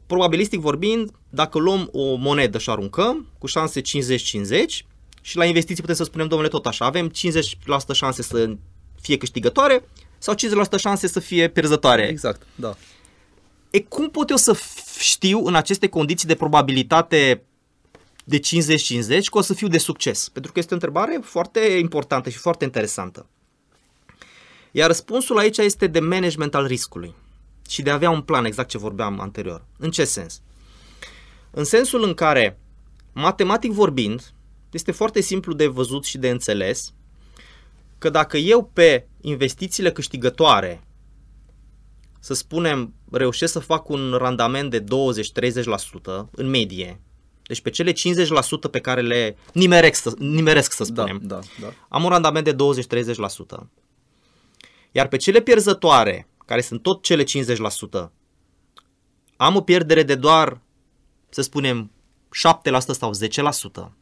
Probabilistic 0.06 0.60
vorbind, 0.60 1.10
dacă 1.30 1.58
luăm 1.58 1.88
o 1.92 2.14
monedă 2.14 2.58
și 2.58 2.68
o 2.68 2.72
aruncăm 2.72 3.26
cu 3.38 3.46
șanse 3.46 3.80
50-50 3.80 3.84
și 5.20 5.36
la 5.36 5.44
investiții 5.44 5.82
putem 5.82 5.96
să 5.96 6.04
spunem, 6.04 6.28
domnule, 6.28 6.50
tot 6.50 6.66
așa, 6.66 6.84
avem 6.84 7.10
50% 7.10 7.12
șanse 7.92 8.22
să 8.22 8.56
fie 9.00 9.16
câștigătoare 9.16 9.88
sau 10.18 10.34
50% 10.34 10.78
șanse 10.78 11.06
să 11.06 11.20
fie 11.20 11.48
pierzătoare. 11.48 12.08
Exact, 12.08 12.46
da. 12.54 12.76
E 13.74 13.80
cum 13.80 14.10
pot 14.10 14.30
eu 14.30 14.36
să 14.36 14.56
f- 14.56 14.98
știu 14.98 15.46
în 15.46 15.54
aceste 15.54 15.88
condiții 15.88 16.28
de 16.28 16.34
probabilitate 16.34 17.42
de 18.24 18.38
50-50 18.38 18.40
că 19.30 19.38
o 19.38 19.40
să 19.40 19.54
fiu 19.54 19.68
de 19.68 19.78
succes? 19.78 20.28
Pentru 20.28 20.52
că 20.52 20.58
este 20.58 20.70
o 20.70 20.74
întrebare 20.74 21.20
foarte 21.22 21.60
importantă 21.60 22.30
și 22.30 22.36
foarte 22.36 22.64
interesantă. 22.64 23.26
Iar 24.70 24.86
răspunsul 24.86 25.38
aici 25.38 25.58
este 25.58 25.86
de 25.86 26.00
management 26.00 26.54
al 26.54 26.66
riscului 26.66 27.14
și 27.68 27.82
de 27.82 27.90
a 27.90 27.94
avea 27.94 28.10
un 28.10 28.22
plan, 28.22 28.44
exact 28.44 28.68
ce 28.68 28.78
vorbeam 28.78 29.20
anterior. 29.20 29.64
În 29.78 29.90
ce 29.90 30.04
sens? 30.04 30.40
În 31.50 31.64
sensul 31.64 32.02
în 32.02 32.14
care, 32.14 32.58
matematic 33.12 33.72
vorbind, 33.72 34.32
este 34.70 34.92
foarte 34.92 35.20
simplu 35.20 35.52
de 35.52 35.66
văzut 35.66 36.04
și 36.04 36.18
de 36.18 36.28
înțeles 36.30 36.92
că 37.98 38.10
dacă 38.10 38.36
eu 38.36 38.70
pe 38.72 39.06
investițiile 39.20 39.92
câștigătoare 39.92 40.84
să 42.24 42.34
spunem, 42.34 42.94
reușesc 43.10 43.52
să 43.52 43.58
fac 43.58 43.88
un 43.88 44.14
randament 44.18 44.70
de 44.70 44.84
20-30% 44.84 44.86
în 46.30 46.48
medie, 46.48 47.00
deci 47.42 47.60
pe 47.60 47.70
cele 47.70 47.92
50% 47.92 47.94
pe 48.70 48.80
care 48.80 49.00
le 49.00 49.36
nimeresc, 49.52 50.02
să, 50.02 50.14
nimeresc 50.18 50.72
să 50.72 50.84
spunem, 50.84 51.20
Da, 51.22 51.34
da, 51.34 51.40
da. 51.60 51.72
am 51.88 52.04
un 52.04 52.10
randament 52.10 52.44
de 52.44 52.54
20-30%. 52.54 53.66
Iar 54.92 55.08
pe 55.08 55.16
cele 55.16 55.40
pierzătoare, 55.40 56.28
care 56.46 56.60
sunt 56.60 56.82
tot 56.82 57.02
cele 57.02 57.24
50%, 57.24 58.10
am 59.36 59.56
o 59.56 59.60
pierdere 59.60 60.02
de 60.02 60.14
doar, 60.14 60.60
să 61.28 61.42
spunem, 61.42 61.90
7% 62.70 62.78
sau 62.78 63.12
10%. 63.86 63.92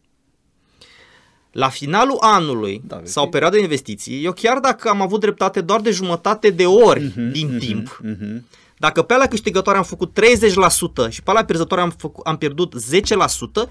La 1.53 1.69
finalul 1.69 2.17
anului 2.21 2.83
Da, 2.87 2.97
vezi? 2.97 3.13
sau 3.13 3.29
perioada 3.29 3.57
de 3.57 3.63
investiții, 3.63 4.25
eu 4.25 4.33
chiar 4.33 4.59
dacă 4.59 4.89
am 4.89 5.01
avut 5.01 5.21
dreptate 5.21 5.61
doar 5.61 5.81
de 5.81 5.91
jumătate 5.91 6.51
de 6.51 6.67
ori 6.67 7.05
Mhm, 7.17 7.31
din 7.31 7.57
timp, 7.59 8.01
Mhm. 8.03 8.47
dacă 8.79 9.03
pe 9.03 9.15
ala 9.15 9.27
câștigătoare 9.27 9.79
am 9.79 9.85
făcut 9.85 10.13
30% 10.13 11.09
și 11.09 11.23
pe 11.23 11.31
ala 11.31 11.45
pierzătoare 11.45 11.83
am, 11.83 11.91
făcut, 11.99 12.27
am 12.27 12.37
pierdut 12.37 12.75
10%, 12.75 13.69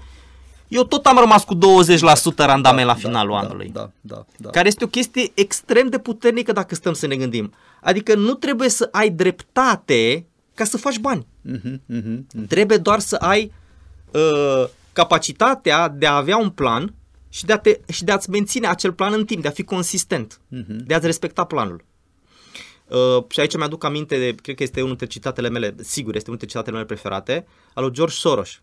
eu 0.68 0.84
tot 0.84 1.06
am 1.06 1.16
rămas 1.18 1.44
cu 1.44 1.54
20% 1.54 2.44
randament 2.44 2.86
la 2.86 2.94
finalul 2.94 3.32
da, 3.40 3.46
anului. 3.46 3.70
Da, 3.72 3.90
da, 4.00 4.24
da. 4.36 4.50
Care 4.50 4.66
este 4.68 4.84
o 4.84 4.86
chestie 4.86 5.30
extrem 5.34 5.88
de 5.88 5.98
puternică 5.98 6.52
dacă 6.52 6.74
stăm 6.74 6.92
să 6.92 7.06
ne 7.06 7.16
gândim. 7.16 7.52
Adică 7.80 8.14
nu 8.14 8.34
trebuie 8.34 8.68
să 8.68 8.88
ai 8.92 9.10
dreptate 9.10 10.26
ca 10.54 10.64
să 10.64 10.76
faci 10.76 10.98
bani. 10.98 11.26
Mhm, 11.40 11.80
mhm, 11.86 12.26
mhm. 12.34 12.46
Trebuie 12.46 12.78
doar 12.78 12.98
să 12.98 13.16
ai 13.16 13.52
uh, 14.12 14.64
capacitatea 14.92 15.88
de 15.88 16.06
a 16.06 16.16
avea 16.16 16.36
un 16.36 16.50
plan 16.50 16.94
și 17.32 17.44
de, 17.44 17.52
a 17.52 17.58
te, 17.58 17.80
și 17.92 18.04
de 18.04 18.12
a-ți 18.12 18.30
menține 18.30 18.66
acel 18.66 18.92
plan 18.92 19.12
în 19.12 19.24
timp, 19.24 19.42
de 19.42 19.48
a 19.48 19.50
fi 19.50 19.62
consistent, 19.64 20.40
Mhm. 20.48 20.76
de 20.86 20.94
a-ți 20.94 21.06
respecta 21.06 21.44
planul. 21.44 21.84
Uh, 22.88 23.24
și 23.28 23.40
aici 23.40 23.56
mi-aduc 23.56 23.84
aminte, 23.84 24.18
de, 24.18 24.34
cred 24.34 24.56
că 24.56 24.62
este 24.62 24.80
unul 24.82 24.96
dintre 24.96 25.06
citatele 25.06 25.48
mele, 25.48 25.74
sigur, 25.80 26.14
este 26.14 26.30
unul 26.30 26.38
dintre 26.38 26.46
citatele 26.46 26.72
mele 26.72 26.86
preferate, 26.86 27.46
al 27.74 27.84
lui 27.84 27.92
George 27.92 28.14
Soros, 28.14 28.60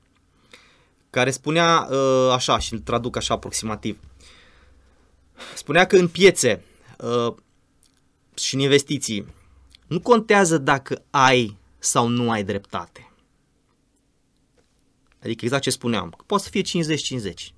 care 1.09 1.32
spunea 1.32 1.88
uh, 1.91 2.32
așa, 2.32 2.59
și 2.59 2.74
îl 2.74 2.80
traduc 2.80 3.15
așa 3.15 3.34
aproximativ, 3.34 3.99
spunea 5.55 5.86
că 5.86 5.97
în 5.97 6.07
piețe 6.07 6.63
uh, 6.97 7.34
și 8.36 8.55
în 8.55 8.61
investiții 8.61 9.26
nu 9.88 9.99
contează 9.99 10.57
dacă 10.57 11.03
ai 11.09 11.57
sau 11.80 12.07
nu 12.07 12.32
ai 12.32 12.43
dreptate. 12.43 13.11
Adică 15.24 15.45
exact 15.45 15.63
ce 15.63 15.70
spuneam, 15.70 16.09
că 16.09 16.24
poate 16.26 16.43
să 16.43 16.49
fie 16.49 16.61
50-50. 16.61 17.53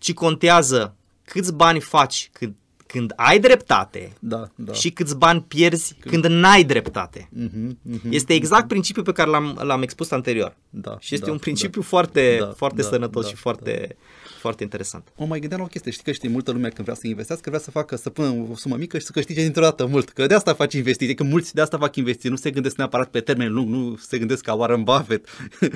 Ci 0.00 0.12
contează 0.14 0.94
câți 1.24 1.54
bani 1.54 1.80
faci 1.80 2.30
când, 2.32 2.54
când 2.86 3.12
ai 3.16 3.38
dreptate 3.38 4.12
Da, 4.18 4.48
da. 4.54 4.72
și 4.72 4.90
câți 4.90 5.16
bani 5.16 5.44
pierzi 5.48 5.94
când 6.00 6.24
n-ai 6.26 6.64
dreptate. 6.64 7.28
Mhm, 7.32 7.78
mhm. 7.82 8.08
Este 8.10 8.32
exact 8.34 8.68
principiul 8.68 9.04
pe 9.04 9.12
care 9.12 9.30
l-am, 9.30 9.58
l-am 9.62 9.82
expus 9.82 10.10
anterior. 10.10 10.56
Da, 10.72 10.96
Și 11.00 11.14
este 11.14 11.26
da, 11.26 11.32
un 11.32 11.38
principiu 11.38 11.82
foarte, 11.82 12.36
Da, 12.40 12.52
foarte 12.56 12.82
da, 12.82 12.88
sănătos 12.88 13.22
da, 13.22 13.28
și 13.28 13.34
foarte, 13.34 13.96
foarte 14.38 14.62
interesant. 14.62 15.08
Mă 15.16 15.26
mai 15.26 15.38
gândeam 15.38 15.60
la 15.60 15.66
o 15.66 15.68
chestie, 15.68 15.90
știi 15.90 16.04
că 16.04 16.12
știi, 16.12 16.28
multă 16.28 16.50
lume 16.50 16.68
când 16.68 16.86
vrea 16.86 16.94
să 16.94 17.06
investească, 17.06 17.48
vrea 17.48 17.60
să 17.60 17.70
facă, 17.70 17.96
să 17.96 18.10
pună 18.10 18.46
o 18.50 18.56
sumă 18.56 18.76
mică 18.76 18.98
și 18.98 19.04
să 19.04 19.12
câștige 19.12 19.42
dintr-o 19.42 19.62
dată 19.62 19.86
mult. 19.86 20.08
Că 20.08 20.26
de 20.26 20.34
asta 20.34 20.54
faci 20.54 20.74
investiții, 20.74 21.14
că 21.14 21.22
mulți 21.22 21.54
de 21.54 21.60
asta 21.60 21.78
fac 21.78 21.96
investiții, 21.96 22.30
nu 22.30 22.36
se 22.36 22.50
gândesc 22.50 22.76
neapărat 22.76 23.08
pe 23.08 23.20
termen 23.20 23.52
lung, 23.52 23.68
nu 23.68 23.96
se 23.96 24.18
gândesc 24.18 24.42
ca 24.42 24.54
Warren 24.54 24.82
Buffett. 24.82 25.28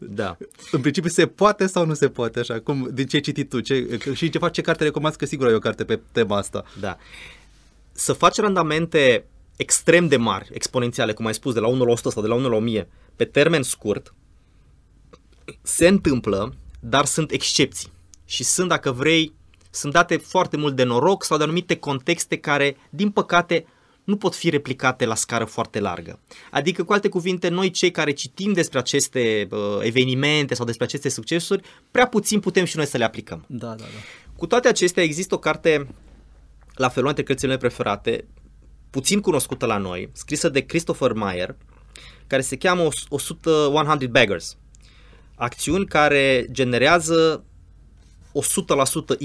Da. 0.00 0.36
în 0.70 0.80
principiu 0.80 1.10
se 1.10 1.26
poate 1.26 1.66
sau 1.66 1.86
nu 1.86 1.94
se 1.94 2.08
poate, 2.08 2.38
așa, 2.38 2.60
cum, 2.60 2.90
din 2.92 3.06
ce 3.06 3.16
ai 3.16 3.22
citit 3.22 3.48
tu, 3.48 3.60
ce, 3.60 3.98
și 4.14 4.28
ce 4.28 4.38
faci, 4.38 4.54
ce 4.54 4.60
carte 4.60 4.84
recomanzi, 4.84 5.18
că 5.18 5.26
sigur 5.26 5.46
ai 5.46 5.54
o 5.54 5.58
carte 5.58 5.84
pe 5.84 6.00
tema 6.12 6.36
asta. 6.36 6.64
Da. 6.80 6.96
Să 7.92 8.12
faci 8.12 8.36
randamente 8.36 9.24
extrem 9.56 10.08
de 10.08 10.16
mari, 10.16 10.50
exponențiale, 10.52 11.12
cum 11.12 11.26
ai 11.26 11.34
spus, 11.34 11.54
de 11.54 11.60
la 11.60 11.66
1 11.66 11.84
la 11.84 11.90
100 11.90 12.10
sau 12.10 12.22
de 12.22 12.28
la 12.28 12.34
1 12.34 12.48
la 12.48 12.56
1000, 12.56 12.88
pe 13.16 13.24
termen 13.24 13.62
scurt, 13.62 14.14
se 15.62 15.88
întâmplă, 15.88 16.54
dar 16.80 17.04
sunt 17.04 17.30
excepții. 17.30 17.92
Și 18.24 18.44
sunt, 18.44 18.68
dacă 18.68 18.92
vrei, 18.92 19.32
sunt 19.70 19.92
date 19.92 20.16
foarte 20.16 20.56
mult 20.56 20.76
de 20.76 20.82
noroc 20.82 21.24
sau 21.24 21.36
de 21.36 21.42
anumite 21.42 21.76
contexte 21.76 22.36
care, 22.36 22.76
din 22.90 23.10
păcate, 23.10 23.66
nu 24.04 24.16
pot 24.16 24.34
fi 24.34 24.50
replicate 24.50 25.04
la 25.04 25.14
scară 25.14 25.44
foarte 25.44 25.80
largă. 25.80 26.20
Adică, 26.50 26.84
cu 26.84 26.92
alte 26.92 27.08
cuvinte, 27.08 27.48
noi 27.48 27.70
cei 27.70 27.90
care 27.90 28.10
citim 28.10 28.52
despre 28.52 28.78
aceste 28.78 29.48
uh, 29.50 29.58
evenimente 29.80 30.54
sau 30.54 30.64
despre 30.64 30.84
aceste 30.84 31.08
succesuri, 31.08 31.62
prea 31.90 32.06
puțin 32.06 32.40
putem 32.40 32.64
și 32.64 32.76
noi 32.76 32.86
să 32.86 32.96
le 32.96 33.04
aplicăm. 33.04 33.44
Da, 33.48 33.66
da, 33.66 33.74
da. 33.74 33.84
Cu 34.36 34.46
toate 34.46 34.68
acestea, 34.68 35.02
există 35.02 35.34
o 35.34 35.38
carte 35.38 35.86
la 36.74 36.88
fel, 36.88 37.02
una 37.02 37.12
dintre 37.12 37.22
cărțile 37.22 37.48
mele 37.48 37.60
preferate, 37.60 38.26
puțin 38.90 39.20
cunoscută 39.20 39.66
la 39.66 39.76
noi, 39.76 40.10
scrisă 40.12 40.48
de 40.48 40.60
Christopher 40.60 41.12
Meyer, 41.12 41.56
care 42.26 42.42
se 42.42 42.56
cheamă 42.56 42.82
100, 43.08 43.50
100 43.72 44.06
Baggers. 44.10 44.56
Acțiuni 45.44 45.86
care 45.86 46.46
generează 46.50 47.44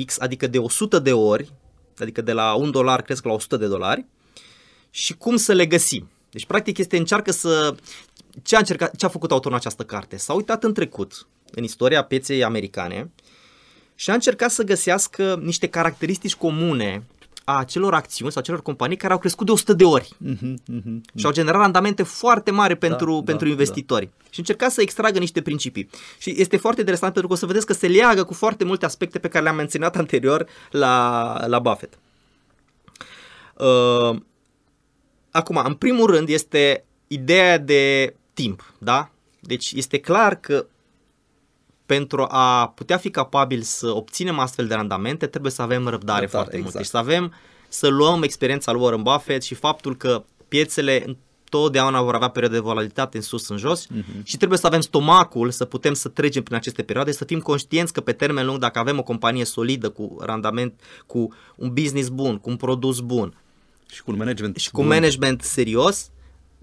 100% 0.02 0.06
X, 0.06 0.20
adică 0.20 0.48
de 0.48 0.58
100 0.58 1.00
de 1.00 1.14
ori, 1.14 1.52
adică 1.98 2.22
de 2.22 2.32
la 2.32 2.54
1 2.54 2.70
dolar 2.70 3.02
cresc 3.02 3.24
la 3.24 3.32
100 3.32 3.58
de 3.58 3.68
dolari, 3.68 4.06
și 4.90 5.14
cum 5.14 5.36
să 5.36 5.54
le 5.54 5.66
găsim. 5.66 6.10
Deci, 6.32 6.46
practic, 6.46 6.78
este 6.78 6.98
încearcă 6.98 7.32
să... 7.32 7.76
Ce 8.44 8.56
a, 8.56 8.60
încercat, 8.60 8.96
ce 8.96 9.06
a 9.06 9.10
făcut 9.10 9.32
autorul 9.32 9.52
în 9.52 9.58
această 9.58 9.84
carte? 9.84 10.18
S-a 10.18 10.34
uitat 10.34 10.64
în 10.64 10.74
trecut, 10.74 11.28
în 11.52 11.64
istoria 11.64 12.04
pieței 12.04 12.44
americane, 12.44 13.12
și 13.96 14.10
a 14.10 14.14
încercat 14.14 14.52
să 14.52 14.64
găsească 14.64 15.40
niște 15.44 15.68
caracteristici 15.68 16.36
comune 16.36 17.04
a 17.50 17.58
acelor 17.58 17.94
acțiuni 17.94 18.32
sau 18.32 18.42
acelor 18.42 18.62
companii 18.62 18.98
care 18.98 19.14
au 19.14 19.20
crescut 19.20 19.46
de 19.46 19.52
100 19.52 19.74
de 19.74 19.84
ori 19.84 20.10
uh-huh, 20.26 20.54
uh-huh. 20.54 21.16
și 21.16 21.26
au 21.26 21.32
generat 21.32 21.62
randamente 21.62 22.04
foarte 22.04 22.52
mari 22.52 22.76
pentru, 22.76 23.14
da, 23.14 23.22
pentru 23.26 23.46
da, 23.46 23.52
investitori. 23.52 24.06
Da. 24.06 24.26
Și 24.30 24.40
încerca 24.40 24.70
să 24.70 24.82
extragă 24.82 25.20
niște 25.20 25.42
principii. 25.42 25.90
Și 26.18 26.34
este 26.38 26.58
foarte 26.58 26.80
interesant 26.80 27.14
pentru 27.14 27.30
că 27.30 27.36
o 27.36 27.40
să 27.40 27.46
vedeți 27.46 27.66
că 27.66 27.74
se 27.74 27.88
leagă 27.88 28.24
cu 28.24 28.34
foarte 28.34 28.64
multe 28.64 28.86
aspecte 28.86 29.20
pe 29.20 29.28
care 29.28 29.44
le-am 29.44 29.56
menționat 29.56 29.96
anterior 30.04 30.46
la, 30.72 31.48
la 31.48 31.60
Buffett. 31.60 32.00
Uh, 33.54 34.20
acum, 35.32 35.62
în 35.66 35.74
primul 35.74 36.06
rând 36.06 36.30
este 36.30 36.86
ideea 37.08 37.58
de 37.58 38.16
timp, 38.34 38.74
da? 38.78 39.12
Deci 39.40 39.72
este 39.72 40.00
clar 40.00 40.36
că 40.36 40.66
pentru 41.90 42.26
a 42.28 42.68
putea 42.76 42.98
fi 42.98 43.10
capabil 43.10 43.62
să 43.62 43.88
obținem 43.88 44.40
astfel 44.40 44.68
de 44.68 44.74
randamente, 44.74 45.28
trebuie 45.28 45.52
să 45.52 45.62
avem 45.62 45.88
răbdare 45.88 46.20
Răbdare, 46.20 46.28
foarte 46.28 46.56
exact. 46.56 46.64
mult. 46.64 46.76
Deci 46.76 46.86
să 46.86 46.98
avem, 46.98 47.34
să 47.68 47.88
luăm 47.88 48.24
experiența 48.24 48.72
lui 48.72 48.82
Warren 48.82 49.02
Buffett 49.02 49.44
și 49.44 49.56
faptul 49.56 49.96
că 49.96 50.24
piețele 50.48 51.18
totdeauna 51.50 52.02
vor 52.02 52.16
avea 52.16 52.28
perioade 52.28 52.58
de 52.58 52.64
volatilitate 52.64 53.18
în 53.18 53.24
sus, 53.24 53.50
în 53.50 53.58
jos 53.58 53.86
uh-huh. 53.86 54.24
și 54.24 54.38
trebuie 54.38 54.58
să 54.58 54.68
avem 54.68 54.82
stomacul 54.82 55.52
să 55.52 55.66
putem 55.66 55.94
să 55.94 56.10
trecem 56.10 56.44
prin 56.44 56.56
aceste 56.56 56.84
perioade, 56.84 57.12
să 57.12 57.26
fim 57.26 57.40
conștienți 57.40 57.94
că 57.94 58.02
pe 58.02 58.12
termen 58.12 58.46
lung, 58.46 58.58
dacă 58.60 58.80
avem 58.80 58.98
o 58.98 59.04
companie 59.04 59.46
solidă, 59.46 59.90
cu 59.90 60.18
randament, 60.20 60.80
cu 61.06 61.34
un 61.56 61.74
business 61.74 62.10
bun, 62.10 62.38
cu 62.38 62.50
un 62.50 62.56
produs 62.56 63.00
bun 63.00 63.38
și 63.92 64.04
cu 64.04 64.12
un 64.12 64.18
management, 64.18 64.58
și 64.58 64.72
cu 64.72 64.82
bun. 64.82 64.90
management 64.90 65.42
serios, 65.42 66.10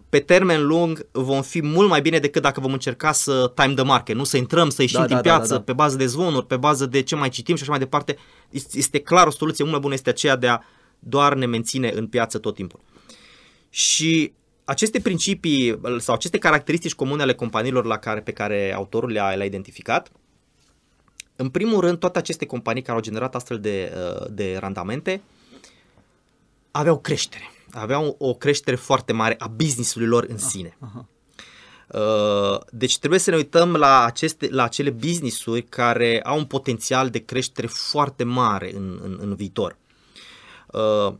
pe 0.09 0.19
termen 0.19 0.67
lung 0.67 1.07
vom 1.13 1.43
fi 1.43 1.63
mult 1.63 1.89
mai 1.89 2.01
bine 2.01 2.19
decât 2.19 2.43
dacă 2.43 2.61
vom 2.61 2.73
încerca 2.73 3.13
să 3.13 3.53
time 3.55 3.75
the 3.75 3.85
market, 3.85 4.17
nu 4.17 4.25
să 4.25 4.37
intrăm, 4.37 4.71
să 4.71 4.83
ieșim 4.83 5.01
da, 5.01 5.07
din 5.07 5.17
da, 5.17 5.23
piață 5.23 5.49
da, 5.49 5.49
da, 5.49 5.57
da. 5.57 5.63
pe 5.63 5.73
bază 5.73 5.97
de 5.97 6.07
zvonuri, 6.07 6.47
pe 6.47 6.57
bază 6.57 6.87
de 6.87 7.03
ce 7.03 7.15
mai 7.15 7.29
citim 7.29 7.57
și 7.57 7.63
așa 7.63 7.71
mai 7.71 7.81
departe. 7.81 8.17
Este 8.73 8.99
clar 8.99 9.27
o 9.27 9.31
soluție 9.31 9.65
mult 9.65 9.75
mai 9.75 9.83
bună 9.83 9.95
este 9.95 10.11
aceea 10.11 10.37
de 10.37 10.49
a 10.49 10.61
doar 10.99 11.35
ne 11.35 11.47
menține 11.47 11.91
în 11.95 12.07
piață 12.07 12.39
tot 12.39 12.55
timpul. 12.55 12.81
Și 13.71 14.33
aceste 14.65 15.01
principii 15.01 15.81
sau 15.99 16.15
aceste 16.15 16.39
caracteristici 16.39 16.95
comune 16.95 17.23
ale 17.23 17.35
companiilor 17.35 17.85
la 17.85 17.99
care, 17.99 18.21
pe 18.21 18.33
care 18.33 18.73
autorul 18.75 19.11
le-a, 19.11 19.35
le-a 19.35 19.47
identificat, 19.47 20.11
în 21.37 21.49
primul 21.49 21.81
rând, 21.81 21.99
toate 21.99 22.19
aceste 22.19 22.47
companii 22.47 22.83
care 22.83 22.97
au 22.97 23.03
generat 23.03 23.35
astfel 23.35 23.61
de, 23.61 23.93
uh, 23.97 24.27
de 24.31 24.57
randamente 24.61 25.23
aveau 26.71 26.99
creștere 26.99 27.51
aveau 27.81 28.17
o 28.19 28.35
creștere 28.35 28.77
foarte 28.77 29.13
mare 29.13 29.35
a 29.39 29.47
business-ului 29.47 30.09
lor 30.09 30.27
în 30.29 30.39
sine. 30.39 30.77
Aha. 30.81 31.07
Uh, 31.87 32.61
deci 32.71 32.99
trebuie 32.99 33.21
să 33.21 33.31
ne 33.31 33.37
uităm 33.37 33.73
la, 33.73 34.05
aceste, 34.05 34.49
la 34.51 34.63
acele 34.63 34.91
business-uri 34.91 35.63
care 35.63 36.21
au 36.23 36.39
un 36.39 36.45
potențial 36.45 37.11
de 37.11 37.19
creștere 37.19 37.67
foarte 37.67 38.25
mare 38.25 38.77
în, 38.77 39.01
în, 39.03 39.19
în 39.21 39.35
viitor. 39.35 39.77
Uh, 40.73 41.15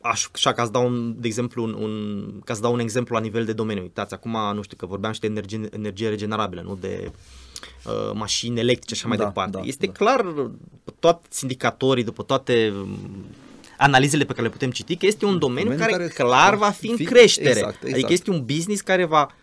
așa 0.00 0.52
ca 0.52 0.64
să 0.64 0.70
dau 0.70 0.86
un, 0.86 1.20
de 1.20 1.26
exemplu 1.26 1.62
un, 1.62 1.72
un, 1.72 2.40
ca 2.44 2.54
să 2.54 2.60
dau 2.60 2.72
un 2.72 2.78
exemplu 2.78 3.14
la 3.14 3.20
nivel 3.20 3.44
de 3.44 3.52
domeniu. 3.52 3.82
Uitați, 3.82 4.14
acum 4.14 4.38
nu 4.54 4.62
știu 4.62 4.76
că 4.76 4.86
vorbeam 4.86 5.12
și 5.12 5.20
de 5.20 5.26
energie, 5.26 5.68
energie 5.72 6.08
regenerabilă, 6.08 6.60
nu 6.60 6.76
de 6.80 7.10
uh, 7.86 8.12
mașini 8.14 8.60
electrice 8.60 8.94
și 8.94 9.00
așa 9.00 9.08
mai 9.08 9.16
da, 9.16 9.24
departe. 9.24 9.56
Da, 9.56 9.62
este 9.62 9.86
da. 9.86 9.92
clar, 9.92 10.34
toți 10.98 11.42
indicatorii, 11.42 12.04
după 12.04 12.22
toate 12.22 12.72
analizele 13.78 14.24
pe 14.24 14.32
care 14.32 14.46
le 14.46 14.52
putem 14.52 14.70
citi, 14.70 14.96
că 14.96 15.06
este 15.06 15.24
un 15.24 15.38
domeniu, 15.38 15.70
domeniu 15.70 15.92
care, 15.92 16.06
care 16.06 16.28
clar 16.28 16.54
va 16.54 16.70
fi 16.70 16.90
în 16.90 16.96
fi, 16.96 17.04
creștere. 17.04 17.48
Exact, 17.48 17.74
exact. 17.74 17.92
Adică 17.92 18.12
este 18.12 18.30
un 18.30 18.44
business 18.44 18.80
care 18.80 19.04
va 19.04 19.34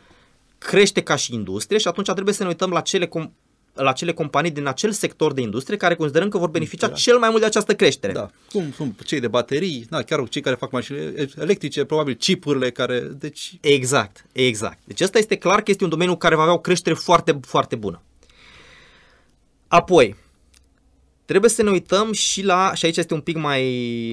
crește 0.57 1.01
ca 1.01 1.15
și 1.15 1.33
industrie 1.33 1.77
și 1.77 1.87
atunci 1.87 2.11
trebuie 2.11 2.33
să 2.33 2.43
ne 2.43 2.49
uităm 2.49 2.69
la 2.69 2.81
cele 2.81 3.07
com- 3.07 3.31
la 3.73 3.91
cele 3.91 4.13
companii 4.13 4.51
din 4.51 4.67
acel 4.67 4.91
sector 4.91 5.33
de 5.33 5.41
industrie 5.41 5.77
care 5.77 5.95
considerăm 5.95 6.29
că 6.29 6.37
vor 6.37 6.49
beneficia 6.49 6.87
da. 6.87 6.93
cel 6.93 7.17
mai 7.17 7.29
mult 7.29 7.41
de 7.41 7.47
această 7.47 7.75
creștere. 7.75 8.13
Da, 8.13 8.29
cum 8.51 8.71
sunt 8.75 9.03
cei 9.03 9.19
de 9.19 9.27
baterii, 9.27 9.85
da, 9.89 10.01
chiar 10.01 10.29
cei 10.29 10.41
care 10.41 10.55
fac 10.55 10.71
mașini 10.71 11.29
electrice, 11.37 11.85
probabil 11.85 12.13
chipurile 12.13 12.71
care, 12.71 12.99
deci... 12.99 13.53
Exact, 13.61 14.25
exact. 14.31 14.77
Deci 14.83 15.01
asta 15.01 15.17
este 15.17 15.35
clar 15.35 15.61
că 15.61 15.71
este 15.71 15.83
un 15.83 15.89
domeniu 15.89 16.15
care 16.15 16.35
va 16.35 16.41
avea 16.41 16.53
o 16.53 16.59
creștere 16.59 16.95
foarte, 16.95 17.39
foarte 17.41 17.75
bună. 17.75 18.01
Apoi, 19.67 20.15
Trebuie 21.31 21.51
să 21.51 21.63
ne 21.63 21.69
uităm 21.69 22.11
și 22.11 22.43
la, 22.43 22.73
și 22.73 22.85
aici 22.85 22.97
este 22.97 23.13
un 23.13 23.21
pic 23.21 23.37
mai, 23.37 23.63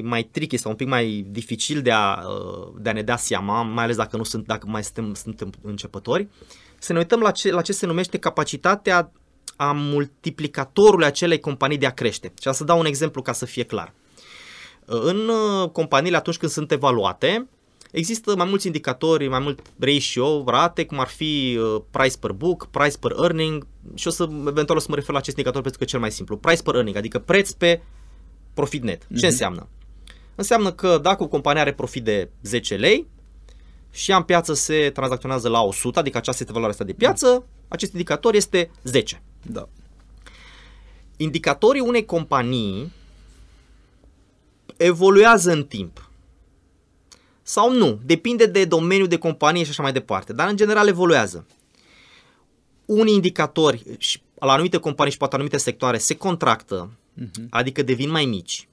mai 0.05 0.23
tricky 0.23 0.57
sau 0.57 0.71
un 0.71 0.77
pic 0.77 0.89
mai 0.89 1.27
dificil 1.31 1.83
de 1.83 1.91
a, 1.91 2.19
uh, 2.29 2.73
de 2.81 2.89
a 2.89 2.93
ne 2.93 3.03
da 3.03 3.17
seama, 3.17 3.63
mai 3.63 3.85
ales 3.85 3.97
dacă 3.97 4.17
nu 4.17 4.23
sunt, 4.23 4.47
dacă 4.47 4.67
mai 4.67 4.85
suntem, 4.85 5.15
suntem 5.15 5.53
începători, 5.63 6.29
să 6.79 6.93
ne 6.93 6.99
uităm 6.99 7.21
la 7.21 7.31
ce, 7.31 7.53
la 7.53 7.63
ce 7.63 7.73
se 7.73 7.87
numește 7.87 8.19
capacitatea 8.19 9.13
a 9.57 9.73
multiplicatorului 9.73 11.07
acelei 11.07 11.41
companii 11.41 11.79
de 11.79 11.87
a 11.87 11.91
crește. 11.91 12.33
Și 12.41 12.53
să 12.53 12.65
dau 12.65 12.79
un 12.79 12.87
exemplu 12.87 13.23
ca 13.23 13.33
să 13.33 13.45
fie 13.45 13.63
clar. 13.63 13.93
În 14.85 15.29
uh, 15.29 15.71
companiile 15.71 16.17
atunci 16.17 16.37
când 16.37 16.53
sunt 16.53 16.73
evaluate, 16.73 17.49
Există 17.91 18.37
mai 18.37 18.47
mulți 18.49 18.67
indicatori, 18.67 19.29
mai 19.29 19.39
mult 19.39 19.63
ratio, 19.79 20.45
rate, 20.47 20.85
cum 20.85 21.01
ar 21.01 21.07
fi 21.07 21.59
uh, 21.61 21.83
price 21.91 22.17
per 22.17 22.33
book, 22.33 22.67
price 22.67 22.99
per 22.99 23.13
earning 23.21 23.67
și 23.95 24.07
o 24.07 24.11
să 24.11 24.29
eventual 24.47 24.79
o 24.79 24.81
să 24.81 24.87
mă 24.89 24.95
refer 24.95 25.13
la 25.13 25.19
acest 25.19 25.37
indicator 25.37 25.63
pentru 25.63 25.79
că 25.79 25.85
e 25.85 25.91
cel 25.91 26.01
mai 26.01 26.11
simplu. 26.11 26.37
Price 26.37 26.63
per 26.63 26.75
earning, 26.75 26.97
adică 26.97 27.19
preț 27.19 27.51
pe 27.51 27.83
profit 28.55 28.83
net. 28.83 29.07
Ce 29.09 29.27
uh-huh. 29.27 29.29
înseamnă? 29.29 29.69
Înseamnă 30.35 30.73
că 30.73 30.99
dacă 31.03 31.23
o 31.23 31.29
companie 31.29 31.61
are 31.61 31.73
profit 31.73 32.05
de 32.05 32.31
10 32.43 32.77
lei 32.77 33.07
și 33.91 34.11
ea 34.11 34.17
în 34.17 34.23
piață 34.23 34.55
se 34.55 34.91
tranzacționează 34.95 35.49
la 35.49 35.63
100, 35.63 35.99
adică 35.99 36.17
aceasta 36.17 36.43
este 36.43 36.53
valoarea 36.53 36.77
asta 36.79 36.93
de 36.93 36.99
piață, 36.99 37.47
acest 37.69 37.93
indicator 37.93 38.35
este 38.35 38.71
10. 38.83 39.23
Da. 39.43 39.69
Indicatorii 41.17 41.81
unei 41.81 42.05
companii 42.05 42.93
evoluează 44.77 45.53
în 45.53 45.65
timp 45.65 46.08
sau 47.49 47.73
nu. 47.73 47.99
Depinde 48.05 48.47
de 48.47 48.65
domeniul 48.65 49.09
de 49.09 49.19
companie 49.19 49.65
și 49.65 49.71
așa 49.71 49.83
mai 49.83 49.93
departe, 49.93 50.33
dar 50.33 50.49
în 50.49 50.57
general 50.57 50.89
evoluează. 50.89 51.47
Unii 52.85 53.15
indicatori 53.15 53.85
și 53.99 54.23
la 54.35 54.53
anumite 54.53 54.77
companii 54.77 55.13
și 55.13 55.19
poate 55.19 55.35
anumite 55.35 55.57
sectoare 55.57 55.99
se 55.99 56.17
contractă, 56.17 56.91
uh-huh. 57.21 57.49
adică 57.51 57.83
devin 57.83 58.11
mai 58.11 58.25
mici. 58.25 58.69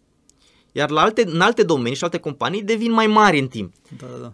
Iar 0.72 0.90
la 0.90 1.02
alte, 1.02 1.24
în 1.28 1.42
alte 1.42 1.64
domenii 1.64 1.96
și 1.96 2.04
alte 2.04 2.18
companii 2.18 2.64
devin 2.64 2.92
mai 2.92 3.08
mari 3.08 3.40
în 3.40 3.48
timp. 3.48 3.74
Da, 3.98 4.08
da, 4.12 4.18
da. 4.18 4.34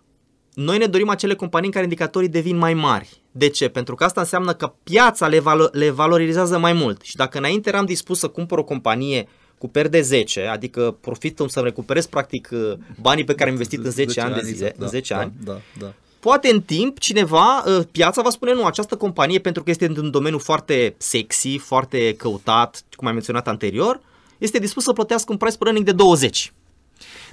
Noi 0.53 0.77
ne 0.77 0.85
dorim 0.85 1.09
acele 1.09 1.35
companii 1.35 1.67
în 1.67 1.71
care 1.71 1.83
indicatorii 1.83 2.29
devin 2.29 2.57
mai 2.57 2.73
mari. 2.73 3.21
De 3.31 3.49
ce? 3.49 3.67
Pentru 3.67 3.95
că 3.95 4.03
asta 4.03 4.21
înseamnă 4.21 4.53
că 4.53 4.73
piața 4.83 5.27
le, 5.27 5.39
valo- 5.39 5.71
le 5.71 5.89
valorizează 5.89 6.57
mai 6.57 6.73
mult. 6.73 7.01
Și 7.01 7.15
dacă 7.15 7.37
înainte 7.37 7.69
eram 7.69 7.85
dispus 7.85 8.19
să 8.19 8.27
cumpăr 8.27 8.57
o 8.57 8.63
companie 8.63 9.27
cu 9.61 9.67
per 9.67 9.87
de 9.87 10.01
10, 10.01 10.45
adică 10.45 10.97
profitul 11.01 11.49
să 11.49 11.59
recuperez 11.59 12.05
practic 12.05 12.49
uh, 12.51 12.73
banii 13.01 13.23
pe 13.23 13.33
care 13.33 13.45
am 13.49 13.55
investit 13.55 13.85
în 13.85 13.91
10, 13.91 14.07
10 14.07 14.21
ani 14.21 14.33
de 14.33 14.41
zile, 14.41 14.55
exact, 14.55 14.77
da, 14.77 14.85
în 14.85 14.89
10 14.91 15.13
da, 15.13 15.19
ani. 15.19 15.31
Da, 15.43 15.61
da. 15.79 15.93
Poate 16.19 16.49
în 16.49 16.61
timp 16.61 16.99
cineva, 16.99 17.63
uh, 17.65 17.85
piața 17.91 18.21
va 18.21 18.29
spune 18.29 18.53
nu, 18.53 18.65
această 18.65 18.95
companie 18.95 19.39
pentru 19.39 19.63
că 19.63 19.69
este 19.69 19.85
într-un 19.85 20.11
domeniu 20.11 20.37
foarte 20.37 20.95
sexy, 20.97 21.57
foarte 21.57 22.15
căutat, 22.15 22.83
cum 22.95 23.07
am 23.07 23.13
menționat 23.13 23.47
anterior, 23.47 24.01
este 24.37 24.59
dispus 24.59 24.83
să 24.83 24.93
plătească 24.93 25.31
un 25.31 25.37
price 25.37 25.57
per 25.57 25.67
earning 25.67 25.85
de 25.85 25.91
20. 25.91 26.53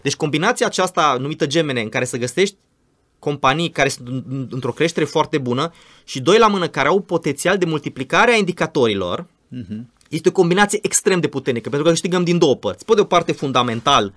Deci 0.02 0.16
combinația 0.16 0.66
aceasta 0.66 1.16
numită 1.20 1.46
gemene 1.46 1.80
în 1.80 1.88
care 1.88 2.04
să 2.04 2.16
găsești 2.16 2.56
companii 3.18 3.70
care 3.70 3.88
sunt 3.88 4.24
într-o 4.50 4.72
creștere 4.72 5.06
foarte 5.06 5.38
bună 5.38 5.72
și 6.04 6.20
doi 6.20 6.38
la 6.38 6.46
mână 6.46 6.68
care 6.68 6.88
au 6.88 7.00
potențial 7.00 7.58
de 7.58 7.64
multiplicare 7.64 8.32
a 8.32 8.36
indicatorilor, 8.36 9.22
uh-huh 9.22 9.96
este 10.08 10.28
o 10.28 10.32
combinație 10.32 10.78
extrem 10.82 11.20
de 11.20 11.28
puternică, 11.28 11.68
pentru 11.68 11.86
că 11.86 11.92
câștigăm 11.92 12.24
din 12.24 12.38
două 12.38 12.56
părți. 12.56 12.84
Pe 12.84 12.94
de 12.94 13.00
o 13.00 13.04
parte 13.04 13.32
fundamental, 13.32 14.14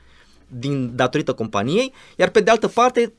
din 0.48 0.96
datorită 0.96 1.34
companiei, 1.34 1.94
iar 2.18 2.30
pe 2.30 2.40
de 2.40 2.52
altă 2.52 2.68
parte 2.68 3.14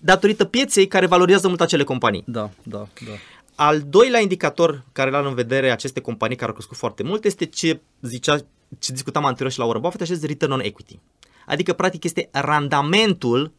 datorită 0.00 0.44
pieței 0.44 0.86
care 0.86 1.06
valorizează 1.06 1.48
mult 1.48 1.60
acele 1.60 1.84
companii. 1.84 2.24
Da, 2.26 2.50
da, 2.62 2.78
da. 2.78 3.12
Al 3.54 3.80
doilea 3.80 4.20
indicator 4.20 4.84
care 4.92 5.10
l-am 5.10 5.26
în 5.26 5.34
vedere 5.34 5.70
aceste 5.70 6.00
companii 6.00 6.36
care 6.36 6.48
au 6.48 6.56
crescut 6.56 6.76
foarte 6.76 7.02
mult 7.02 7.24
este 7.24 7.44
ce 7.44 7.80
zicea, 8.00 8.36
ce 8.78 8.92
discutam 8.92 9.24
anterior 9.24 9.50
și 9.52 9.58
la 9.58 9.64
Warren 9.64 9.82
Buffett, 9.82 10.02
acest 10.02 10.24
return 10.24 10.52
on 10.52 10.60
equity. 10.60 10.98
Adică, 11.46 11.72
practic, 11.72 12.04
este 12.04 12.28
randamentul 12.32 13.52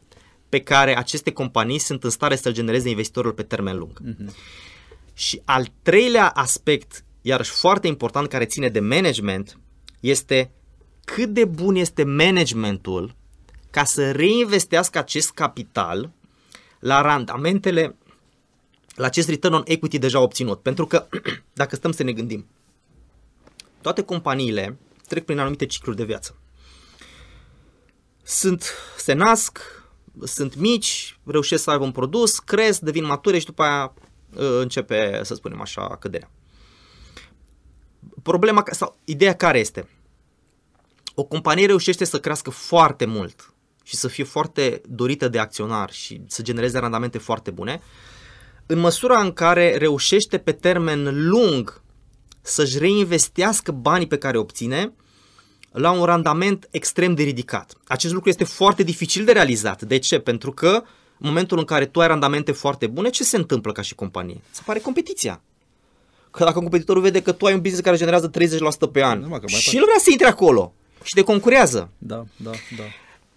pe 0.49 0.59
care 0.59 0.97
aceste 0.97 1.31
companii 1.31 1.77
sunt 1.79 2.03
în 2.03 2.09
stare 2.09 2.35
să-l 2.35 2.53
genereze 2.53 2.89
investitorilor 2.89 3.35
pe 3.35 3.43
termen 3.43 3.77
lung. 3.77 4.01
Uh-huh. 4.01 4.33
Și 5.13 5.41
al 5.45 5.67
treilea 5.81 6.27
aspect 6.27 7.03
iarăși 7.29 7.51
foarte 7.51 7.87
important, 7.87 8.27
care 8.27 8.45
ține 8.45 8.69
de 8.69 8.79
management, 8.79 9.59
este 9.99 10.51
cât 11.05 11.29
de 11.29 11.45
bun 11.45 11.75
este 11.75 12.03
managementul 12.03 13.15
ca 13.69 13.83
să 13.83 14.11
reinvestească 14.11 14.97
acest 14.97 15.31
capital 15.31 16.11
la 16.79 17.01
randamentele, 17.01 17.95
la 18.95 19.05
acest 19.05 19.29
return 19.29 19.53
on 19.53 19.63
equity 19.65 19.97
deja 19.97 20.19
obținut. 20.19 20.61
Pentru 20.61 20.85
că, 20.85 21.07
dacă 21.53 21.75
stăm 21.75 21.91
să 21.91 22.03
ne 22.03 22.13
gândim, 22.13 22.47
toate 23.81 24.01
companiile 24.03 24.77
trec 25.07 25.25
prin 25.25 25.39
anumite 25.39 25.65
cicluri 25.65 25.97
de 25.97 26.03
viață. 26.03 26.35
Sunt, 28.23 28.73
se 28.97 29.13
nasc, 29.13 29.59
sunt 30.23 30.55
mici, 30.55 31.19
reușesc 31.25 31.63
să 31.63 31.71
aibă 31.71 31.83
un 31.83 31.91
produs, 31.91 32.39
cresc, 32.39 32.79
devin 32.79 33.05
mature 33.05 33.39
și 33.39 33.45
după 33.45 33.63
aia 33.63 33.93
ă, 34.37 34.61
începe, 34.61 35.19
să 35.23 35.33
spunem 35.33 35.61
așa, 35.61 35.97
căderea. 35.99 36.31
Problema, 38.23 38.63
sau 38.71 38.97
ideea 39.03 39.35
care 39.35 39.59
este? 39.59 39.87
O 41.15 41.23
companie 41.23 41.65
reușește 41.65 42.03
să 42.03 42.19
crească 42.19 42.49
foarte 42.49 43.05
mult 43.05 43.53
și 43.83 43.95
să 43.95 44.07
fie 44.07 44.23
foarte 44.23 44.81
dorită 44.87 45.27
de 45.27 45.39
acționar 45.39 45.91
și 45.91 46.21
să 46.27 46.41
genereze 46.41 46.79
randamente 46.79 47.17
foarte 47.17 47.51
bune, 47.51 47.81
în 48.65 48.79
măsura 48.79 49.21
în 49.21 49.33
care 49.33 49.77
reușește 49.77 50.37
pe 50.37 50.51
termen 50.51 51.29
lung 51.29 51.81
să-și 52.41 52.77
reinvestească 52.77 53.71
banii 53.71 54.07
pe 54.07 54.17
care 54.17 54.37
obține 54.37 54.93
la 55.71 55.91
un 55.91 56.03
randament 56.03 56.67
extrem 56.71 57.15
de 57.15 57.23
ridicat. 57.23 57.73
Acest 57.87 58.13
lucru 58.13 58.29
este 58.29 58.43
foarte 58.43 58.83
dificil 58.83 59.25
de 59.25 59.31
realizat. 59.31 59.81
De 59.81 59.97
ce? 59.97 60.19
Pentru 60.19 60.51
că 60.51 60.83
în 61.17 61.27
momentul 61.27 61.57
în 61.57 61.65
care 61.65 61.85
tu 61.85 61.99
ai 61.99 62.07
randamente 62.07 62.51
foarte 62.51 62.87
bune, 62.87 63.09
ce 63.09 63.23
se 63.23 63.37
întâmplă 63.37 63.71
ca 63.71 63.81
și 63.81 63.95
companie? 63.95 64.41
Se 64.51 64.61
pare 64.65 64.79
competiția. 64.79 65.41
Că 66.31 66.43
dacă 66.43 66.59
competitorul 66.59 67.01
vede 67.01 67.21
că 67.21 67.31
tu 67.31 67.45
ai 67.45 67.53
un 67.53 67.59
business 67.59 67.83
care 67.83 67.97
generează 67.97 68.31
30% 68.87 68.91
pe 68.91 69.03
an 69.03 69.29
Da, 69.29 69.47
și 69.47 69.77
el 69.77 69.83
vrea 69.83 69.99
să 69.99 70.09
intre 70.11 70.27
acolo 70.27 70.73
și 71.03 71.13
te 71.13 71.21
concurează. 71.21 71.89
Da, 71.97 72.23
da, 72.35 72.51
da. 72.77 72.83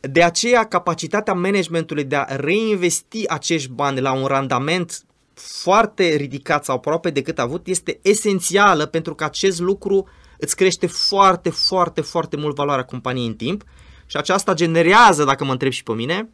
De 0.09 0.22
aceea, 0.22 0.64
capacitatea 0.64 1.34
managementului 1.34 2.05
de 2.05 2.16
a 2.16 2.24
reinvesti 2.28 3.28
acești 3.28 3.68
bani 3.68 4.01
la 4.01 4.12
un 4.12 4.26
randament 4.26 5.05
foarte 5.34 6.14
ridicat 6.14 6.64
sau 6.64 6.76
aproape 6.76 7.11
decât 7.11 7.38
a 7.38 7.43
avut 7.43 7.66
este 7.66 7.99
esențială 8.03 8.86
pentru 8.86 9.14
că 9.14 9.24
acest 9.24 9.61
lucru 9.61 10.09
îți 10.38 10.57
crește 10.57 10.86
foarte, 10.86 11.51
foarte, 11.51 12.01
foarte 12.01 12.36
mult 12.36 12.55
valoarea 12.55 12.84
companiei 12.84 13.26
în 13.26 13.34
timp 13.34 13.64
și 14.07 14.16
aceasta 14.16 14.55
generează, 14.55 15.24
dacă 15.24 15.45
mă 15.45 15.53
întreb 15.53 15.72
și 15.72 15.82
pe 15.82 15.93
mine, 15.93 16.28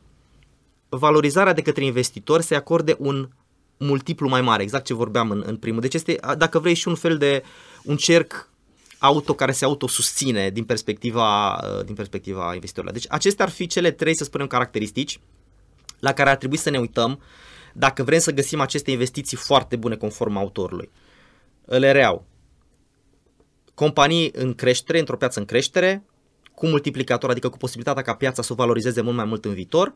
valorizarea 0.88 1.52
de 1.52 1.62
către 1.62 1.84
investitori 1.84 2.42
să 2.42 2.54
acorde 2.54 2.96
un 2.98 3.28
multiplu 3.78 4.28
mai 4.28 4.40
mare, 4.40 4.62
exact 4.62 4.84
ce 4.84 4.94
vorbeam 4.94 5.30
în, 5.30 5.42
în 5.46 5.56
primul. 5.56 5.80
Deci 5.80 5.94
este, 5.94 6.18
dacă 6.38 6.58
vrei, 6.58 6.74
și 6.74 6.88
un 6.88 6.94
fel 6.94 7.18
de 7.18 7.42
un 7.84 7.96
cerc 7.96 8.48
auto 8.98 9.34
care 9.34 9.52
se 9.52 9.64
autosusține 9.64 10.50
din 10.50 10.64
perspectiva, 10.64 11.54
uh, 11.54 11.84
din 11.84 11.94
perspectiva 11.94 12.54
investitorilor. 12.54 12.96
Deci 12.96 13.06
acestea 13.08 13.44
ar 13.44 13.50
fi 13.50 13.66
cele 13.66 13.90
trei, 13.90 14.16
să 14.16 14.24
spunem, 14.24 14.46
caracteristici 14.46 15.20
la 15.98 16.12
care 16.12 16.30
ar 16.30 16.36
trebui 16.36 16.56
să 16.56 16.70
ne 16.70 16.78
uităm 16.78 17.20
dacă 17.74 18.02
vrem 18.02 18.18
să 18.18 18.32
găsim 18.32 18.60
aceste 18.60 18.90
investiții 18.90 19.36
foarte 19.36 19.76
bune 19.76 19.96
conform 19.96 20.36
autorului. 20.36 20.90
Le 21.64 21.92
reau. 21.92 22.26
Companii 23.74 24.30
în 24.34 24.54
creștere, 24.54 24.98
într-o 24.98 25.16
piață 25.16 25.38
în 25.38 25.44
creștere, 25.44 26.04
cu 26.54 26.66
multiplicator, 26.66 27.30
adică 27.30 27.48
cu 27.48 27.56
posibilitatea 27.56 28.02
ca 28.02 28.14
piața 28.14 28.42
să 28.42 28.52
o 28.52 28.54
valorizeze 28.54 29.00
mult 29.00 29.16
mai 29.16 29.24
mult 29.24 29.44
în 29.44 29.54
viitor, 29.54 29.94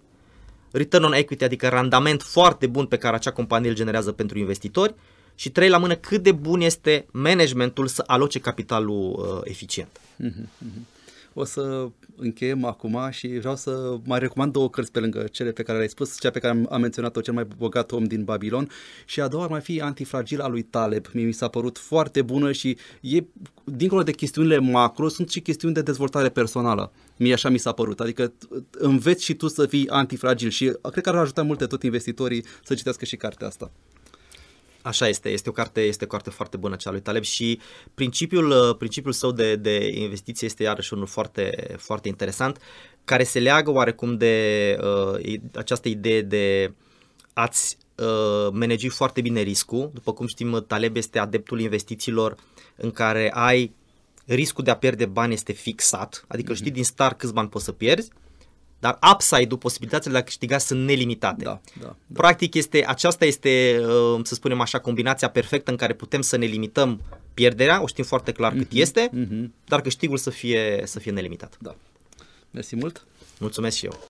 return 0.72 1.04
on 1.04 1.12
equity, 1.12 1.44
adică 1.44 1.68
randament 1.68 2.22
foarte 2.22 2.66
bun 2.66 2.86
pe 2.86 2.96
care 2.96 3.14
acea 3.14 3.32
companie 3.32 3.68
îl 3.68 3.74
generează 3.74 4.12
pentru 4.12 4.38
investitori 4.38 4.94
și 5.34 5.50
trei 5.50 5.68
la 5.68 5.78
mână 5.78 5.94
cât 5.94 6.22
de 6.22 6.32
bun 6.32 6.60
este 6.60 7.06
managementul 7.10 7.86
să 7.86 8.04
aloce 8.06 8.38
capitalul 8.38 9.12
uh, 9.12 9.40
eficient. 9.44 10.00
Mm-hmm. 10.24 10.91
O 11.34 11.44
să 11.44 11.88
încheiem 12.16 12.64
acum 12.64 12.98
și 13.10 13.26
vreau 13.26 13.56
să 13.56 13.98
mai 14.04 14.18
recomand 14.18 14.52
două 14.52 14.70
cărți 14.70 14.92
pe 14.92 15.00
lângă 15.00 15.24
cele 15.30 15.52
pe 15.52 15.62
care 15.62 15.76
le-ai 15.76 15.88
spus, 15.88 16.20
cea 16.20 16.30
pe 16.30 16.38
care 16.38 16.64
am 16.70 16.80
menționat-o, 16.80 17.20
cel 17.20 17.34
mai 17.34 17.46
bogat 17.56 17.92
om 17.92 18.04
din 18.04 18.24
Babilon 18.24 18.68
și 19.04 19.20
a 19.20 19.28
doua 19.28 19.44
ar 19.44 19.50
mai 19.50 19.60
fi 19.60 19.80
Antifragil 19.80 20.40
a 20.40 20.48
lui 20.48 20.62
Taleb. 20.62 21.06
Mie 21.12 21.24
mi 21.24 21.32
s-a 21.32 21.48
părut 21.48 21.78
foarte 21.78 22.22
bună 22.22 22.52
și 22.52 22.76
e, 23.00 23.22
dincolo 23.64 24.02
de 24.02 24.12
chestiunile 24.12 24.58
macro, 24.58 25.08
sunt 25.08 25.30
și 25.30 25.40
chestiuni 25.40 25.74
de 25.74 25.82
dezvoltare 25.82 26.28
personală. 26.28 26.92
Mie 27.16 27.32
așa 27.32 27.48
mi 27.48 27.58
s-a 27.58 27.72
părut, 27.72 28.00
adică 28.00 28.32
înveți 28.70 29.24
și 29.24 29.34
tu 29.34 29.48
să 29.48 29.66
fii 29.66 29.88
antifragil 29.88 30.50
și 30.50 30.76
cred 30.90 31.04
că 31.04 31.08
ar 31.08 31.16
ajuta 31.16 31.42
multe 31.42 31.66
tot 31.66 31.82
investitorii 31.82 32.44
să 32.64 32.74
citească 32.74 33.04
și 33.04 33.16
cartea 33.16 33.46
asta. 33.46 33.70
Așa 34.82 35.08
este, 35.08 35.28
este 35.28 35.48
o 35.48 35.52
carte, 35.52 35.80
este 35.80 36.04
o 36.04 36.06
carte 36.06 36.30
foarte 36.30 36.56
bună 36.56 36.76
cea 36.76 36.90
lui 36.90 37.00
Taleb 37.00 37.22
și 37.22 37.60
principiul, 37.94 38.50
uh, 38.50 38.76
principiul 38.76 39.12
său 39.12 39.32
de, 39.32 39.56
de 39.56 39.90
investiție 39.94 40.46
este 40.46 40.62
iarăși 40.62 40.94
unul 40.94 41.06
foarte, 41.06 41.74
foarte 41.78 42.08
interesant, 42.08 42.58
care 43.04 43.24
se 43.24 43.38
leagă 43.38 43.70
oarecum 43.70 44.16
de 44.16 44.76
uh, 44.80 45.34
această 45.54 45.88
idee 45.88 46.22
de 46.22 46.74
a-ți 47.32 47.76
uh, 47.94 48.48
manage 48.52 48.88
foarte 48.88 49.20
bine 49.20 49.40
riscul. 49.40 49.90
După 49.94 50.12
cum 50.12 50.26
știm, 50.26 50.64
Taleb 50.66 50.96
este 50.96 51.18
adeptul 51.18 51.60
investițiilor 51.60 52.36
în 52.76 52.90
care 52.90 53.30
ai 53.34 53.74
riscul 54.26 54.64
de 54.64 54.70
a 54.70 54.76
pierde 54.76 55.06
bani 55.06 55.32
este 55.32 55.52
fixat, 55.52 56.24
adică 56.28 56.52
mm-hmm. 56.52 56.56
știi 56.56 56.70
din 56.70 56.84
start 56.84 57.18
câți 57.18 57.32
bani 57.32 57.48
poți 57.48 57.64
să 57.64 57.72
pierzi 57.72 58.10
dar 58.82 58.98
upside-ul, 59.12 59.58
posibilitățile 59.58 60.12
de 60.12 60.18
a 60.18 60.22
câștiga 60.22 60.58
sunt 60.58 60.84
nelimitate. 60.84 61.44
Da, 61.44 61.60
da, 61.80 61.86
da. 61.86 61.96
Practic, 62.12 62.54
este, 62.54 62.84
aceasta 62.86 63.24
este, 63.24 63.80
uh, 63.80 64.20
să 64.22 64.34
spunem 64.34 64.60
așa, 64.60 64.78
combinația 64.78 65.28
perfectă 65.28 65.70
în 65.70 65.76
care 65.76 65.92
putem 65.92 66.20
să 66.20 66.36
ne 66.36 66.46
limităm 66.46 67.00
pierderea, 67.34 67.82
o 67.82 67.86
știm 67.86 68.04
foarte 68.04 68.32
clar 68.32 68.52
mm-hmm, 68.52 68.58
cât 68.58 68.70
mhm, 68.70 68.80
este, 68.80 69.10
mm-hmm. 69.14 69.50
dar 69.64 69.80
câștigul 69.80 70.16
să 70.16 70.30
fie, 70.30 70.82
să 70.84 70.98
fie 70.98 71.10
nelimitat. 71.10 71.56
Da. 71.60 71.74
Mersi 72.50 72.76
mult! 72.76 73.04
Mulțumesc 73.38 73.76
și 73.76 73.84
eu! 73.84 74.08